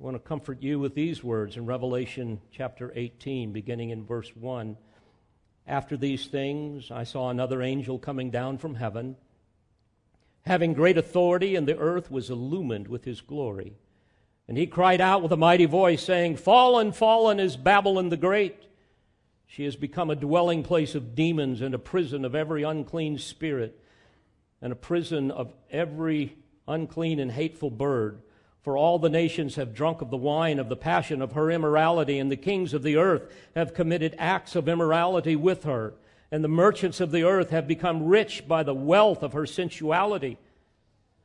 I 0.00 0.04
want 0.04 0.14
to 0.14 0.20
comfort 0.20 0.62
you 0.62 0.78
with 0.78 0.94
these 0.94 1.22
words 1.22 1.58
in 1.58 1.66
Revelation 1.66 2.40
chapter 2.50 2.90
18, 2.96 3.52
beginning 3.52 3.90
in 3.90 4.06
verse 4.06 4.34
1. 4.34 4.78
After 5.66 5.98
these 5.98 6.28
things, 6.28 6.90
I 6.90 7.04
saw 7.04 7.28
another 7.28 7.60
angel 7.60 7.98
coming 7.98 8.30
down 8.30 8.56
from 8.56 8.76
heaven 8.76 9.16
having 10.46 10.74
great 10.74 10.98
authority, 10.98 11.54
and 11.54 11.66
the 11.66 11.78
earth 11.78 12.10
was 12.10 12.30
illumined 12.30 12.88
with 12.88 13.04
his 13.04 13.20
glory. 13.20 13.74
And 14.48 14.58
he 14.58 14.66
cried 14.66 15.00
out 15.00 15.22
with 15.22 15.32
a 15.32 15.36
mighty 15.36 15.66
voice, 15.66 16.02
saying, 16.02 16.36
Fallen, 16.36 16.92
fallen 16.92 17.38
is 17.38 17.56
Babylon 17.56 18.08
the 18.08 18.16
Great, 18.16 18.62
She 19.46 19.64
has 19.64 19.76
become 19.76 20.08
a 20.08 20.16
dwelling 20.16 20.62
place 20.62 20.94
of 20.94 21.14
demons 21.14 21.60
and 21.60 21.74
a 21.74 21.78
prison 21.78 22.24
of 22.24 22.34
every 22.34 22.62
unclean 22.62 23.18
spirit 23.18 23.78
and 24.62 24.72
a 24.72 24.76
prison 24.76 25.30
of 25.30 25.52
every 25.70 26.36
unclean 26.66 27.18
and 27.18 27.32
hateful 27.32 27.70
bird. 27.70 28.22
For 28.62 28.76
all 28.76 28.98
the 28.98 29.10
nations 29.10 29.56
have 29.56 29.74
drunk 29.74 30.00
of 30.00 30.10
the 30.10 30.16
wine 30.16 30.58
of 30.58 30.68
the 30.68 30.76
passion 30.76 31.20
of 31.20 31.32
her 31.32 31.50
immorality, 31.50 32.18
and 32.18 32.30
the 32.30 32.36
kings 32.36 32.72
of 32.72 32.82
the 32.82 32.96
earth 32.96 33.30
have 33.56 33.74
committed 33.74 34.14
acts 34.18 34.54
of 34.54 34.68
immorality 34.68 35.34
with 35.34 35.64
her, 35.64 35.94
and 36.32 36.42
the 36.42 36.48
merchants 36.48 36.98
of 36.98 37.10
the 37.10 37.24
earth 37.24 37.50
have 37.50 37.68
become 37.68 38.06
rich 38.06 38.48
by 38.48 38.62
the 38.62 38.74
wealth 38.74 39.22
of 39.22 39.34
her 39.34 39.44
sensuality. 39.44 40.38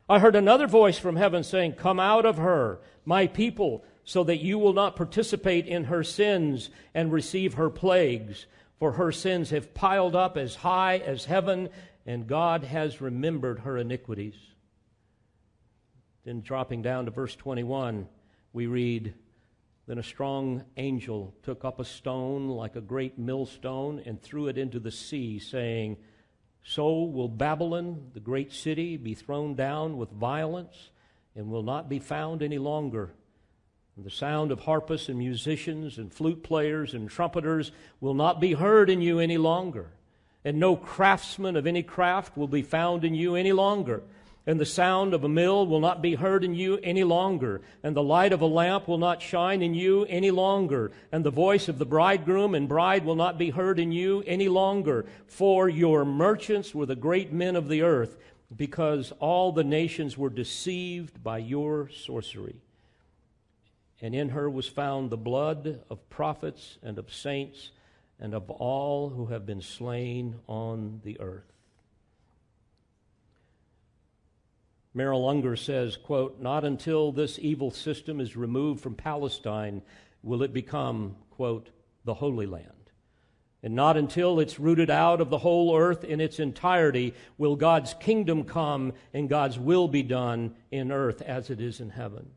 I 0.10 0.20
heard 0.20 0.36
another 0.36 0.68
voice 0.68 1.00
from 1.00 1.16
heaven 1.16 1.44
saying, 1.44 1.74
Come 1.74 1.98
out 1.98 2.26
of 2.26 2.38
her, 2.38 2.82
my 3.06 3.26
people, 3.26 3.86
so 4.04 4.26
that 4.26 4.44
you 4.44 4.60
will 4.60 4.74
not 4.74 4.98
participate 4.98 5.66
in 5.66 5.86
her 5.86 6.04
sins 6.04 6.70
and 6.94 7.12
receive 7.12 7.54
her 7.54 7.70
plagues. 7.70 8.48
For 8.80 8.92
her 8.92 9.14
sins 9.14 9.50
have 9.52 9.74
piled 9.74 10.16
up 10.16 10.36
as 10.36 10.56
high 10.56 10.98
as 10.98 11.24
heaven, 11.24 11.70
and 12.06 12.28
God 12.28 12.66
has 12.66 13.00
remembered 13.00 13.60
her 13.60 13.78
iniquities. 13.78 14.36
Then, 16.26 16.42
dropping 16.42 16.82
down 16.82 17.06
to 17.06 17.12
verse 17.12 17.36
21, 17.36 18.10
we 18.52 18.68
read, 18.68 19.14
Then 19.88 19.98
a 19.98 20.04
strong 20.04 20.66
angel 20.76 21.34
took 21.44 21.64
up 21.64 21.80
a 21.80 21.86
stone 21.86 22.50
like 22.50 22.76
a 22.76 22.82
great 22.82 23.18
millstone 23.18 24.02
and 24.06 24.22
threw 24.22 24.48
it 24.48 24.58
into 24.58 24.82
the 24.82 24.92
sea, 24.92 25.40
saying, 25.40 25.96
So 26.62 27.04
will 27.04 27.30
Babylon, 27.30 28.12
the 28.14 28.20
great 28.20 28.52
city, 28.52 28.98
be 28.98 29.14
thrown 29.14 29.56
down 29.56 29.98
with 29.98 30.12
violence 30.12 30.90
and 31.38 31.50
will 31.50 31.64
not 31.64 31.88
be 31.88 32.00
found 32.00 32.44
any 32.44 32.58
longer. 32.58 33.14
And 33.96 34.06
the 34.06 34.12
sound 34.12 34.52
of 34.52 34.60
harpists 34.60 35.08
and 35.08 35.18
musicians 35.18 35.98
and 35.98 36.14
flute 36.14 36.44
players 36.44 36.94
and 36.94 37.10
trumpeters 37.10 37.72
will 38.02 38.14
not 38.14 38.42
be 38.42 38.54
heard 38.54 38.90
in 38.90 39.02
you 39.02 39.20
any 39.20 39.38
longer. 39.38 39.92
And 40.44 40.60
no 40.60 40.76
craftsman 40.76 41.56
of 41.56 41.66
any 41.66 41.82
craft 41.82 42.38
will 42.38 42.48
be 42.48 42.62
found 42.62 43.06
in 43.06 43.16
you 43.16 43.36
any 43.36 43.54
longer. 43.54 44.04
And 44.48 44.60
the 44.60 44.66
sound 44.66 45.14
of 45.14 45.24
a 45.24 45.30
mill 45.30 45.68
will 45.68 45.80
not 45.80 46.02
be 46.02 46.16
heard 46.16 46.44
in 46.44 46.56
you 46.56 46.80
any 46.82 47.04
longer. 47.04 47.62
And 47.84 47.96
the 47.96 48.02
light 48.02 48.34
of 48.34 48.42
a 48.42 48.48
lamp 48.48 48.88
will 48.88 48.98
not 48.98 49.22
shine 49.22 49.62
in 49.62 49.76
you 49.76 50.06
any 50.06 50.32
longer. 50.32 50.92
And 51.12 51.24
the 51.24 51.30
voice 51.30 51.68
of 51.68 51.78
the 51.78 51.86
bridegroom 51.86 52.56
and 52.56 52.68
bride 52.68 53.06
will 53.06 53.16
not 53.16 53.38
be 53.38 53.52
heard 53.52 53.78
in 53.78 53.92
you 53.92 54.24
any 54.26 54.48
longer. 54.48 55.06
For 55.28 55.70
your 55.70 56.06
merchants 56.06 56.74
were 56.74 56.88
the 56.88 56.96
great 56.96 57.32
men 57.32 57.56
of 57.56 57.68
the 57.68 57.84
earth, 57.84 58.18
because 58.56 59.14
all 59.20 59.52
the 59.52 59.64
nations 59.64 60.18
were 60.18 60.32
deceived 60.32 61.22
by 61.24 61.38
your 61.38 61.90
sorcery 61.90 62.62
and 64.02 64.14
in 64.14 64.30
her 64.30 64.50
was 64.50 64.68
found 64.68 65.10
the 65.10 65.18
blood 65.18 65.82
of 65.90 66.10
prophets 66.10 66.78
and 66.84 66.98
of 66.98 67.14
saints 67.14 67.72
and 68.20 68.34
of 68.34 68.50
all 68.50 69.10
who 69.10 69.28
have 69.28 69.46
been 69.46 69.62
slain 69.62 70.36
on 70.48 71.02
the 71.04 71.20
earth. 71.20 71.57
Merrill 74.98 75.30
Unger 75.30 75.56
says, 75.56 75.96
quote, 75.96 76.42
Not 76.42 76.66
until 76.66 77.12
this 77.12 77.38
evil 77.40 77.70
system 77.70 78.20
is 78.20 78.36
removed 78.36 78.82
from 78.82 78.96
Palestine 78.96 79.84
will 80.24 80.42
it 80.42 80.52
become, 80.52 81.16
quote, 81.30 81.70
the 82.04 82.16
Holy 82.16 82.48
Land. 82.48 82.72
And 83.62 83.76
not 83.76 83.96
until 83.96 84.40
it's 84.40 84.60
rooted 84.60 84.90
out 84.90 85.22
of 85.22 85.30
the 85.30 85.38
whole 85.38 85.78
earth 85.78 86.04
in 86.04 86.20
its 86.20 86.40
entirety 86.40 87.14
will 87.38 87.56
God's 87.56 87.94
kingdom 87.94 88.44
come 88.44 88.94
and 89.14 89.30
God's 89.30 89.60
will 89.60 89.88
be 89.88 90.02
done 90.02 90.56
in 90.72 90.92
earth 90.92 91.22
as 91.22 91.52
it 91.52 91.62
is 91.62 91.80
in 91.80 91.92
heaven. 91.92 92.32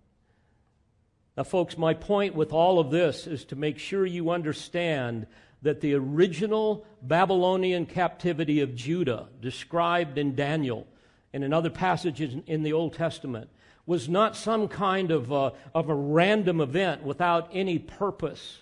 Now, 1.38 1.44
folks, 1.44 1.78
my 1.78 1.94
point 1.94 2.34
with 2.34 2.52
all 2.52 2.78
of 2.78 2.90
this 2.90 3.26
is 3.26 3.46
to 3.46 3.56
make 3.56 3.78
sure 3.78 4.04
you 4.04 4.28
understand 4.28 5.26
that 5.62 5.80
the 5.80 5.94
original 5.94 6.84
Babylonian 7.00 7.86
captivity 7.86 8.60
of 8.60 8.74
Judah, 8.74 9.28
described 9.40 10.18
in 10.18 10.34
Daniel 10.34 10.86
in 11.32 11.52
other 11.52 11.70
passages 11.70 12.34
in 12.46 12.62
the 12.62 12.72
Old 12.72 12.94
Testament, 12.94 13.50
was 13.86 14.08
not 14.08 14.36
some 14.36 14.68
kind 14.68 15.10
of 15.10 15.30
a, 15.30 15.52
of 15.74 15.88
a 15.88 15.94
random 15.94 16.60
event 16.60 17.02
without 17.02 17.48
any 17.52 17.78
purpose, 17.78 18.58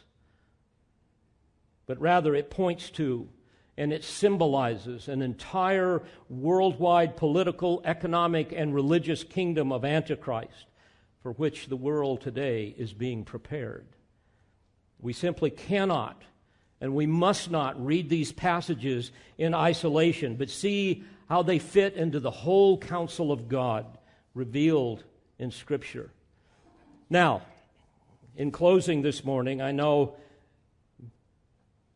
but 1.86 2.00
rather 2.00 2.34
it 2.34 2.50
points 2.50 2.90
to 2.90 3.28
and 3.76 3.92
it 3.92 4.02
symbolizes 4.02 5.06
an 5.06 5.22
entire 5.22 6.02
worldwide 6.28 7.16
political, 7.16 7.80
economic, 7.84 8.52
and 8.52 8.74
religious 8.74 9.22
kingdom 9.22 9.70
of 9.70 9.84
Antichrist 9.84 10.66
for 11.22 11.32
which 11.32 11.68
the 11.68 11.76
world 11.76 12.20
today 12.20 12.74
is 12.76 12.92
being 12.92 13.24
prepared. 13.24 13.86
We 15.00 15.12
simply 15.12 15.50
cannot 15.50 16.22
and 16.80 16.94
we 16.94 17.06
must 17.06 17.50
not 17.50 17.84
read 17.84 18.08
these 18.08 18.32
passages 18.32 19.10
in 19.36 19.54
isolation, 19.54 20.36
but 20.36 20.50
see 20.50 21.04
how 21.28 21.42
they 21.42 21.58
fit 21.58 21.94
into 21.94 22.20
the 22.20 22.30
whole 22.30 22.78
counsel 22.78 23.30
of 23.30 23.48
God 23.48 23.86
revealed 24.34 25.04
in 25.38 25.50
Scripture. 25.50 26.10
Now, 27.10 27.42
in 28.36 28.50
closing 28.50 29.02
this 29.02 29.24
morning, 29.24 29.60
I 29.60 29.72
know 29.72 30.14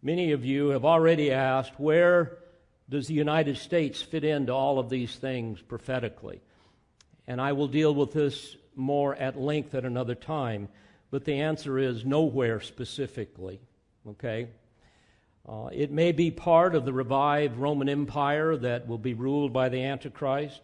many 0.02 0.32
of 0.32 0.44
you 0.44 0.70
have 0.70 0.84
already 0.84 1.30
asked 1.30 1.78
where 1.78 2.38
does 2.90 3.06
the 3.06 3.14
United 3.14 3.56
States 3.56 4.02
fit 4.02 4.24
into 4.24 4.52
all 4.52 4.78
of 4.78 4.90
these 4.90 5.14
things 5.16 5.62
prophetically? 5.62 6.40
And 7.26 7.40
I 7.40 7.52
will 7.52 7.68
deal 7.68 7.94
with 7.94 8.12
this 8.12 8.56
more 8.74 9.14
at 9.14 9.38
length 9.38 9.74
at 9.74 9.84
another 9.84 10.14
time, 10.14 10.68
but 11.10 11.24
the 11.24 11.40
answer 11.40 11.78
is 11.78 12.04
nowhere 12.04 12.60
specifically. 12.60 13.60
Okay? 14.06 14.48
Uh, 15.48 15.68
it 15.72 15.90
may 15.90 16.12
be 16.12 16.30
part 16.30 16.76
of 16.76 16.84
the 16.84 16.92
revived 16.92 17.56
Roman 17.56 17.88
Empire 17.88 18.56
that 18.56 18.86
will 18.86 18.98
be 18.98 19.12
ruled 19.12 19.52
by 19.52 19.68
the 19.68 19.82
Antichrist. 19.82 20.60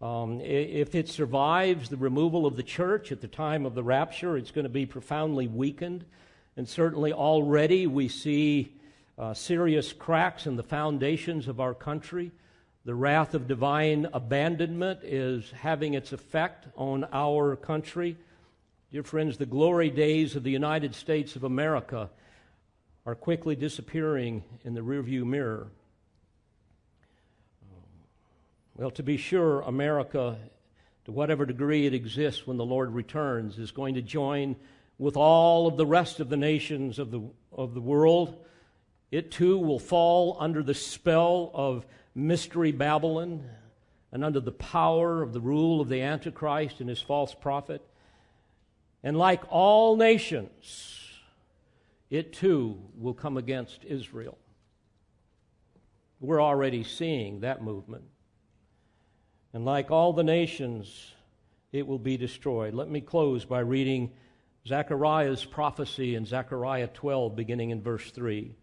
Um, 0.00 0.40
if 0.40 0.94
it 0.94 1.08
survives 1.08 1.88
the 1.88 1.96
removal 1.96 2.46
of 2.46 2.54
the 2.54 2.62
church 2.62 3.10
at 3.10 3.20
the 3.20 3.26
time 3.26 3.66
of 3.66 3.74
the 3.74 3.82
rapture, 3.82 4.36
it's 4.36 4.52
going 4.52 4.64
to 4.64 4.68
be 4.68 4.86
profoundly 4.86 5.48
weakened. 5.48 6.04
And 6.56 6.68
certainly 6.68 7.12
already 7.12 7.88
we 7.88 8.06
see 8.06 8.72
uh, 9.18 9.34
serious 9.34 9.92
cracks 9.92 10.46
in 10.46 10.54
the 10.54 10.62
foundations 10.62 11.48
of 11.48 11.58
our 11.58 11.74
country. 11.74 12.30
The 12.84 12.94
wrath 12.94 13.34
of 13.34 13.48
divine 13.48 14.06
abandonment 14.12 15.00
is 15.02 15.50
having 15.50 15.94
its 15.94 16.12
effect 16.12 16.68
on 16.76 17.08
our 17.12 17.56
country. 17.56 18.16
Dear 18.92 19.02
friends, 19.02 19.36
the 19.36 19.46
glory 19.46 19.90
days 19.90 20.36
of 20.36 20.44
the 20.44 20.50
United 20.50 20.94
States 20.94 21.34
of 21.34 21.42
America 21.42 22.10
are 23.04 23.14
quickly 23.14 23.56
disappearing 23.56 24.44
in 24.64 24.74
the 24.74 24.80
rearview 24.80 25.24
mirror. 25.24 25.68
Well, 28.76 28.90
to 28.92 29.02
be 29.02 29.16
sure, 29.16 29.60
America, 29.62 30.38
to 31.04 31.12
whatever 31.12 31.44
degree 31.44 31.86
it 31.86 31.94
exists 31.94 32.46
when 32.46 32.56
the 32.56 32.64
Lord 32.64 32.92
returns, 32.92 33.58
is 33.58 33.70
going 33.70 33.94
to 33.94 34.02
join 34.02 34.56
with 34.98 35.16
all 35.16 35.66
of 35.66 35.76
the 35.76 35.86
rest 35.86 36.20
of 36.20 36.28
the 36.28 36.36
nations 36.36 36.98
of 36.98 37.10
the, 37.10 37.22
of 37.52 37.74
the 37.74 37.80
world. 37.80 38.36
It 39.10 39.30
too 39.30 39.58
will 39.58 39.80
fall 39.80 40.36
under 40.38 40.62
the 40.62 40.74
spell 40.74 41.50
of 41.54 41.84
mystery 42.14 42.72
Babylon 42.72 43.44
and 44.12 44.24
under 44.24 44.40
the 44.40 44.52
power 44.52 45.22
of 45.22 45.32
the 45.32 45.40
rule 45.40 45.80
of 45.80 45.88
the 45.88 46.02
Antichrist 46.02 46.80
and 46.80 46.88
his 46.88 47.00
false 47.00 47.34
prophet. 47.34 47.82
And 49.02 49.18
like 49.18 49.42
all 49.50 49.96
nations, 49.96 51.01
it 52.12 52.34
too 52.34 52.78
will 52.98 53.14
come 53.14 53.38
against 53.38 53.86
Israel. 53.86 54.36
We're 56.20 56.42
already 56.42 56.84
seeing 56.84 57.40
that 57.40 57.64
movement. 57.64 58.04
And 59.54 59.64
like 59.64 59.90
all 59.90 60.12
the 60.12 60.22
nations, 60.22 61.14
it 61.72 61.86
will 61.86 61.98
be 61.98 62.18
destroyed. 62.18 62.74
Let 62.74 62.90
me 62.90 63.00
close 63.00 63.46
by 63.46 63.60
reading 63.60 64.12
Zechariah's 64.68 65.46
prophecy 65.46 66.14
in 66.14 66.26
Zechariah 66.26 66.88
12, 66.88 67.34
beginning 67.34 67.70
in 67.70 67.80
verse 67.80 68.10
3. 68.10 68.54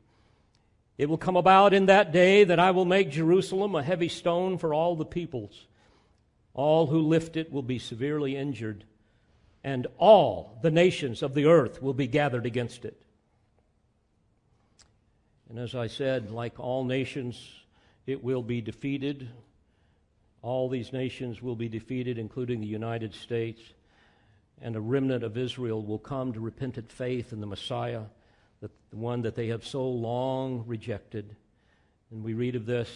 It 0.99 1.09
will 1.09 1.17
come 1.17 1.35
about 1.35 1.73
in 1.73 1.87
that 1.87 2.11
day 2.11 2.43
that 2.43 2.59
I 2.59 2.69
will 2.69 2.85
make 2.85 3.09
Jerusalem 3.09 3.73
a 3.73 3.81
heavy 3.81 4.09
stone 4.09 4.59
for 4.59 4.75
all 4.75 4.95
the 4.95 5.05
peoples. 5.05 5.65
All 6.53 6.85
who 6.85 7.01
lift 7.01 7.35
it 7.35 7.51
will 7.51 7.63
be 7.63 7.79
severely 7.79 8.37
injured, 8.37 8.83
and 9.63 9.87
all 9.97 10.59
the 10.61 10.69
nations 10.69 11.23
of 11.23 11.33
the 11.33 11.45
earth 11.45 11.81
will 11.81 11.95
be 11.95 12.05
gathered 12.05 12.45
against 12.45 12.85
it. 12.85 13.01
And 15.49 15.59
as 15.59 15.75
I 15.75 15.87
said, 15.87 16.31
like 16.31 16.59
all 16.59 16.83
nations, 16.83 17.41
it 18.05 18.23
will 18.23 18.43
be 18.43 18.61
defeated. 18.61 19.27
All 20.41 20.69
these 20.69 20.93
nations 20.93 21.41
will 21.41 21.55
be 21.55 21.67
defeated, 21.67 22.17
including 22.17 22.61
the 22.61 22.67
United 22.67 23.13
States, 23.13 23.61
and 24.61 24.75
a 24.75 24.81
remnant 24.81 25.23
of 25.23 25.37
Israel 25.37 25.83
will 25.83 25.99
come 25.99 26.33
to 26.33 26.39
repentant 26.39 26.91
faith 26.91 27.33
in 27.33 27.41
the 27.41 27.47
Messiah 27.47 28.03
the 28.61 28.97
one 28.97 29.21
that 29.21 29.35
they 29.35 29.47
have 29.47 29.65
so 29.65 29.87
long 29.87 30.63
rejected. 30.65 31.35
And 32.11 32.23
we 32.23 32.33
read 32.33 32.55
of 32.55 32.65
this 32.65 32.89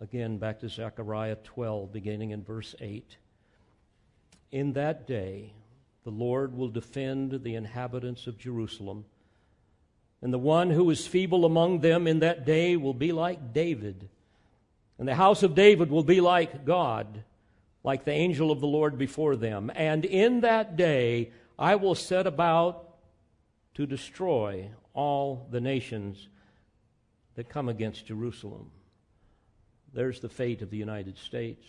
again 0.00 0.38
back 0.38 0.60
to 0.60 0.68
Zechariah 0.68 1.36
12, 1.42 1.92
beginning 1.92 2.30
in 2.30 2.42
verse 2.42 2.74
8. 2.80 3.16
In 4.52 4.72
that 4.74 5.06
day, 5.06 5.52
the 6.04 6.10
Lord 6.10 6.56
will 6.56 6.68
defend 6.68 7.42
the 7.42 7.54
inhabitants 7.56 8.26
of 8.26 8.38
Jerusalem, 8.38 9.04
And 10.24 10.32
the 10.32 10.38
one 10.38 10.70
who 10.70 10.88
is 10.88 11.06
feeble 11.06 11.44
among 11.44 11.80
them 11.80 12.06
in 12.06 12.20
that 12.20 12.46
day 12.46 12.78
will 12.78 12.94
be 12.94 13.12
like 13.12 13.52
David. 13.52 14.08
And 14.98 15.06
the 15.06 15.14
house 15.14 15.42
of 15.42 15.54
David 15.54 15.90
will 15.90 16.02
be 16.02 16.22
like 16.22 16.64
God, 16.64 17.24
like 17.82 18.06
the 18.06 18.12
angel 18.12 18.50
of 18.50 18.60
the 18.60 18.66
Lord 18.66 18.96
before 18.96 19.36
them. 19.36 19.70
And 19.74 20.02
in 20.02 20.40
that 20.40 20.78
day 20.78 21.30
I 21.58 21.74
will 21.74 21.94
set 21.94 22.26
about 22.26 22.88
to 23.74 23.84
destroy 23.84 24.70
all 24.94 25.46
the 25.50 25.60
nations 25.60 26.28
that 27.34 27.50
come 27.50 27.68
against 27.68 28.06
Jerusalem. 28.06 28.70
There's 29.92 30.20
the 30.20 30.30
fate 30.30 30.62
of 30.62 30.70
the 30.70 30.78
United 30.78 31.18
States 31.18 31.66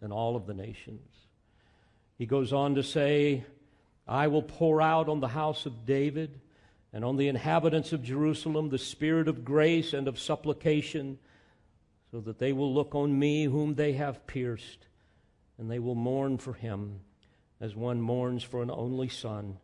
and 0.00 0.12
all 0.12 0.34
of 0.34 0.46
the 0.46 0.54
nations. 0.54 1.08
He 2.18 2.26
goes 2.26 2.52
on 2.52 2.74
to 2.74 2.82
say, 2.82 3.44
I 4.08 4.26
will 4.26 4.42
pour 4.42 4.82
out 4.82 5.08
on 5.08 5.20
the 5.20 5.28
house 5.28 5.64
of 5.64 5.86
David 5.86 6.40
and 6.92 7.04
on 7.04 7.16
the 7.16 7.28
inhabitants 7.28 7.92
of 7.92 8.02
Jerusalem 8.02 8.68
the 8.68 8.78
spirit 8.78 9.28
of 9.28 9.44
grace 9.44 9.92
and 9.92 10.08
of 10.08 10.18
supplication, 10.18 11.18
so 12.10 12.20
that 12.20 12.38
they 12.38 12.52
will 12.52 12.72
look 12.74 12.94
on 12.94 13.18
me 13.18 13.44
whom 13.44 13.74
they 13.74 13.92
have 13.94 14.26
pierced, 14.26 14.86
and 15.58 15.70
they 15.70 15.78
will 15.78 15.94
mourn 15.94 16.38
for 16.38 16.52
him 16.52 17.00
as 17.60 17.74
one 17.74 18.00
mourns 18.00 18.42
for 18.42 18.62
an 18.62 18.70
only 18.70 19.08
son, 19.08 19.56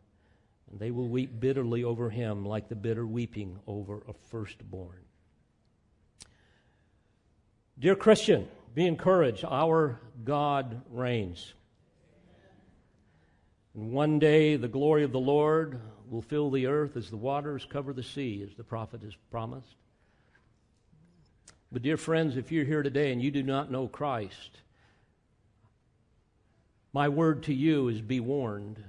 and 0.71 0.79
they 0.79 0.89
will 0.89 1.07
weep 1.07 1.39
bitterly 1.39 1.83
over 1.83 2.09
him 2.09 2.45
like 2.45 2.69
the 2.69 2.75
bitter 2.75 3.05
weeping 3.05 3.59
over 3.67 4.01
a 4.07 4.13
firstborn. 4.13 5.03
Dear 7.77 7.95
Christian, 7.95 8.47
be 8.73 8.85
encouraged. 8.85 9.45
Our 9.45 9.99
God 10.23 10.81
reigns. 10.89 11.53
And 13.79 13.93
one 13.93 14.19
day 14.19 14.57
the 14.57 14.67
glory 14.67 15.05
of 15.05 15.13
the 15.13 15.21
Lord 15.21 15.79
will 16.09 16.21
fill 16.21 16.51
the 16.51 16.67
earth 16.67 16.97
as 16.97 17.09
the 17.09 17.15
waters 17.15 17.65
cover 17.69 17.93
the 17.93 18.03
sea, 18.03 18.45
as 18.45 18.53
the 18.57 18.63
prophet 18.63 19.01
has 19.03 19.15
promised. 19.31 19.77
But, 21.71 21.81
dear 21.81 21.95
friends, 21.95 22.35
if 22.35 22.51
you're 22.51 22.65
here 22.65 22.83
today 22.83 23.13
and 23.13 23.21
you 23.21 23.31
do 23.31 23.41
not 23.41 23.71
know 23.71 23.87
Christ, 23.87 24.57
my 26.91 27.07
word 27.07 27.43
to 27.43 27.53
you 27.53 27.87
is 27.87 28.01
be 28.01 28.19
warned, 28.19 28.83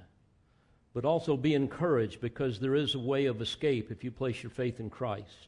but 0.93 1.05
also 1.05 1.37
be 1.37 1.55
encouraged 1.55 2.19
because 2.19 2.59
there 2.59 2.75
is 2.75 2.93
a 2.93 2.99
way 2.99 3.27
of 3.27 3.41
escape 3.41 3.91
if 3.91 4.03
you 4.03 4.11
place 4.11 4.43
your 4.43 4.49
faith 4.49 4.81
in 4.81 4.89
Christ. 4.89 5.47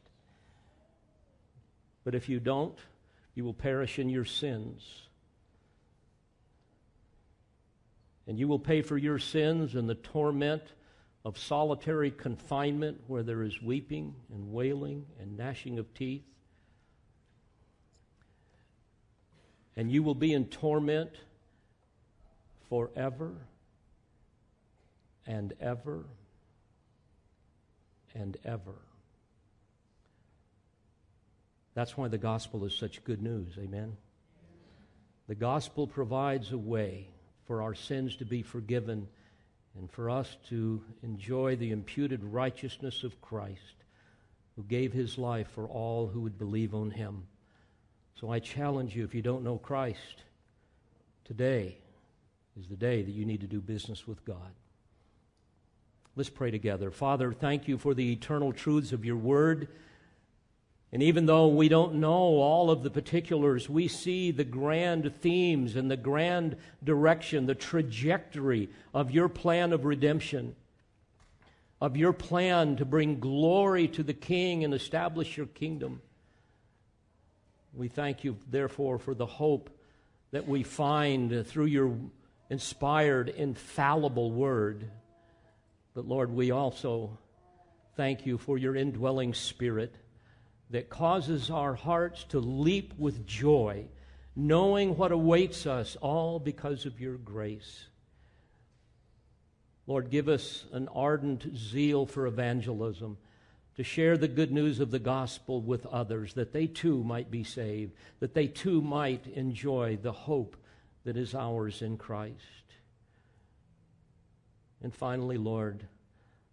But 2.02 2.14
if 2.14 2.30
you 2.30 2.40
don't, 2.40 2.78
you 3.34 3.44
will 3.44 3.52
perish 3.52 3.98
in 3.98 4.08
your 4.08 4.24
sins. 4.24 5.03
And 8.26 8.38
you 8.38 8.48
will 8.48 8.58
pay 8.58 8.82
for 8.82 8.96
your 8.96 9.18
sins 9.18 9.74
in 9.74 9.86
the 9.86 9.94
torment 9.94 10.62
of 11.24 11.38
solitary 11.38 12.10
confinement 12.10 13.00
where 13.06 13.22
there 13.22 13.42
is 13.42 13.60
weeping 13.62 14.14
and 14.32 14.52
wailing 14.52 15.06
and 15.20 15.36
gnashing 15.36 15.78
of 15.78 15.92
teeth. 15.94 16.24
And 19.76 19.90
you 19.90 20.02
will 20.02 20.14
be 20.14 20.32
in 20.32 20.46
torment 20.46 21.10
forever 22.68 23.32
and 25.26 25.52
ever 25.60 26.04
and 28.14 28.36
ever. 28.44 28.74
That's 31.74 31.96
why 31.96 32.08
the 32.08 32.18
gospel 32.18 32.64
is 32.64 32.74
such 32.74 33.02
good 33.02 33.20
news. 33.20 33.54
Amen. 33.58 33.96
The 35.26 35.34
gospel 35.34 35.86
provides 35.86 36.52
a 36.52 36.58
way 36.58 37.08
for 37.46 37.62
our 37.62 37.74
sins 37.74 38.16
to 38.16 38.24
be 38.24 38.42
forgiven 38.42 39.06
and 39.78 39.90
for 39.90 40.08
us 40.08 40.36
to 40.48 40.82
enjoy 41.02 41.56
the 41.56 41.70
imputed 41.70 42.22
righteousness 42.24 43.02
of 43.02 43.20
Christ, 43.20 43.84
who 44.56 44.62
gave 44.62 44.92
his 44.92 45.18
life 45.18 45.48
for 45.48 45.66
all 45.66 46.06
who 46.06 46.20
would 46.20 46.38
believe 46.38 46.74
on 46.74 46.90
him. 46.90 47.26
So 48.20 48.30
I 48.30 48.38
challenge 48.38 48.94
you, 48.94 49.04
if 49.04 49.14
you 49.14 49.22
don't 49.22 49.42
know 49.42 49.58
Christ, 49.58 50.22
today 51.24 51.76
is 52.58 52.68
the 52.68 52.76
day 52.76 53.02
that 53.02 53.10
you 53.10 53.24
need 53.24 53.40
to 53.40 53.46
do 53.46 53.60
business 53.60 54.06
with 54.06 54.24
God. 54.24 54.52
Let's 56.16 56.30
pray 56.30 56.52
together. 56.52 56.92
Father, 56.92 57.32
thank 57.32 57.66
you 57.66 57.76
for 57.76 57.92
the 57.92 58.12
eternal 58.12 58.52
truths 58.52 58.92
of 58.92 59.04
your 59.04 59.16
word. 59.16 59.68
And 60.94 61.02
even 61.02 61.26
though 61.26 61.48
we 61.48 61.68
don't 61.68 61.96
know 61.96 62.12
all 62.12 62.70
of 62.70 62.84
the 62.84 62.90
particulars, 62.90 63.68
we 63.68 63.88
see 63.88 64.30
the 64.30 64.44
grand 64.44 65.12
themes 65.20 65.74
and 65.74 65.90
the 65.90 65.96
grand 65.96 66.56
direction, 66.84 67.46
the 67.46 67.54
trajectory 67.56 68.68
of 68.94 69.10
your 69.10 69.28
plan 69.28 69.72
of 69.72 69.84
redemption, 69.84 70.54
of 71.80 71.96
your 71.96 72.12
plan 72.12 72.76
to 72.76 72.84
bring 72.84 73.18
glory 73.18 73.88
to 73.88 74.04
the 74.04 74.14
King 74.14 74.62
and 74.62 74.72
establish 74.72 75.36
your 75.36 75.46
kingdom. 75.46 76.00
We 77.74 77.88
thank 77.88 78.22
you, 78.22 78.36
therefore, 78.48 79.00
for 79.00 79.14
the 79.14 79.26
hope 79.26 79.70
that 80.30 80.46
we 80.46 80.62
find 80.62 81.44
through 81.44 81.66
your 81.66 81.92
inspired, 82.50 83.30
infallible 83.30 84.30
word. 84.30 84.88
But 85.92 86.06
Lord, 86.06 86.30
we 86.30 86.52
also 86.52 87.18
thank 87.96 88.26
you 88.26 88.38
for 88.38 88.56
your 88.56 88.76
indwelling 88.76 89.34
spirit 89.34 89.92
that 90.70 90.88
causes 90.88 91.50
our 91.50 91.74
hearts 91.74 92.24
to 92.24 92.40
leap 92.40 92.94
with 92.98 93.26
joy, 93.26 93.84
knowing 94.34 94.96
what 94.96 95.12
awaits 95.12 95.66
us, 95.66 95.96
all 96.00 96.38
because 96.38 96.86
of 96.86 97.00
your 97.00 97.16
grace. 97.16 97.86
Lord, 99.86 100.10
give 100.10 100.28
us 100.28 100.64
an 100.72 100.88
ardent 100.88 101.56
zeal 101.56 102.06
for 102.06 102.26
evangelism, 102.26 103.18
to 103.76 103.82
share 103.82 104.16
the 104.16 104.28
good 104.28 104.52
news 104.52 104.80
of 104.80 104.90
the 104.90 104.98
gospel 104.98 105.60
with 105.60 105.84
others, 105.86 106.34
that 106.34 106.52
they 106.52 106.66
too 106.66 107.02
might 107.02 107.30
be 107.30 107.44
saved, 107.44 107.92
that 108.20 108.32
they 108.32 108.46
too 108.46 108.80
might 108.80 109.26
enjoy 109.34 109.98
the 110.00 110.12
hope 110.12 110.56
that 111.04 111.16
is 111.16 111.34
ours 111.34 111.82
in 111.82 111.96
Christ. 111.96 112.38
And 114.82 114.94
finally, 114.94 115.38
Lord, 115.38 115.86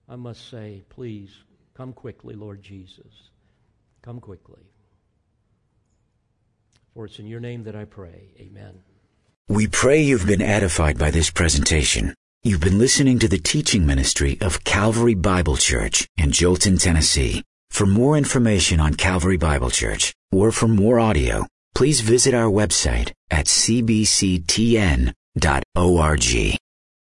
I 0.09 0.15
must 0.15 0.49
say, 0.49 0.83
please 0.89 1.31
come 1.73 1.93
quickly, 1.93 2.35
Lord 2.35 2.61
Jesus. 2.61 3.30
Come 4.01 4.19
quickly. 4.19 4.63
For 6.93 7.05
it's 7.05 7.19
in 7.19 7.27
your 7.27 7.39
name 7.39 7.63
that 7.63 7.75
I 7.75 7.85
pray. 7.85 8.33
Amen. 8.39 8.81
We 9.47 9.67
pray 9.67 10.01
you've 10.01 10.25
been 10.25 10.41
edified 10.41 10.97
by 10.97 11.11
this 11.11 11.29
presentation. 11.29 12.15
You've 12.43 12.61
been 12.61 12.79
listening 12.79 13.19
to 13.19 13.27
the 13.27 13.37
teaching 13.37 13.85
ministry 13.85 14.37
of 14.41 14.63
Calvary 14.63 15.13
Bible 15.13 15.57
Church 15.57 16.07
in 16.17 16.31
Jolton, 16.31 16.81
Tennessee. 16.81 17.43
For 17.69 17.85
more 17.85 18.17
information 18.17 18.79
on 18.79 18.95
Calvary 18.95 19.37
Bible 19.37 19.69
Church 19.69 20.13
or 20.31 20.51
for 20.51 20.67
more 20.67 20.99
audio, 20.99 21.45
please 21.75 22.01
visit 22.01 22.33
our 22.33 22.49
website 22.49 23.11
at 23.29 23.45
cbctn.org. 23.45 25.11